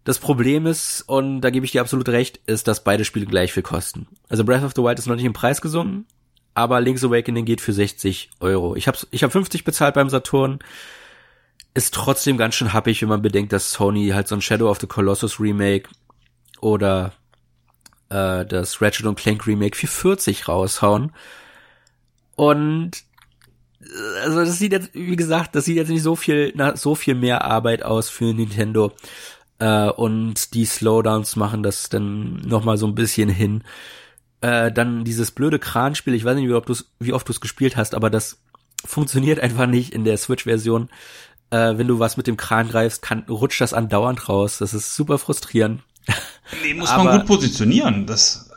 Das 0.05 0.18
Problem 0.18 0.66
ist, 0.66 1.03
und 1.03 1.41
da 1.41 1.51
gebe 1.51 1.64
ich 1.64 1.73
dir 1.73 1.83
absolut 1.83 2.09
recht, 2.09 2.41
ist, 2.47 2.66
dass 2.66 2.85
beide 2.85 3.05
Spiele 3.05 3.27
gleich 3.27 3.53
viel 3.53 3.62
kosten. 3.62 4.07
Also 4.29 4.45
Breath 4.45 4.64
of 4.64 4.73
the 4.75 4.83
Wild 4.83 4.99
ist 4.99 5.07
noch 5.07 5.16
nicht 5.16 5.25
im 5.25 5.33
Preis 5.33 5.61
gesunken, 5.61 6.07
aber 6.55 6.81
Link's 6.81 7.05
Awakening 7.05 7.45
geht 7.45 7.61
für 7.61 7.73
60 7.73 8.31
Euro. 8.41 8.77
Ich 8.77 8.89
habe 8.89 8.99
ich 9.11 9.23
hab 9.23 9.33
50 9.33 9.64
bezahlt 9.64 9.95
beim 9.95 10.11
Saturn. 10.11 10.59
Ist 11.75 11.95
trotzdem 11.95 12.37
ganz 12.37 12.57
schön 12.57 12.73
happig, 12.73 13.01
wenn 13.03 13.09
man 13.09 13.23
bedenkt, 13.23 13.53
dass 13.53 13.73
Sony 13.73 14.09
halt 14.09 14.29
so 14.29 14.35
ein 14.35 14.43
Shadow 14.43 14.71
of 14.71 14.81
the 14.81 14.87
Colossus 14.87 15.39
Remake 15.39 15.89
oder 16.61 17.12
äh, 18.09 18.45
das 18.45 18.83
Ratchet 18.83 19.07
und 19.07 19.18
Clank 19.18 19.47
Remake 19.47 19.77
für 19.77 19.87
40 19.87 20.49
raushauen. 20.49 21.12
Und 22.37 23.03
äh, 23.83 24.21
also 24.25 24.41
das 24.41 24.59
sieht 24.59 24.73
jetzt, 24.73 24.91
wie 24.95 25.16
gesagt, 25.16 25.55
das 25.55 25.64
sieht 25.64 25.77
jetzt 25.77 25.91
nicht 25.91 26.03
so 26.03 26.16
viel 26.16 26.53
nach 26.55 26.77
so 26.77 26.95
viel 26.95 27.14
mehr 27.14 27.45
Arbeit 27.45 27.83
aus 27.83 28.09
für 28.09 28.35
Nintendo. 28.35 28.93
Äh, 29.59 29.91
und 29.91 30.55
die 30.55 30.64
Slowdowns 30.64 31.37
machen 31.37 31.62
das 31.62 31.89
dann 31.89 32.41
nochmal 32.41 32.79
so 32.79 32.87
ein 32.87 32.95
bisschen 32.95 33.29
hin. 33.29 33.62
Äh, 34.41 34.73
dann 34.73 35.05
dieses 35.05 35.31
blöde 35.31 35.59
Kranspiel, 35.59 36.14
ich 36.14 36.25
weiß 36.25 36.37
nicht, 36.37 36.49
wie 36.49 36.55
oft 36.55 36.68
du 36.68 36.75
wie 36.99 37.12
oft 37.12 37.29
du 37.29 37.33
es 37.33 37.41
gespielt 37.41 37.77
hast, 37.77 37.95
aber 37.95 38.11
das 38.11 38.39
funktioniert 38.85 39.41
einfach 39.43 39.66
nicht 39.66 39.93
in 39.93 40.05
der 40.05 40.16
Switch-Version. 40.16 40.89
Äh, 41.51 41.78
wenn 41.78 41.88
du 41.88 41.98
was 41.98 42.16
mit 42.16 42.26
dem 42.26 42.36
Kran 42.36 42.68
greifst, 42.68 43.03
kann, 43.03 43.24
rutscht 43.28 43.61
das 43.61 43.74
andauernd 43.74 44.28
raus. 44.28 44.59
Das 44.59 44.74
ist 44.74 44.94
super 44.94 45.18
frustrierend. 45.18 45.82
Nee, 46.62 46.74
muss 46.74 46.90
aber 46.90 47.05
man 47.05 47.18
gut 47.18 47.26
positionieren. 47.26 48.07
Das 48.07 48.51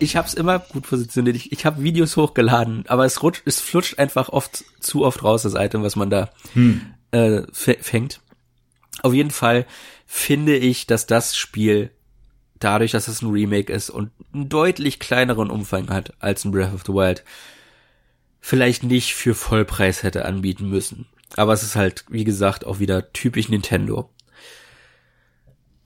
ich 0.00 0.16
habe 0.16 0.26
es 0.26 0.34
immer 0.34 0.58
gut 0.58 0.84
positioniert. 0.84 1.36
Ich, 1.36 1.52
ich 1.52 1.66
habe 1.66 1.82
Videos 1.82 2.16
hochgeladen, 2.16 2.84
aber 2.88 3.04
es 3.04 3.22
rutscht, 3.22 3.42
es 3.44 3.60
flutscht 3.60 3.98
einfach 3.98 4.30
oft 4.30 4.64
zu 4.80 5.04
oft 5.04 5.22
raus, 5.22 5.42
das 5.42 5.54
Item, 5.54 5.82
was 5.82 5.94
man 5.94 6.10
da 6.10 6.30
hm. 6.54 6.80
äh, 7.10 7.42
fängt. 7.52 8.20
Auf 9.02 9.14
jeden 9.14 9.30
Fall 9.30 9.66
finde 10.06 10.56
ich, 10.56 10.86
dass 10.86 11.06
das 11.06 11.36
Spiel 11.36 11.90
dadurch, 12.58 12.92
dass 12.92 13.08
es 13.08 13.22
ein 13.22 13.30
Remake 13.30 13.72
ist 13.72 13.90
und 13.90 14.10
einen 14.32 14.48
deutlich 14.48 14.98
kleineren 14.98 15.50
Umfang 15.50 15.90
hat 15.90 16.14
als 16.18 16.44
ein 16.44 16.50
Breath 16.50 16.74
of 16.74 16.82
the 16.86 16.92
Wild, 16.92 17.24
vielleicht 18.40 18.82
nicht 18.82 19.14
für 19.14 19.34
Vollpreis 19.34 20.02
hätte 20.02 20.24
anbieten 20.24 20.68
müssen. 20.68 21.06
Aber 21.36 21.52
es 21.52 21.62
ist 21.62 21.76
halt, 21.76 22.04
wie 22.08 22.24
gesagt, 22.24 22.66
auch 22.66 22.78
wieder 22.78 23.12
typisch 23.12 23.48
Nintendo. 23.48 24.10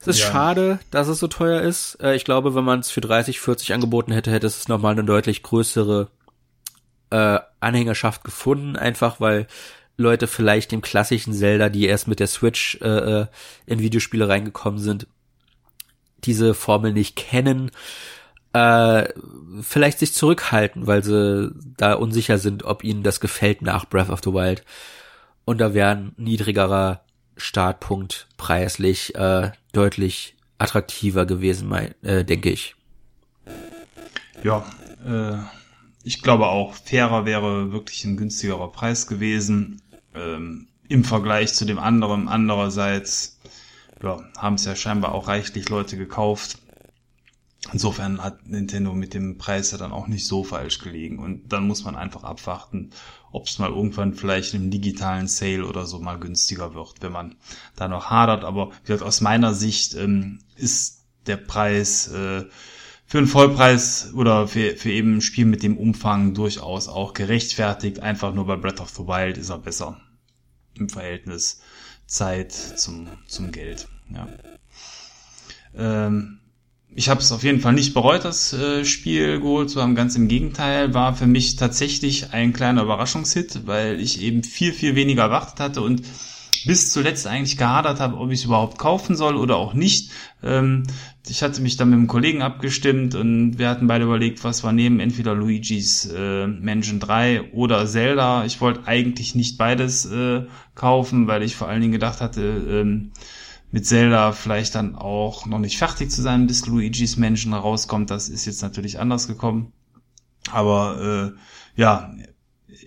Es 0.00 0.06
ist 0.06 0.20
ja. 0.20 0.32
schade, 0.32 0.78
dass 0.90 1.08
es 1.08 1.18
so 1.18 1.28
teuer 1.28 1.62
ist. 1.62 1.96
Äh, 2.02 2.14
ich 2.14 2.24
glaube, 2.24 2.54
wenn 2.54 2.64
man 2.64 2.80
es 2.80 2.90
für 2.90 3.00
30, 3.00 3.40
40 3.40 3.72
angeboten 3.72 4.12
hätte, 4.12 4.30
hätte 4.30 4.46
es 4.46 4.68
nochmal 4.68 4.92
eine 4.92 5.04
deutlich 5.04 5.42
größere 5.42 6.10
äh, 7.10 7.38
Anhängerschaft 7.60 8.24
gefunden, 8.24 8.76
einfach 8.76 9.20
weil 9.20 9.46
Leute 9.96 10.26
vielleicht 10.26 10.72
dem 10.72 10.82
klassischen 10.82 11.32
Zelda, 11.32 11.68
die 11.68 11.86
erst 11.86 12.08
mit 12.08 12.20
der 12.20 12.26
Switch 12.26 12.78
äh, 12.82 13.22
äh, 13.22 13.26
in 13.66 13.78
Videospiele 13.78 14.28
reingekommen 14.28 14.80
sind, 14.80 15.06
diese 16.24 16.54
Formel 16.54 16.92
nicht 16.92 17.16
kennen, 17.16 17.70
äh, 18.52 19.08
vielleicht 19.62 19.98
sich 19.98 20.12
zurückhalten, 20.12 20.86
weil 20.86 21.04
sie 21.04 21.52
da 21.76 21.94
unsicher 21.94 22.38
sind, 22.38 22.64
ob 22.64 22.84
ihnen 22.84 23.02
das 23.02 23.20
gefällt 23.20 23.62
nach 23.62 23.84
Breath 23.88 24.10
of 24.10 24.20
the 24.24 24.32
Wild. 24.32 24.64
Und 25.44 25.58
da 25.58 25.74
wäre 25.74 25.90
ein 25.90 26.12
niedrigerer 26.16 27.02
Startpunkt 27.36 28.28
preislich 28.36 29.14
äh, 29.14 29.50
deutlich 29.72 30.36
attraktiver 30.58 31.26
gewesen, 31.26 31.68
mein, 31.68 31.94
äh, 32.02 32.24
denke 32.24 32.50
ich. 32.50 32.74
Ja, 34.42 34.64
äh, 35.04 35.38
ich 36.04 36.22
glaube 36.22 36.46
auch, 36.46 36.74
fairer 36.74 37.24
wäre 37.24 37.72
wirklich 37.72 38.04
ein 38.04 38.16
günstigerer 38.16 38.70
Preis 38.70 39.06
gewesen 39.06 39.82
ähm, 40.14 40.68
im 40.88 41.04
Vergleich 41.04 41.54
zu 41.54 41.64
dem 41.64 41.78
anderen. 41.78 42.28
Andererseits 42.28 43.40
ja, 44.02 44.22
haben 44.36 44.54
es 44.54 44.64
ja 44.64 44.76
scheinbar 44.76 45.12
auch 45.12 45.28
reichlich 45.28 45.68
Leute 45.68 45.96
gekauft. 45.96 46.58
Insofern 47.72 48.22
hat 48.22 48.46
Nintendo 48.46 48.92
mit 48.92 49.14
dem 49.14 49.38
Preis 49.38 49.70
ja 49.72 49.78
dann 49.78 49.92
auch 49.92 50.06
nicht 50.06 50.26
so 50.26 50.44
falsch 50.44 50.78
gelegen. 50.78 51.18
Und 51.18 51.52
dann 51.52 51.66
muss 51.66 51.84
man 51.84 51.96
einfach 51.96 52.22
abwarten, 52.22 52.90
ob 53.34 53.46
es 53.46 53.58
mal 53.58 53.70
irgendwann 53.70 54.14
vielleicht 54.14 54.54
im 54.54 54.70
digitalen 54.70 55.26
Sale 55.26 55.66
oder 55.66 55.86
so 55.86 55.98
mal 55.98 56.18
günstiger 56.20 56.74
wird, 56.74 56.94
wenn 57.00 57.12
man 57.12 57.34
da 57.74 57.88
noch 57.88 58.08
hadert. 58.08 58.44
Aber 58.44 58.70
wie 58.70 58.86
gesagt, 58.86 59.02
aus 59.02 59.20
meiner 59.20 59.54
Sicht 59.54 59.94
ähm, 59.94 60.38
ist 60.56 61.04
der 61.26 61.36
Preis 61.36 62.08
äh, 62.12 62.44
für 63.06 63.18
einen 63.18 63.26
Vollpreis 63.26 64.12
oder 64.14 64.46
für, 64.46 64.76
für 64.76 64.90
eben 64.90 65.16
ein 65.16 65.20
Spiel 65.20 65.46
mit 65.46 65.64
dem 65.64 65.76
Umfang 65.76 66.34
durchaus 66.34 66.86
auch 66.86 67.12
gerechtfertigt. 67.12 67.98
Einfach 67.98 68.32
nur 68.32 68.46
bei 68.46 68.56
Breath 68.56 68.80
of 68.80 68.90
the 68.90 69.02
Wild 69.02 69.36
ist 69.36 69.50
er 69.50 69.58
besser 69.58 70.00
im 70.78 70.88
Verhältnis 70.88 71.60
Zeit 72.06 72.52
zum, 72.52 73.08
zum 73.26 73.50
Geld. 73.50 73.88
Ja. 74.10 74.28
Ähm, 75.74 76.38
ich 76.96 77.08
habe 77.08 77.20
es 77.20 77.32
auf 77.32 77.42
jeden 77.42 77.60
Fall 77.60 77.72
nicht 77.72 77.92
bereut, 77.92 78.24
das 78.24 78.52
äh, 78.52 78.84
Spiel 78.84 79.40
geholt 79.40 79.70
zu 79.70 79.82
haben. 79.82 79.94
Ganz 79.94 80.14
im 80.16 80.28
Gegenteil, 80.28 80.94
war 80.94 81.14
für 81.14 81.26
mich 81.26 81.56
tatsächlich 81.56 82.32
ein 82.32 82.52
kleiner 82.52 82.82
Überraschungshit, 82.82 83.66
weil 83.66 84.00
ich 84.00 84.22
eben 84.22 84.44
viel, 84.44 84.72
viel 84.72 84.94
weniger 84.94 85.22
erwartet 85.22 85.60
hatte 85.60 85.80
und 85.80 86.02
bis 86.66 86.90
zuletzt 86.90 87.26
eigentlich 87.26 87.58
gehadert 87.58 88.00
habe, 88.00 88.16
ob 88.16 88.30
ich 88.30 88.40
es 88.40 88.44
überhaupt 88.46 88.78
kaufen 88.78 89.16
soll 89.16 89.36
oder 89.36 89.56
auch 89.56 89.74
nicht. 89.74 90.10
Ähm, 90.42 90.84
ich 91.28 91.42
hatte 91.42 91.60
mich 91.60 91.76
dann 91.76 91.90
mit 91.90 91.98
einem 91.98 92.06
Kollegen 92.06 92.42
abgestimmt 92.42 93.14
und 93.14 93.58
wir 93.58 93.68
hatten 93.68 93.86
beide 93.86 94.04
überlegt, 94.04 94.44
was 94.44 94.62
wir 94.62 94.72
nehmen, 94.72 95.00
entweder 95.00 95.34
Luigi's 95.34 96.06
äh, 96.06 96.46
Mansion 96.46 97.00
3 97.00 97.52
oder 97.52 97.86
Zelda. 97.86 98.44
Ich 98.44 98.60
wollte 98.60 98.86
eigentlich 98.86 99.34
nicht 99.34 99.58
beides 99.58 100.06
äh, 100.06 100.42
kaufen, 100.74 101.26
weil 101.26 101.42
ich 101.42 101.56
vor 101.56 101.68
allen 101.68 101.80
Dingen 101.80 101.92
gedacht 101.92 102.20
hatte, 102.20 102.42
ähm, 102.42 103.10
mit 103.74 103.86
Zelda 103.86 104.30
vielleicht 104.30 104.76
dann 104.76 104.94
auch 104.94 105.46
noch 105.46 105.58
nicht 105.58 105.78
fertig 105.78 106.08
zu 106.08 106.22
sein, 106.22 106.46
bis 106.46 106.64
Luigi's 106.64 107.16
Mansion 107.16 107.52
rauskommt. 107.54 108.08
Das 108.08 108.28
ist 108.28 108.46
jetzt 108.46 108.62
natürlich 108.62 109.00
anders 109.00 109.26
gekommen. 109.26 109.72
Aber 110.52 111.34
äh, 111.34 111.80
ja, 111.80 112.14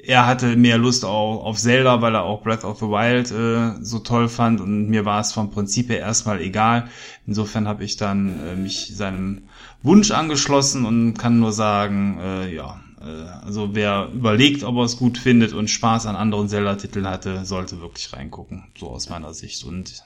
er 0.06 0.26
hatte 0.26 0.56
mehr 0.56 0.78
Lust 0.78 1.04
auch 1.04 1.44
auf 1.44 1.58
Zelda, 1.58 2.02
weil 2.02 2.16
er 2.16 2.24
auch 2.24 2.42
Breath 2.42 2.64
of 2.64 2.80
the 2.80 2.86
Wild 2.86 3.32
äh, 3.32 3.84
so 3.84 4.00
toll 4.00 4.30
fand 4.30 4.62
und 4.62 4.88
mir 4.88 5.04
war 5.04 5.20
es 5.20 5.34
vom 5.34 5.52
Prinzip 5.52 5.90
her 5.90 6.00
erstmal 6.00 6.40
egal. 6.40 6.88
Insofern 7.26 7.68
habe 7.68 7.84
ich 7.84 7.98
dann 7.98 8.40
äh, 8.48 8.56
mich 8.56 8.96
seinem 8.96 9.50
Wunsch 9.84 10.12
angeschlossen 10.12 10.86
und 10.86 11.16
kann 11.16 11.42
nur 11.42 11.52
sagen, 11.52 12.18
äh, 12.22 12.56
ja, 12.56 12.80
äh, 13.02 13.46
also 13.46 13.76
wer 13.76 14.08
überlegt, 14.14 14.64
ob 14.64 14.78
er 14.78 14.86
es 14.86 14.96
gut 14.96 15.18
findet 15.18 15.52
und 15.52 15.70
Spaß 15.70 16.06
an 16.06 16.16
anderen 16.16 16.48
Zelda-Titeln 16.48 17.10
hatte, 17.10 17.44
sollte 17.44 17.82
wirklich 17.82 18.14
reingucken, 18.14 18.72
so 18.80 18.88
aus 18.90 19.10
meiner 19.10 19.34
Sicht. 19.34 19.66
Und 19.66 20.06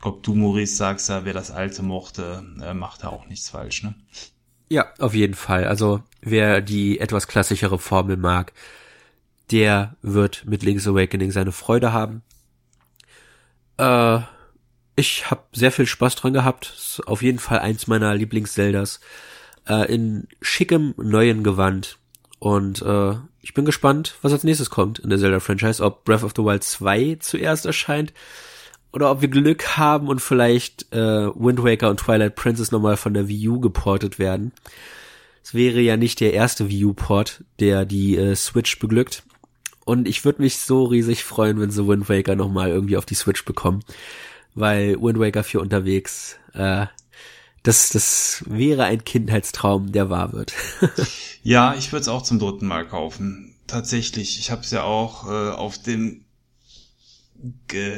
glaube, 0.00 0.20
du, 0.22 0.34
Maurice, 0.34 0.76
sagst 0.76 1.08
ja, 1.08 1.24
wer 1.24 1.32
das 1.32 1.50
Alte 1.50 1.82
mochte, 1.82 2.44
äh, 2.62 2.74
macht 2.74 3.04
da 3.04 3.08
auch 3.08 3.26
nichts 3.26 3.50
falsch, 3.50 3.82
ne? 3.82 3.94
Ja, 4.68 4.86
auf 4.98 5.14
jeden 5.14 5.34
Fall. 5.34 5.64
Also 5.64 6.02
wer 6.20 6.60
die 6.60 7.00
etwas 7.00 7.26
klassischere 7.26 7.78
Formel 7.78 8.16
mag, 8.16 8.52
der 9.50 9.96
wird 10.02 10.44
mit 10.44 10.62
Link's 10.62 10.86
Awakening 10.86 11.30
seine 11.30 11.52
Freude 11.52 11.92
haben. 11.92 12.22
Äh, 13.78 14.20
ich 14.96 15.30
habe 15.30 15.44
sehr 15.52 15.72
viel 15.72 15.86
Spaß 15.86 16.16
dran 16.16 16.32
gehabt. 16.32 16.74
Ist 16.76 17.06
auf 17.06 17.22
jeden 17.22 17.38
Fall 17.38 17.60
eins 17.60 17.86
meiner 17.86 18.14
Lieblings-Zeldas. 18.14 19.00
Äh, 19.66 19.92
in 19.92 20.28
schickem 20.42 20.94
neuen 20.96 21.44
Gewand. 21.44 21.98
Und 22.40 22.82
äh, 22.82 23.14
ich 23.40 23.54
bin 23.54 23.64
gespannt, 23.64 24.16
was 24.22 24.32
als 24.32 24.44
nächstes 24.44 24.70
kommt 24.70 24.98
in 24.98 25.08
der 25.08 25.18
Zelda-Franchise. 25.18 25.82
Ob 25.82 26.04
Breath 26.04 26.24
of 26.24 26.32
the 26.36 26.42
Wild 26.42 26.62
2 26.62 27.16
zuerst 27.20 27.64
erscheint 27.64 28.12
oder 28.92 29.10
ob 29.10 29.20
wir 29.20 29.28
Glück 29.28 29.76
haben 29.76 30.08
und 30.08 30.20
vielleicht 30.20 30.92
äh, 30.92 31.28
Wind 31.34 31.62
Waker 31.62 31.90
und 31.90 32.00
Twilight 32.00 32.34
Princess 32.34 32.70
nochmal 32.70 32.96
von 32.96 33.14
der 33.14 33.28
Wii 33.28 33.48
U 33.48 33.60
geportet 33.60 34.18
werden. 34.18 34.52
es 35.42 35.54
wäre 35.54 35.80
ja 35.80 35.96
nicht 35.96 36.20
der 36.20 36.32
erste 36.32 36.68
View-Port, 36.68 37.44
der 37.60 37.84
die 37.84 38.16
äh, 38.16 38.34
Switch 38.34 38.78
beglückt. 38.78 39.24
Und 39.84 40.06
ich 40.06 40.24
würde 40.24 40.42
mich 40.42 40.58
so 40.58 40.84
riesig 40.84 41.24
freuen, 41.24 41.60
wenn 41.60 41.70
sie 41.70 41.86
Wind 41.86 42.08
Waker 42.08 42.36
nochmal 42.36 42.68
irgendwie 42.68 42.98
auf 42.98 43.06
die 43.06 43.14
Switch 43.14 43.44
bekommen. 43.44 43.82
Weil 44.54 45.00
Wind 45.00 45.18
Waker 45.18 45.44
4 45.44 45.60
unterwegs, 45.60 46.36
äh, 46.52 46.86
das, 47.62 47.90
das 47.90 48.44
wäre 48.46 48.84
ein 48.84 49.04
Kindheitstraum, 49.04 49.92
der 49.92 50.10
wahr 50.10 50.32
wird. 50.32 50.52
ja, 51.42 51.74
ich 51.74 51.92
würde 51.92 52.02
es 52.02 52.08
auch 52.08 52.22
zum 52.22 52.38
dritten 52.38 52.66
Mal 52.66 52.86
kaufen. 52.86 53.54
Tatsächlich. 53.66 54.38
Ich 54.38 54.50
habe 54.50 54.62
es 54.62 54.70
ja 54.70 54.82
auch 54.82 55.26
äh, 55.26 55.50
auf 55.50 55.78
dem 55.78 56.24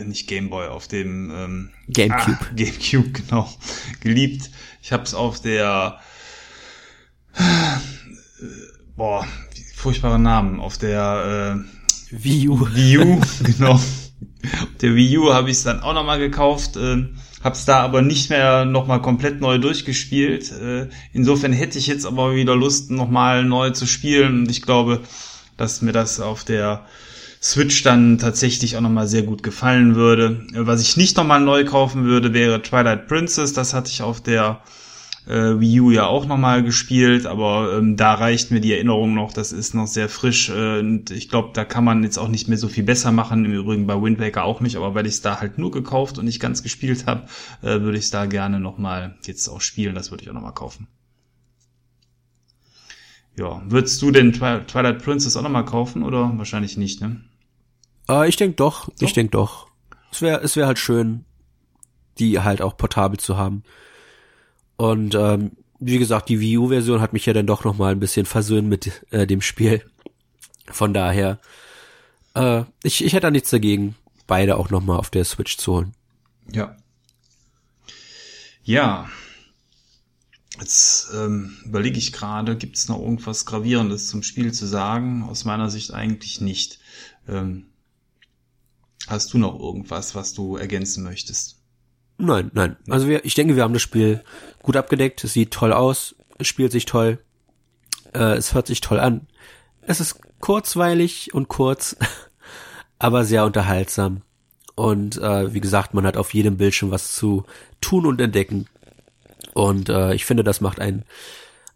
nicht 0.05 0.29
Gameboy, 0.29 0.69
auf 0.69 0.89
dem 0.89 1.31
ähm, 1.31 1.71
Gamecube. 1.89 2.39
Ah, 2.41 2.55
Gamecube, 2.55 3.11
genau. 3.29 3.53
Geliebt. 4.01 4.51
Ich 4.83 4.93
habe 4.93 5.05
es 5.05 5.15
auf 5.15 5.41
der 5.41 6.01
äh, 7.35 7.43
boah, 8.97 9.27
furchtbare 9.75 10.19
Namen, 10.19 10.61
auf 10.61 10.79
der 10.79 11.65
äh, 12.11 12.23
Wii 12.23 12.49
U. 12.49 12.75
Wii 12.75 12.99
U, 12.99 13.21
genau. 13.43 13.81
Der 14.81 14.95
Wii 14.95 15.19
U 15.19 15.33
habe 15.33 15.51
ich 15.51 15.59
es 15.59 15.63
dann 15.63 15.81
auch 15.81 15.95
nochmal 15.95 16.19
gekauft, 16.19 16.77
äh, 16.77 17.07
hab's 17.43 17.65
da 17.65 17.81
aber 17.81 18.03
nicht 18.03 18.31
mehr 18.31 18.65
nochmal 18.65 19.01
komplett 19.01 19.41
neu 19.41 19.59
durchgespielt. 19.59 20.53
Äh, 20.53 20.89
insofern 21.13 21.53
hätte 21.53 21.79
ich 21.79 21.87
jetzt 21.87 22.05
aber 22.05 22.35
wieder 22.35 22.57
Lust, 22.57 22.91
nochmal 22.91 23.45
neu 23.45 23.71
zu 23.71 23.87
spielen 23.87 24.41
und 24.41 24.51
ich 24.51 24.63
glaube, 24.63 25.01
dass 25.57 25.83
mir 25.83 25.93
das 25.93 26.21
auf 26.21 26.45
der 26.45 26.87
Switch 27.43 27.83
dann 27.83 28.19
tatsächlich 28.19 28.77
auch 28.77 28.83
nochmal 28.83 29.07
sehr 29.07 29.23
gut 29.23 29.43
gefallen 29.43 29.95
würde. 29.95 30.47
Was 30.53 30.83
ich 30.83 30.97
nicht 30.97 31.17
nochmal 31.17 31.41
neu 31.41 31.65
kaufen 31.65 32.05
würde, 32.05 32.35
wäre 32.35 32.61
Twilight 32.61 33.09
Princess. 33.09 33.53
Das 33.55 33.73
hatte 33.73 33.91
ich 33.91 34.03
auf 34.03 34.21
der 34.21 34.63
äh, 35.27 35.59
Wii 35.61 35.81
U 35.81 35.91
ja 35.91 36.07
auch 36.07 36.27
nochmal 36.27 36.63
gespielt, 36.63 37.27
aber 37.27 37.79
ähm, 37.79 37.97
da 37.97 38.15
reicht 38.15 38.51
mir 38.51 38.61
die 38.61 38.73
Erinnerung 38.73 39.15
noch, 39.15 39.33
das 39.33 39.53
ist 39.53 39.75
noch 39.75 39.87
sehr 39.87 40.09
frisch 40.09 40.51
äh, 40.51 40.81
und 40.81 41.11
ich 41.11 41.29
glaube, 41.29 41.51
da 41.55 41.65
kann 41.65 41.85
man 41.85 42.03
jetzt 42.03 42.19
auch 42.19 42.29
nicht 42.29 42.49
mehr 42.49 42.59
so 42.59 42.69
viel 42.69 42.85
besser 42.85 43.13
machen, 43.13 43.45
im 43.45 43.53
Übrigen 43.53 43.87
bei 43.87 44.01
Wind 44.01 44.19
Waker 44.19 44.45
auch 44.45 44.61
nicht, 44.61 44.77
aber 44.77 44.95
weil 44.95 45.07
ich 45.07 45.15
es 45.15 45.23
da 45.23 45.41
halt 45.41 45.59
nur 45.59 45.71
gekauft 45.71 46.19
und 46.19 46.25
nicht 46.25 46.41
ganz 46.41 46.63
gespielt 46.63 47.07
habe, 47.07 47.27
äh, 47.63 47.81
würde 47.81 47.99
ich 47.99 48.05
es 48.05 48.11
da 48.11 48.27
gerne 48.27 48.61
nochmal 48.61 49.19
jetzt 49.25 49.49
auch 49.49 49.61
spielen, 49.61 49.95
das 49.95 50.11
würde 50.11 50.25
ich 50.25 50.31
auch 50.31 50.35
nochmal 50.35 50.55
kaufen. 50.55 50.89
Ja, 53.37 53.63
würdest 53.69 54.03
du 54.03 54.11
den 54.11 54.33
Twi 54.33 54.61
Twilight 54.67 55.03
Princess 55.03 55.37
auch 55.37 55.43
nochmal 55.43 55.65
kaufen 55.65 56.03
oder 56.03 56.33
wahrscheinlich 56.37 56.77
nicht, 56.77 57.01
ne? 57.01 57.21
Äh, 58.09 58.29
ich 58.29 58.37
denke 58.37 58.57
doch, 58.57 58.89
so? 58.95 59.07
ich 59.07 59.13
denke 59.13 59.33
doch. 59.33 59.69
Es 60.13 60.23
wäre 60.23 60.41
es 60.41 60.57
wäre 60.57 60.67
halt 60.67 60.79
schön, 60.79 61.25
die 62.19 62.41
halt 62.41 62.63
auch 62.63 62.77
portabel 62.77 63.19
zu 63.19 63.37
haben. 63.37 63.63
Und 64.77 65.15
ähm, 65.15 65.53
wie 65.79 65.99
gesagt, 65.99 66.29
die 66.29 66.41
Wii 66.41 66.59
U-Version 66.59 67.01
hat 67.01 67.13
mich 67.13 67.27
ja 67.27 67.33
dann 67.33 67.47
doch 67.47 67.65
noch 67.65 67.77
mal 67.77 67.93
ein 67.93 68.01
bisschen 68.01 68.27
versöhnt 68.27 68.69
mit 68.69 69.07
äh, 69.11 69.27
dem 69.27 69.41
Spiel. 69.41 69.83
Von 70.67 70.95
daher, 70.95 71.39
äh, 72.35 72.65
ich, 72.83 73.05
ich 73.05 73.13
hätte 73.13 73.27
da 73.27 73.31
nichts 73.31 73.51
dagegen, 73.51 73.97
beide 74.27 74.57
auch 74.57 74.71
noch 74.71 74.83
mal 74.83 74.97
auf 74.97 75.11
der 75.11 75.25
Switch 75.25 75.57
zu 75.57 75.73
holen. 75.73 75.95
Ja. 76.53 76.77
Ja. 78.63 79.09
Jetzt 80.59 81.11
ähm, 81.15 81.57
überlege 81.65 81.99
ich 81.99 82.13
gerade, 82.13 82.57
gibt 82.57 82.77
es 82.77 82.89
noch 82.89 83.01
irgendwas 83.01 83.47
Gravierendes 83.47 84.09
zum 84.09 84.23
Spiel 84.23 84.53
zu 84.53 84.67
sagen? 84.67 85.23
Aus 85.23 85.45
meiner 85.45 85.71
Sicht 85.71 85.95
eigentlich 85.95 86.41
nicht. 86.43 86.79
Ähm, 87.27 87.70
hast 89.11 89.35
du 89.35 89.39
noch 89.39 89.59
irgendwas, 89.59 90.15
was 90.15 90.33
du 90.33 90.57
ergänzen 90.57 91.05
möchtest? 91.05 91.59
Nein, 92.17 92.51
nein. 92.55 92.77
Also 92.89 93.09
wir, 93.09 93.25
ich 93.25 93.35
denke, 93.35 93.57
wir 93.57 93.63
haben 93.63 93.73
das 93.73 93.83
Spiel 93.83 94.23
gut 94.63 94.77
abgedeckt. 94.77 95.25
Es 95.25 95.33
sieht 95.33 95.51
toll 95.51 95.73
aus, 95.73 96.15
es 96.39 96.47
spielt 96.47 96.73
sich 96.73 96.85
toll, 96.85 97.19
äh, 98.15 98.37
es 98.37 98.55
hört 98.55 98.67
sich 98.67 98.81
toll 98.81 99.01
an. 99.01 99.27
Es 99.83 100.01
ist 100.01 100.21
kurzweilig 100.41 101.35
und 101.35 101.49
kurz, 101.49 101.97
aber 102.99 103.25
sehr 103.25 103.45
unterhaltsam. 103.45 104.23
Und 104.75 105.17
äh, 105.19 105.53
wie 105.53 105.61
gesagt, 105.61 105.95
man 105.95 106.07
hat 106.07 106.17
auf 106.17 106.33
jedem 106.33 106.57
Bildschirm 106.57 106.91
was 106.91 107.15
zu 107.15 107.45
tun 107.81 108.07
und 108.07 108.21
entdecken. 108.21 108.67
Und 109.55 109.89
äh, 109.89 110.15
ich 110.15 110.25
finde, 110.25 110.45
das 110.45 110.61
macht 110.61 110.81
ein, 110.81 111.05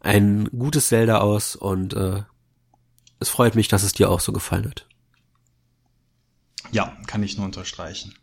ein 0.01 0.49
gutes 0.57 0.89
Zelda 0.89 1.19
aus 1.19 1.57
und 1.57 1.95
äh, 1.95 2.23
es 3.21 3.29
freut 3.29 3.55
mich, 3.55 3.69
dass 3.69 3.83
es 3.83 3.93
dir 3.93 4.11
auch 4.11 4.21
so 4.21 4.33
gefallen 4.33 4.67
hat. 4.67 4.87
Ja, 6.75 6.93
kann 7.07 7.23
ich 7.23 7.37
nur 7.37 7.47
unterstreichen. 7.47 8.17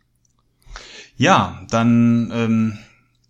Ja, 1.16 1.66
dann 1.70 2.30
ähm, 2.34 2.78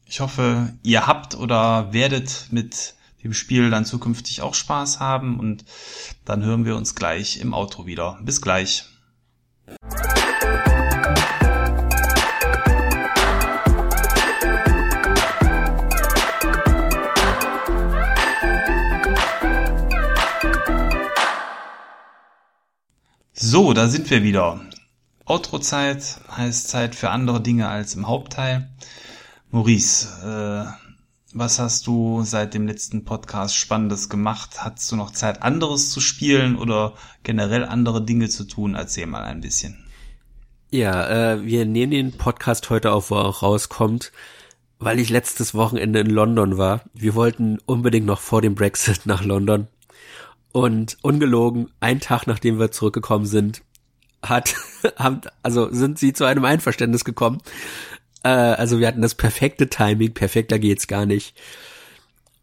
ich 0.05 0.18
hoffe, 0.18 0.77
ihr 0.83 1.07
habt 1.07 1.37
oder 1.37 1.93
werdet 1.93 2.49
mit 2.51 2.97
dem 3.23 3.33
Spiel 3.33 3.70
dann 3.70 3.85
zukünftig 3.85 4.43
auch 4.43 4.55
Spaß 4.55 4.99
haben 4.99 5.39
und 5.39 5.64
dann 6.25 6.43
hören 6.43 6.64
wir 6.64 6.75
uns 6.75 6.97
gleich 6.97 7.39
im 7.39 7.55
Outro 7.55 7.87
wieder. 7.87 8.18
Bis 8.23 8.43
gleich. 8.43 8.85
So, 23.33 23.73
da 23.73 23.87
sind 23.87 24.11
wir 24.11 24.25
wieder. 24.25 24.61
Outro-Zeit 25.25 26.20
heißt 26.31 26.68
Zeit 26.68 26.95
für 26.95 27.11
andere 27.11 27.41
Dinge 27.41 27.68
als 27.68 27.95
im 27.95 28.09
Hauptteil. 28.09 28.68
Maurice, 29.51 30.09
äh, 30.25 30.83
was 31.35 31.59
hast 31.59 31.87
du 31.87 32.23
seit 32.25 32.55
dem 32.55 32.66
letzten 32.66 33.05
Podcast 33.05 33.57
Spannendes 33.57 34.09
gemacht? 34.09 34.64
Hattest 34.64 34.91
du 34.93 34.97
noch 34.97 35.12
Zeit, 35.12 35.43
anderes 35.43 35.91
zu 35.91 36.01
spielen 36.01 36.57
oder 36.57 36.95
generell 37.23 37.64
andere 37.64 38.05
Dinge 38.05 38.29
zu 38.29 38.45
tun? 38.45 38.75
Erzähl 38.75 39.07
mal 39.07 39.25
ein 39.25 39.41
bisschen. 39.41 39.85
Ja, 40.70 41.09
äh, 41.33 41.45
wir 41.45 41.66
nehmen 41.66 41.93
den 41.93 42.12
Podcast 42.12 42.70
heute 42.70 42.93
auf, 42.93 43.11
wo 43.11 43.16
er 43.16 43.27
auch 43.27 43.43
rauskommt, 43.43 44.11
weil 44.79 44.99
ich 44.99 45.11
letztes 45.11 45.55
Wochenende 45.55 46.01
in 46.01 46.11
London 46.11 46.59
war. 46.59 46.83
Wir 46.95 47.14
wollten 47.14 47.59
unbedingt 47.66 48.07
noch 48.07 48.20
vor 48.20 48.43
dem 48.43 48.55
Brexit 48.55 49.07
nach 49.07 49.25
London. 49.25 49.68
Und 50.51 50.99
ungelogen, 51.03 51.70
ein 51.81 52.01
Tag 52.01 52.27
nachdem 52.27 52.59
wir 52.59 52.70
zurückgekommen 52.70 53.27
sind, 53.27 53.62
hat, 54.23 54.55
haben, 54.97 55.23
also 55.43 55.73
sind 55.73 55.99
sie 55.99 56.12
zu 56.12 56.25
einem 56.25 56.45
Einverständnis 56.45 57.05
gekommen. 57.05 57.41
Äh, 58.23 58.29
also 58.29 58.79
wir 58.79 58.87
hatten 58.87 59.03
das 59.03 59.14
perfekte 59.14 59.68
Timing, 59.68 60.14
perfekter 60.14 60.59
geht's 60.59 60.87
gar 60.87 61.07
nicht. 61.07 61.37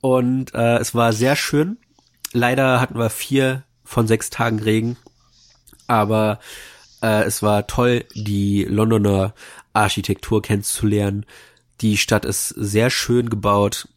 Und 0.01 0.53
äh, 0.53 0.77
es 0.77 0.95
war 0.95 1.13
sehr 1.13 1.35
schön. 1.35 1.77
Leider 2.31 2.79
hatten 2.79 2.97
wir 2.97 3.09
vier 3.09 3.63
von 3.83 4.07
sechs 4.07 4.29
Tagen 4.29 4.59
Regen, 4.59 4.97
aber 5.87 6.39
äh, 7.01 7.23
es 7.23 7.41
war 7.41 7.65
toll, 7.67 8.05
die 8.13 8.65
Londoner 8.65 9.33
Architektur 9.73 10.41
kennenzulernen. 10.41 11.25
Die 11.81 11.97
Stadt 11.97 12.25
ist 12.25 12.49
sehr 12.49 12.91
schön 12.91 13.29
gebaut, 13.29 13.87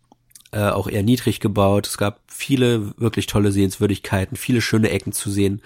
äh, 0.50 0.70
auch 0.70 0.88
eher 0.88 1.02
niedrig 1.02 1.40
gebaut. 1.40 1.86
Es 1.86 1.98
gab 1.98 2.20
viele 2.26 2.98
wirklich 2.98 3.26
tolle 3.26 3.52
Sehenswürdigkeiten, 3.52 4.36
viele 4.36 4.62
schöne 4.62 4.90
Ecken 4.90 5.12
zu 5.12 5.30
sehen 5.30 5.60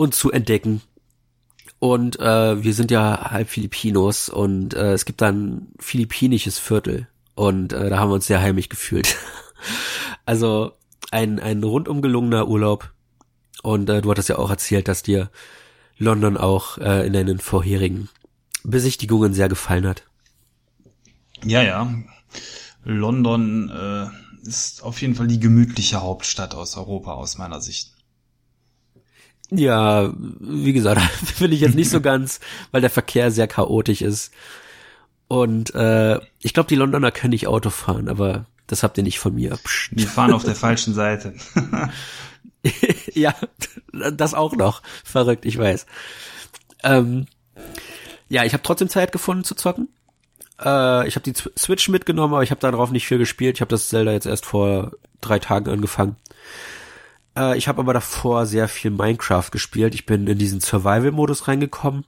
und 0.00 0.14
zu 0.14 0.32
entdecken. 0.32 0.80
Und 1.78 2.18
äh, 2.20 2.64
wir 2.64 2.72
sind 2.72 2.90
ja 2.90 3.30
halb 3.32 3.50
Filipinos 3.50 4.30
und 4.30 4.72
äh, 4.72 4.94
es 4.94 5.04
gibt 5.04 5.20
dann 5.20 5.68
philippinisches 5.78 6.58
Viertel 6.58 7.06
und 7.34 7.74
äh, 7.74 7.90
da 7.90 7.98
haben 7.98 8.08
wir 8.08 8.14
uns 8.14 8.26
sehr 8.26 8.40
heimisch 8.40 8.70
gefühlt. 8.70 9.14
also 10.24 10.72
ein, 11.10 11.38
ein 11.38 11.62
rundum 11.62 12.00
gelungener 12.00 12.48
Urlaub. 12.48 12.90
Und 13.62 13.90
äh, 13.90 14.00
du 14.00 14.10
hattest 14.10 14.30
ja 14.30 14.38
auch 14.38 14.48
erzählt, 14.48 14.88
dass 14.88 15.02
dir 15.02 15.30
London 15.98 16.38
auch 16.38 16.78
äh, 16.78 17.06
in 17.06 17.12
deinen 17.12 17.38
vorherigen 17.38 18.08
Besichtigungen 18.64 19.34
sehr 19.34 19.50
gefallen 19.50 19.86
hat. 19.86 20.04
Ja, 21.44 21.62
ja. 21.62 21.92
London 22.84 23.68
äh, 23.68 24.48
ist 24.48 24.82
auf 24.82 25.02
jeden 25.02 25.14
Fall 25.14 25.26
die 25.26 25.40
gemütliche 25.40 26.00
Hauptstadt 26.00 26.54
aus 26.54 26.78
Europa 26.78 27.12
aus 27.12 27.36
meiner 27.36 27.60
Sicht. 27.60 27.99
Ja, 29.50 30.12
wie 30.16 30.72
gesagt, 30.72 31.00
finde 31.36 31.54
ich 31.54 31.62
jetzt 31.62 31.74
nicht 31.74 31.90
so 31.90 32.00
ganz, 32.02 32.40
weil 32.70 32.80
der 32.80 32.90
Verkehr 32.90 33.30
sehr 33.30 33.48
chaotisch 33.48 34.02
ist. 34.02 34.32
Und 35.28 35.74
äh, 35.74 36.18
ich 36.40 36.54
glaube, 36.54 36.68
die 36.68 36.76
Londoner 36.76 37.12
können 37.12 37.30
nicht 37.30 37.46
Auto 37.46 37.70
fahren, 37.70 38.08
aber 38.08 38.46
das 38.66 38.82
habt 38.82 38.98
ihr 38.98 39.04
nicht 39.04 39.18
von 39.18 39.34
mir. 39.34 39.56
Psst. 39.62 39.90
Die 39.92 40.06
fahren 40.06 40.32
auf 40.32 40.44
der 40.44 40.54
falschen 40.56 40.94
Seite. 40.94 41.34
ja, 43.12 43.34
das 43.92 44.34
auch 44.34 44.54
noch. 44.54 44.82
Verrückt, 45.04 45.44
ich 45.44 45.56
weiß. 45.56 45.86
Ähm, 46.82 47.26
ja, 48.28 48.44
ich 48.44 48.52
habe 48.52 48.62
trotzdem 48.62 48.88
Zeit 48.88 49.12
gefunden 49.12 49.44
zu 49.44 49.54
zocken. 49.54 49.88
Äh, 50.60 51.08
ich 51.08 51.16
habe 51.16 51.30
die 51.30 51.34
Switch 51.58 51.88
mitgenommen, 51.88 52.34
aber 52.34 52.42
ich 52.42 52.50
habe 52.50 52.60
darauf 52.60 52.90
nicht 52.90 53.06
viel 53.06 53.18
gespielt. 53.18 53.56
Ich 53.56 53.60
habe 53.60 53.70
das 53.70 53.88
Zelda 53.88 54.12
jetzt 54.12 54.26
erst 54.26 54.46
vor 54.46 54.92
drei 55.20 55.38
Tagen 55.38 55.68
angefangen. 55.70 56.16
Äh, 57.36 57.56
ich 57.56 57.68
habe 57.68 57.80
aber 57.80 57.92
davor 57.94 58.46
sehr 58.46 58.68
viel 58.68 58.90
Minecraft 58.90 59.50
gespielt. 59.50 59.94
Ich 59.94 60.06
bin 60.06 60.26
in 60.26 60.38
diesen 60.38 60.60
Survival-Modus 60.60 61.48
reingekommen. 61.48 62.04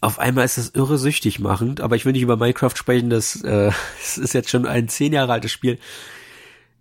Auf 0.00 0.18
einmal 0.18 0.44
ist 0.44 0.58
das 0.58 0.70
irre 0.70 0.98
süchtig 0.98 1.40
machend, 1.40 1.80
aber 1.80 1.96
ich 1.96 2.04
will 2.04 2.12
nicht 2.12 2.22
über 2.22 2.36
Minecraft 2.36 2.76
sprechen, 2.76 3.10
das, 3.10 3.42
äh, 3.42 3.70
das 3.98 4.18
ist 4.18 4.34
jetzt 4.34 4.50
schon 4.50 4.66
ein 4.66 4.88
zehn 4.88 5.12
Jahre 5.12 5.32
altes 5.32 5.52
Spiel. 5.52 5.78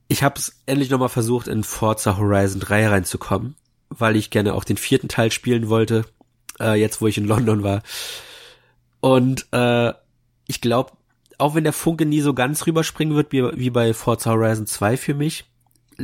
ich 0.08 0.22
habe 0.24 0.38
es 0.38 0.62
endlich 0.66 0.90
nochmal 0.90 1.10
versucht, 1.10 1.48
in 1.48 1.64
Forza 1.64 2.18
Horizon 2.18 2.60
3 2.60 2.90
reinzukommen, 2.90 3.56
weil 3.90 4.16
ich 4.16 4.30
gerne 4.30 4.54
auch 4.54 4.64
den 4.64 4.78
vierten 4.78 5.08
Teil 5.08 5.32
spielen 5.32 5.70
wollte, 5.70 6.06
äh, 6.60 6.80
jetzt 6.80 7.02
wo 7.02 7.08
ich 7.08 7.18
in 7.18 7.26
London 7.26 7.64
war. 7.64 7.82
Und 9.00 9.48
äh, 9.52 9.94
ich 10.48 10.62
glaube, 10.62 10.92
auch 11.38 11.56
wenn 11.56 11.64
der 11.64 11.74
Funke 11.74 12.06
nie 12.06 12.22
so 12.22 12.34
ganz 12.34 12.66
rüberspringen 12.68 13.16
wird, 13.16 13.32
wie, 13.32 13.44
wie 13.58 13.70
bei 13.70 13.94
Forza 13.94 14.32
Horizon 14.32 14.68
2 14.68 14.98
für 14.98 15.14
mich, 15.14 15.46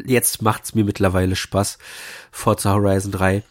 jetzt 0.06 0.42
macht's 0.42 0.76
mir 0.76 0.84
mittlerweile 0.84 1.36
Spaß, 1.36 1.78
Forza 2.32 2.74
Horizon 2.74 3.12
3. 3.12 3.44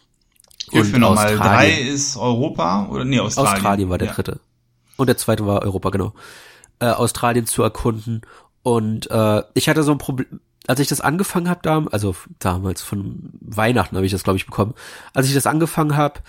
Hilf 0.71 0.91
mir 0.91 0.99
nochmal, 0.99 1.35
3 1.35 1.71
ist 1.71 2.17
Europa 2.17 2.87
oder 2.89 3.03
nee, 3.03 3.19
Australien? 3.19 3.55
Australien 3.55 3.89
war 3.89 3.97
der 3.97 4.07
ja. 4.09 4.13
dritte. 4.13 4.39
Und 4.97 5.07
der 5.07 5.17
zweite 5.17 5.45
war 5.45 5.61
Europa, 5.63 5.89
genau. 5.89 6.13
Äh, 6.79 6.85
Australien 6.85 7.45
zu 7.45 7.63
erkunden. 7.63 8.21
Und 8.63 9.09
äh, 9.09 9.43
ich 9.53 9.67
hatte 9.67 9.83
so 9.83 9.91
ein 9.91 9.97
Problem, 9.97 10.39
als 10.67 10.79
ich 10.79 10.87
das 10.87 11.01
angefangen 11.01 11.49
habe, 11.49 11.61
da, 11.63 11.83
also 11.91 12.15
damals 12.39 12.81
von 12.81 13.31
Weihnachten 13.41 13.95
habe 13.95 14.05
ich 14.05 14.11
das, 14.11 14.23
glaube 14.23 14.37
ich, 14.37 14.45
bekommen. 14.45 14.75
Als 15.13 15.27
ich 15.27 15.33
das 15.33 15.47
angefangen 15.47 15.97
habe, 15.97 16.19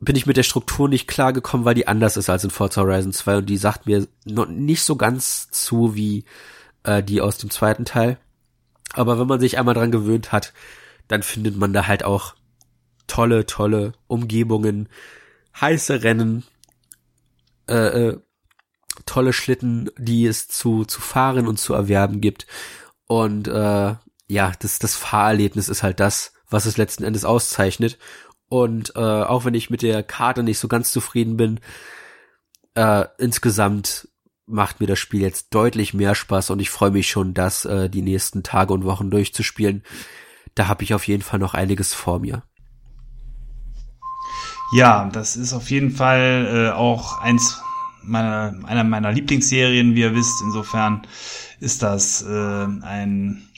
bin 0.00 0.16
ich 0.16 0.26
mit 0.26 0.38
der 0.38 0.42
Struktur 0.42 0.88
nicht 0.88 1.06
klar 1.06 1.32
gekommen, 1.32 1.66
weil 1.66 1.74
die 1.74 1.86
anders 1.86 2.16
ist 2.16 2.30
als 2.30 2.42
in 2.42 2.50
Forza 2.50 2.80
Horizon 2.80 3.12
2 3.12 3.38
und 3.38 3.46
die 3.46 3.58
sagt 3.58 3.86
mir 3.86 4.06
noch 4.24 4.46
nicht 4.46 4.82
so 4.82 4.96
ganz 4.96 5.50
zu 5.50 5.94
wie 5.94 6.24
äh, 6.84 7.02
die 7.02 7.20
aus 7.20 7.36
dem 7.36 7.50
zweiten 7.50 7.84
Teil. 7.84 8.16
Aber 8.94 9.18
wenn 9.18 9.26
man 9.26 9.40
sich 9.40 9.58
einmal 9.58 9.74
dran 9.74 9.92
gewöhnt 9.92 10.32
hat, 10.32 10.52
dann 11.08 11.22
findet 11.22 11.56
man 11.56 11.72
da 11.72 11.86
halt 11.86 12.04
auch 12.04 12.34
tolle, 13.06 13.46
tolle 13.46 13.92
Umgebungen, 14.06 14.88
heiße 15.60 16.02
Rennen, 16.02 16.44
äh, 17.68 18.08
äh, 18.08 18.20
tolle 19.06 19.32
Schlitten, 19.32 19.90
die 19.98 20.26
es 20.26 20.48
zu, 20.48 20.84
zu 20.84 21.00
fahren 21.00 21.46
und 21.46 21.58
zu 21.58 21.74
erwerben 21.74 22.20
gibt. 22.20 22.46
Und 23.06 23.48
äh, 23.48 23.94
ja, 24.28 24.52
das, 24.60 24.78
das 24.78 24.94
Fahrerlebnis 24.94 25.68
ist 25.68 25.82
halt 25.82 25.98
das, 25.98 26.32
was 26.48 26.66
es 26.66 26.76
letzten 26.76 27.04
Endes 27.04 27.24
auszeichnet. 27.24 27.98
Und 28.48 28.94
äh, 28.96 29.00
auch 29.00 29.44
wenn 29.44 29.54
ich 29.54 29.70
mit 29.70 29.82
der 29.82 30.02
Karte 30.02 30.42
nicht 30.42 30.58
so 30.58 30.68
ganz 30.68 30.92
zufrieden 30.92 31.36
bin, 31.36 31.60
äh, 32.74 33.06
insgesamt 33.18 34.08
macht 34.50 34.80
mir 34.80 34.86
das 34.86 34.98
Spiel 34.98 35.20
jetzt 35.20 35.54
deutlich 35.54 35.94
mehr 35.94 36.14
Spaß 36.14 36.50
und 36.50 36.60
ich 36.60 36.70
freue 36.70 36.90
mich 36.90 37.08
schon, 37.08 37.34
das 37.34 37.64
äh, 37.64 37.88
die 37.88 38.02
nächsten 38.02 38.42
Tage 38.42 38.72
und 38.72 38.84
Wochen 38.84 39.10
durchzuspielen. 39.10 39.82
Da 40.54 40.68
habe 40.68 40.82
ich 40.82 40.94
auf 40.94 41.06
jeden 41.06 41.22
Fall 41.22 41.38
noch 41.38 41.54
einiges 41.54 41.94
vor 41.94 42.18
mir. 42.18 42.42
Ja, 44.72 45.08
das 45.12 45.36
ist 45.36 45.52
auf 45.52 45.70
jeden 45.70 45.90
Fall 45.90 46.70
äh, 46.70 46.76
auch 46.76 47.20
eins 47.20 47.60
meiner, 48.02 48.54
einer 48.64 48.84
meiner 48.84 49.12
Lieblingsserien, 49.12 49.94
wie 49.94 50.00
ihr 50.00 50.14
wisst. 50.14 50.40
Insofern 50.42 51.06
ist 51.58 51.82
das 51.82 52.22
äh, 52.22 52.64
ein 52.82 53.48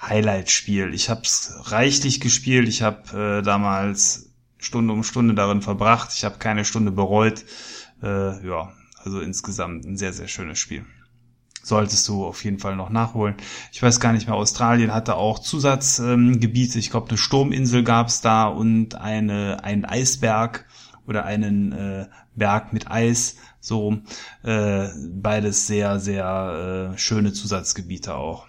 Highlight-Spiel. 0.00 0.94
Ich 0.94 1.10
habe 1.10 1.22
es 1.22 1.52
reichlich 1.64 2.20
gespielt. 2.20 2.68
Ich 2.68 2.82
habe 2.82 3.38
äh, 3.38 3.42
damals 3.42 4.30
Stunde 4.58 4.92
um 4.92 5.02
Stunde 5.02 5.34
darin 5.34 5.62
verbracht. 5.62 6.10
Ich 6.14 6.24
habe 6.24 6.38
keine 6.38 6.64
Stunde 6.64 6.92
bereut. 6.92 7.44
Äh, 8.02 8.46
ja, 8.46 8.72
also 9.06 9.20
insgesamt 9.20 9.84
ein 9.84 9.96
sehr, 9.96 10.12
sehr 10.12 10.28
schönes 10.28 10.58
Spiel. 10.58 10.84
Solltest 11.62 12.06
du 12.08 12.24
auf 12.24 12.44
jeden 12.44 12.58
Fall 12.58 12.76
noch 12.76 12.90
nachholen. 12.90 13.36
Ich 13.72 13.82
weiß 13.82 13.98
gar 13.98 14.12
nicht 14.12 14.26
mehr, 14.28 14.36
Australien 14.36 14.92
hatte 14.92 15.16
auch 15.16 15.38
Zusatzgebiete. 15.38 16.78
Ähm, 16.78 16.80
ich 16.80 16.90
glaube, 16.90 17.08
eine 17.08 17.18
Sturminsel 17.18 17.82
gab 17.82 18.08
es 18.08 18.20
da 18.20 18.46
und 18.46 18.96
eine, 18.96 19.64
einen 19.64 19.84
Eisberg 19.84 20.66
oder 21.06 21.24
einen 21.24 21.72
äh, 21.72 22.06
Berg 22.34 22.72
mit 22.72 22.90
Eis. 22.90 23.36
So 23.60 23.98
äh, 24.44 24.88
beides 25.08 25.66
sehr, 25.66 25.98
sehr 25.98 26.92
äh, 26.94 26.98
schöne 26.98 27.32
Zusatzgebiete 27.32 28.14
auch 28.14 28.46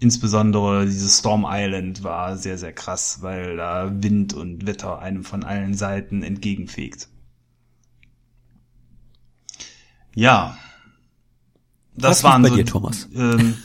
insbesondere 0.00 0.84
dieses 0.84 1.18
Storm 1.20 1.46
Island 1.48 2.04
war 2.04 2.36
sehr, 2.36 2.58
sehr 2.58 2.72
krass, 2.72 3.18
weil 3.22 3.56
da 3.56 3.90
Wind 4.02 4.34
und 4.34 4.66
Wetter 4.66 4.98
einem 4.98 5.24
von 5.24 5.44
allen 5.44 5.72
Seiten 5.72 6.22
entgegenfegt. 6.22 7.08
Ja. 10.14 10.56
Das 11.96 12.10
was 12.10 12.24
waren 12.24 12.42
bei 12.42 12.48
so, 12.48 12.56
dir, 12.56 12.66
Thomas? 12.66 13.08
Ähm, 13.14 13.56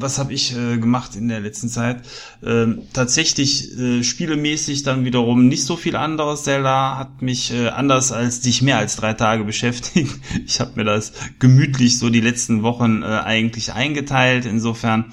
was 0.00 0.18
habe 0.18 0.32
ich 0.32 0.56
äh, 0.56 0.78
gemacht 0.78 1.16
in 1.16 1.28
der 1.28 1.40
letzten 1.40 1.68
Zeit? 1.68 2.02
Ähm, 2.44 2.82
tatsächlich 2.92 3.76
äh, 3.78 4.02
spielemäßig 4.02 4.82
dann 4.82 5.04
wiederum 5.04 5.48
nicht 5.48 5.64
so 5.64 5.76
viel 5.76 5.96
anderes. 5.96 6.44
Zelda 6.44 6.96
hat 6.96 7.22
mich 7.22 7.52
äh, 7.52 7.68
anders 7.68 8.12
als 8.12 8.40
dich 8.40 8.62
mehr 8.62 8.78
als 8.78 8.96
drei 8.96 9.14
Tage 9.14 9.44
beschäftigt. 9.50 10.12
Ich 10.46 10.60
habe 10.60 10.72
mir 10.76 10.84
das 10.84 11.12
gemütlich 11.38 11.98
so 11.98 12.08
die 12.08 12.20
letzten 12.20 12.62
Wochen 12.62 13.02
äh, 13.02 13.06
eigentlich 13.06 13.72
eingeteilt. 13.72 14.46
Insofern 14.46 15.12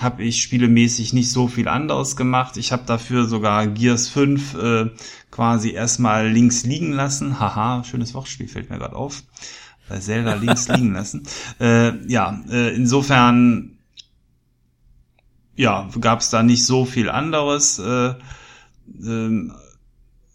habe 0.00 0.24
ich 0.24 0.42
spielemäßig 0.42 1.12
nicht 1.12 1.30
so 1.30 1.48
viel 1.48 1.68
anderes 1.68 2.16
gemacht. 2.16 2.56
Ich 2.56 2.72
habe 2.72 2.84
dafür 2.86 3.26
sogar 3.26 3.66
Gears 3.66 4.08
5 4.08 4.54
äh, 4.54 4.90
quasi 5.30 5.70
erstmal 5.70 6.28
links 6.28 6.64
liegen 6.64 6.92
lassen. 6.92 7.38
Haha, 7.40 7.84
schönes 7.84 8.14
Wortspiel 8.14 8.48
fällt 8.48 8.70
mir 8.70 8.78
gerade 8.78 8.96
auf. 8.96 9.22
Bei 9.88 9.98
Zelda 9.98 10.34
links 10.34 10.68
liegen 10.68 10.94
lassen. 10.94 11.22
Äh, 11.60 12.06
ja, 12.06 12.40
äh, 12.50 12.74
insofern 12.74 13.78
ja, 15.56 15.88
gab 16.00 16.20
es 16.20 16.30
da 16.30 16.42
nicht 16.42 16.64
so 16.64 16.84
viel 16.84 17.08
anderes. 17.08 17.78
Äh, 17.78 18.14
äh, 19.02 19.50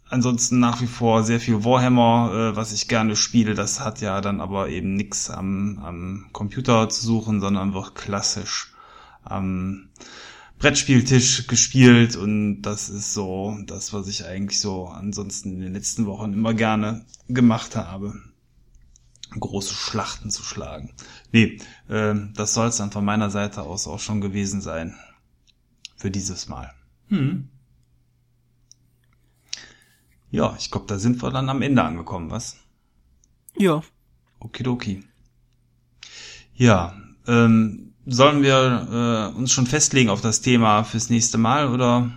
ansonsten 0.09 0.59
nach 0.59 0.81
wie 0.81 0.87
vor 0.87 1.23
sehr 1.23 1.39
viel 1.39 1.63
Warhammer, 1.63 2.31
äh, 2.33 2.55
was 2.55 2.73
ich 2.73 2.87
gerne 2.87 3.15
spiele. 3.15 3.53
Das 3.53 3.79
hat 3.79 4.01
ja 4.01 4.21
dann 4.21 4.41
aber 4.41 4.69
eben 4.69 4.95
nix 4.95 5.29
am, 5.29 5.79
am 5.83 6.29
Computer 6.31 6.89
zu 6.89 7.05
suchen, 7.05 7.41
sondern 7.41 7.73
wird 7.73 7.95
klassisch 7.95 8.73
am 9.23 9.89
Brettspieltisch 10.57 11.47
gespielt 11.47 12.17
und 12.17 12.63
das 12.63 12.89
ist 12.89 13.13
so 13.13 13.57
das, 13.65 13.93
was 13.93 14.09
ich 14.09 14.25
eigentlich 14.25 14.59
so 14.59 14.87
ansonsten 14.87 15.53
in 15.53 15.61
den 15.61 15.73
letzten 15.73 16.05
Wochen 16.05 16.33
immer 16.33 16.53
gerne 16.53 17.05
gemacht 17.29 17.77
habe. 17.77 18.13
Große 19.37 19.73
Schlachten 19.73 20.31
zu 20.31 20.43
schlagen. 20.43 20.93
Nee, 21.31 21.59
äh, 21.87 22.15
das 22.33 22.53
soll 22.53 22.67
es 22.67 22.77
dann 22.77 22.91
von 22.91 23.05
meiner 23.05 23.29
Seite 23.29 23.61
aus 23.61 23.87
auch 23.87 23.99
schon 23.99 24.21
gewesen 24.21 24.61
sein. 24.61 24.95
Für 25.97 26.09
dieses 26.09 26.47
Mal. 26.47 26.73
Hm. 27.09 27.49
Ja, 30.31 30.55
ich 30.57 30.71
glaube, 30.71 30.87
da 30.87 30.97
sind 30.99 31.21
wir 31.21 31.31
dann 31.31 31.49
am 31.49 31.61
Ende 31.61 31.83
angekommen, 31.83 32.31
was? 32.31 32.57
Ja. 33.57 33.81
Okidoki. 34.39 35.03
Ja, 36.53 36.95
ähm, 37.27 37.93
sollen 38.05 38.41
wir 38.41 39.31
äh, 39.33 39.37
uns 39.37 39.51
schon 39.51 39.67
festlegen 39.67 40.09
auf 40.09 40.21
das 40.21 40.41
Thema 40.41 40.83
fürs 40.83 41.09
nächste 41.09 41.37
Mal 41.37 41.69
oder? 41.69 42.11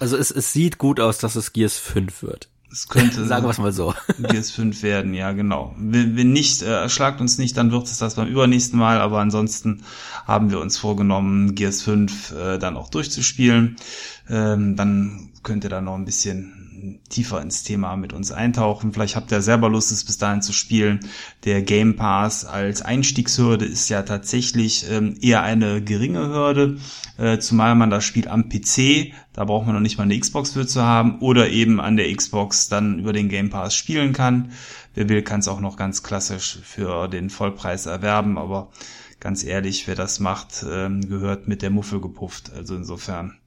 Also 0.00 0.16
es, 0.16 0.30
es 0.30 0.52
sieht 0.52 0.78
gut 0.78 1.00
aus, 1.00 1.18
dass 1.18 1.36
es 1.36 1.52
Gears 1.52 1.78
5 1.78 2.22
wird. 2.22 2.48
Es 2.70 2.86
könnte 2.88 3.24
sagen 3.24 3.46
wir 3.46 3.50
es 3.50 3.58
mal 3.58 3.72
so. 3.72 3.94
Gears 4.18 4.50
5 4.50 4.82
werden, 4.82 5.14
ja 5.14 5.32
genau. 5.32 5.74
Wenn, 5.78 6.16
wenn 6.16 6.32
nicht, 6.32 6.62
äh, 6.62 6.88
schlagt 6.88 7.20
uns 7.20 7.38
nicht, 7.38 7.56
dann 7.56 7.72
wird 7.72 7.86
es 7.86 7.98
das 7.98 8.16
beim 8.16 8.28
übernächsten 8.28 8.78
Mal, 8.78 9.00
aber 9.00 9.20
ansonsten 9.20 9.82
haben 10.26 10.50
wir 10.50 10.60
uns 10.60 10.76
vorgenommen, 10.76 11.54
Gears 11.54 11.82
5 11.82 12.32
äh, 12.32 12.58
dann 12.58 12.76
auch 12.76 12.90
durchzuspielen. 12.90 13.76
Ähm, 14.28 14.76
dann 14.76 15.30
könnt 15.42 15.64
ihr 15.64 15.70
da 15.70 15.80
noch 15.80 15.94
ein 15.94 16.04
bisschen 16.04 16.67
tiefer 17.08 17.40
ins 17.40 17.62
Thema 17.62 17.96
mit 17.96 18.12
uns 18.12 18.32
eintauchen. 18.32 18.92
Vielleicht 18.92 19.16
habt 19.16 19.32
ihr 19.32 19.42
selber 19.42 19.68
Lust, 19.68 19.92
es 19.92 20.04
bis 20.04 20.18
dahin 20.18 20.42
zu 20.42 20.52
spielen. 20.52 21.00
Der 21.44 21.62
Game 21.62 21.96
Pass 21.96 22.44
als 22.44 22.82
Einstiegshürde 22.82 23.64
ist 23.64 23.88
ja 23.88 24.02
tatsächlich 24.02 24.90
ähm, 24.90 25.16
eher 25.20 25.42
eine 25.42 25.82
geringe 25.82 26.28
Hürde, 26.28 26.78
äh, 27.16 27.38
zumal 27.38 27.74
man 27.74 27.90
das 27.90 28.04
Spiel 28.04 28.28
am 28.28 28.48
PC, 28.48 29.12
da 29.32 29.44
braucht 29.44 29.66
man 29.66 29.74
noch 29.74 29.82
nicht 29.82 29.98
mal 29.98 30.04
eine 30.04 30.18
Xbox 30.18 30.52
für 30.52 30.66
zu 30.66 30.82
haben, 30.82 31.18
oder 31.20 31.50
eben 31.50 31.80
an 31.80 31.96
der 31.96 32.14
Xbox 32.14 32.68
dann 32.68 32.98
über 32.98 33.12
den 33.12 33.28
Game 33.28 33.50
Pass 33.50 33.74
spielen 33.74 34.12
kann. 34.12 34.52
Wer 34.94 35.08
will, 35.08 35.22
kann 35.22 35.40
es 35.40 35.48
auch 35.48 35.60
noch 35.60 35.76
ganz 35.76 36.02
klassisch 36.02 36.58
für 36.62 37.08
den 37.08 37.30
Vollpreis 37.30 37.86
erwerben, 37.86 38.38
aber 38.38 38.70
ganz 39.20 39.44
ehrlich, 39.44 39.86
wer 39.86 39.94
das 39.94 40.20
macht, 40.20 40.64
ähm, 40.68 41.08
gehört 41.08 41.48
mit 41.48 41.62
der 41.62 41.70
Muffel 41.70 42.00
gepufft. 42.00 42.52
Also 42.52 42.74
insofern, 42.76 43.38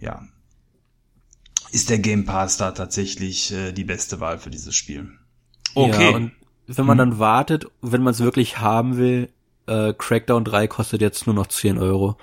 ja, 0.00 0.26
ist 1.72 1.90
der 1.90 1.98
Game 1.98 2.24
Pass 2.24 2.56
da 2.56 2.72
tatsächlich 2.72 3.52
äh, 3.52 3.72
die 3.72 3.84
beste 3.84 4.20
Wahl 4.20 4.38
für 4.38 4.50
dieses 4.50 4.74
Spiel. 4.74 5.10
Okay. 5.74 6.10
Ja, 6.10 6.16
und 6.16 6.32
wenn 6.66 6.86
man 6.86 6.98
hm. 6.98 7.10
dann 7.10 7.18
wartet, 7.18 7.66
wenn 7.82 8.02
man 8.02 8.12
es 8.12 8.20
wirklich 8.20 8.58
haben 8.58 8.96
will, 8.96 9.30
äh, 9.66 9.92
Crackdown 9.92 10.44
3 10.44 10.68
kostet 10.68 11.00
jetzt 11.00 11.26
nur 11.26 11.34
noch 11.34 11.46
10 11.46 11.78
Euro. 11.78 12.16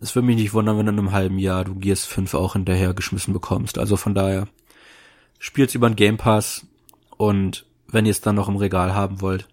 Es 0.00 0.14
würde 0.14 0.26
mich 0.26 0.36
nicht 0.36 0.52
wundern, 0.52 0.76
wenn 0.78 0.88
in 0.88 0.98
einem 0.98 1.12
halben 1.12 1.38
Jahr 1.38 1.64
du 1.64 1.74
Gears 1.76 2.04
5 2.04 2.34
auch 2.34 2.54
hinterher 2.54 2.94
geschmissen 2.94 3.32
bekommst. 3.32 3.78
Also 3.78 3.96
von 3.96 4.14
daher, 4.14 4.48
spielt's 5.38 5.74
über 5.74 5.88
den 5.88 5.96
Game 5.96 6.16
Pass 6.16 6.66
und 7.16 7.66
wenn 7.88 8.06
ihr 8.06 8.10
es 8.10 8.20
dann 8.20 8.34
noch 8.34 8.48
im 8.48 8.56
Regal 8.56 8.94
haben 8.94 9.20
wollt, 9.20 9.48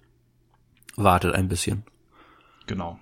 wartet 0.95 1.35
ein 1.35 1.47
bisschen. 1.47 1.83
Genau. 2.67 2.99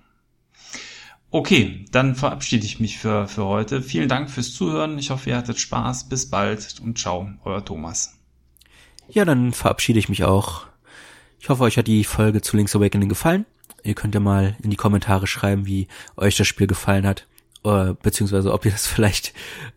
Okay, 1.32 1.84
dann 1.92 2.16
verabschiede 2.16 2.66
ich 2.66 2.80
mich 2.80 2.98
für, 2.98 3.28
für 3.28 3.44
heute. 3.44 3.82
Vielen 3.82 4.08
Dank 4.08 4.30
fürs 4.30 4.52
Zuhören. 4.52 4.98
Ich 4.98 5.10
hoffe, 5.10 5.30
ihr 5.30 5.36
hattet 5.36 5.60
Spaß. 5.60 6.08
Bis 6.08 6.28
bald 6.28 6.80
und 6.82 6.98
ciao, 6.98 7.28
euer 7.44 7.64
Thomas. 7.64 8.16
Ja, 9.08 9.24
dann 9.24 9.52
verabschiede 9.52 9.98
ich 9.98 10.08
mich 10.08 10.24
auch. 10.24 10.66
Ich 11.38 11.48
hoffe, 11.48 11.62
euch 11.62 11.78
hat 11.78 11.86
die 11.86 12.04
Folge 12.04 12.42
zu 12.42 12.56
Link's 12.56 12.74
Awakening 12.74 13.08
gefallen. 13.08 13.46
Ihr 13.82 13.94
könnt 13.94 14.14
ja 14.14 14.20
mal 14.20 14.56
in 14.62 14.70
die 14.70 14.76
Kommentare 14.76 15.26
schreiben, 15.26 15.66
wie 15.66 15.86
euch 16.16 16.36
das 16.36 16.46
Spiel 16.48 16.66
gefallen 16.66 17.06
hat. 17.06 17.26
äh, 17.64 17.94
beziehungsweise 18.02 18.52
ob 18.52 18.64
ihr 18.64 18.72
das 18.72 18.86
vielleicht, 18.88 19.32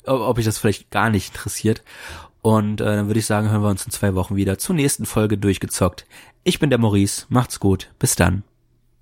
ob 0.05 0.37
ich 0.39 0.45
das 0.45 0.57
vielleicht 0.57 0.89
gar 0.91 1.09
nicht 1.09 1.29
interessiert. 1.35 1.83
Und 2.41 2.81
äh, 2.81 2.85
dann 2.85 3.07
würde 3.07 3.19
ich 3.19 3.25
sagen, 3.25 3.49
hören 3.49 3.61
wir 3.61 3.69
uns 3.69 3.85
in 3.85 3.91
zwei 3.91 4.15
Wochen 4.15 4.35
wieder 4.35 4.57
zur 4.57 4.75
nächsten 4.75 5.05
Folge 5.05 5.37
durchgezockt. 5.37 6.05
Ich 6.43 6.59
bin 6.59 6.69
der 6.69 6.79
Maurice, 6.79 7.25
macht's 7.29 7.59
gut, 7.59 7.91
bis 7.99 8.15
dann. 8.15 8.43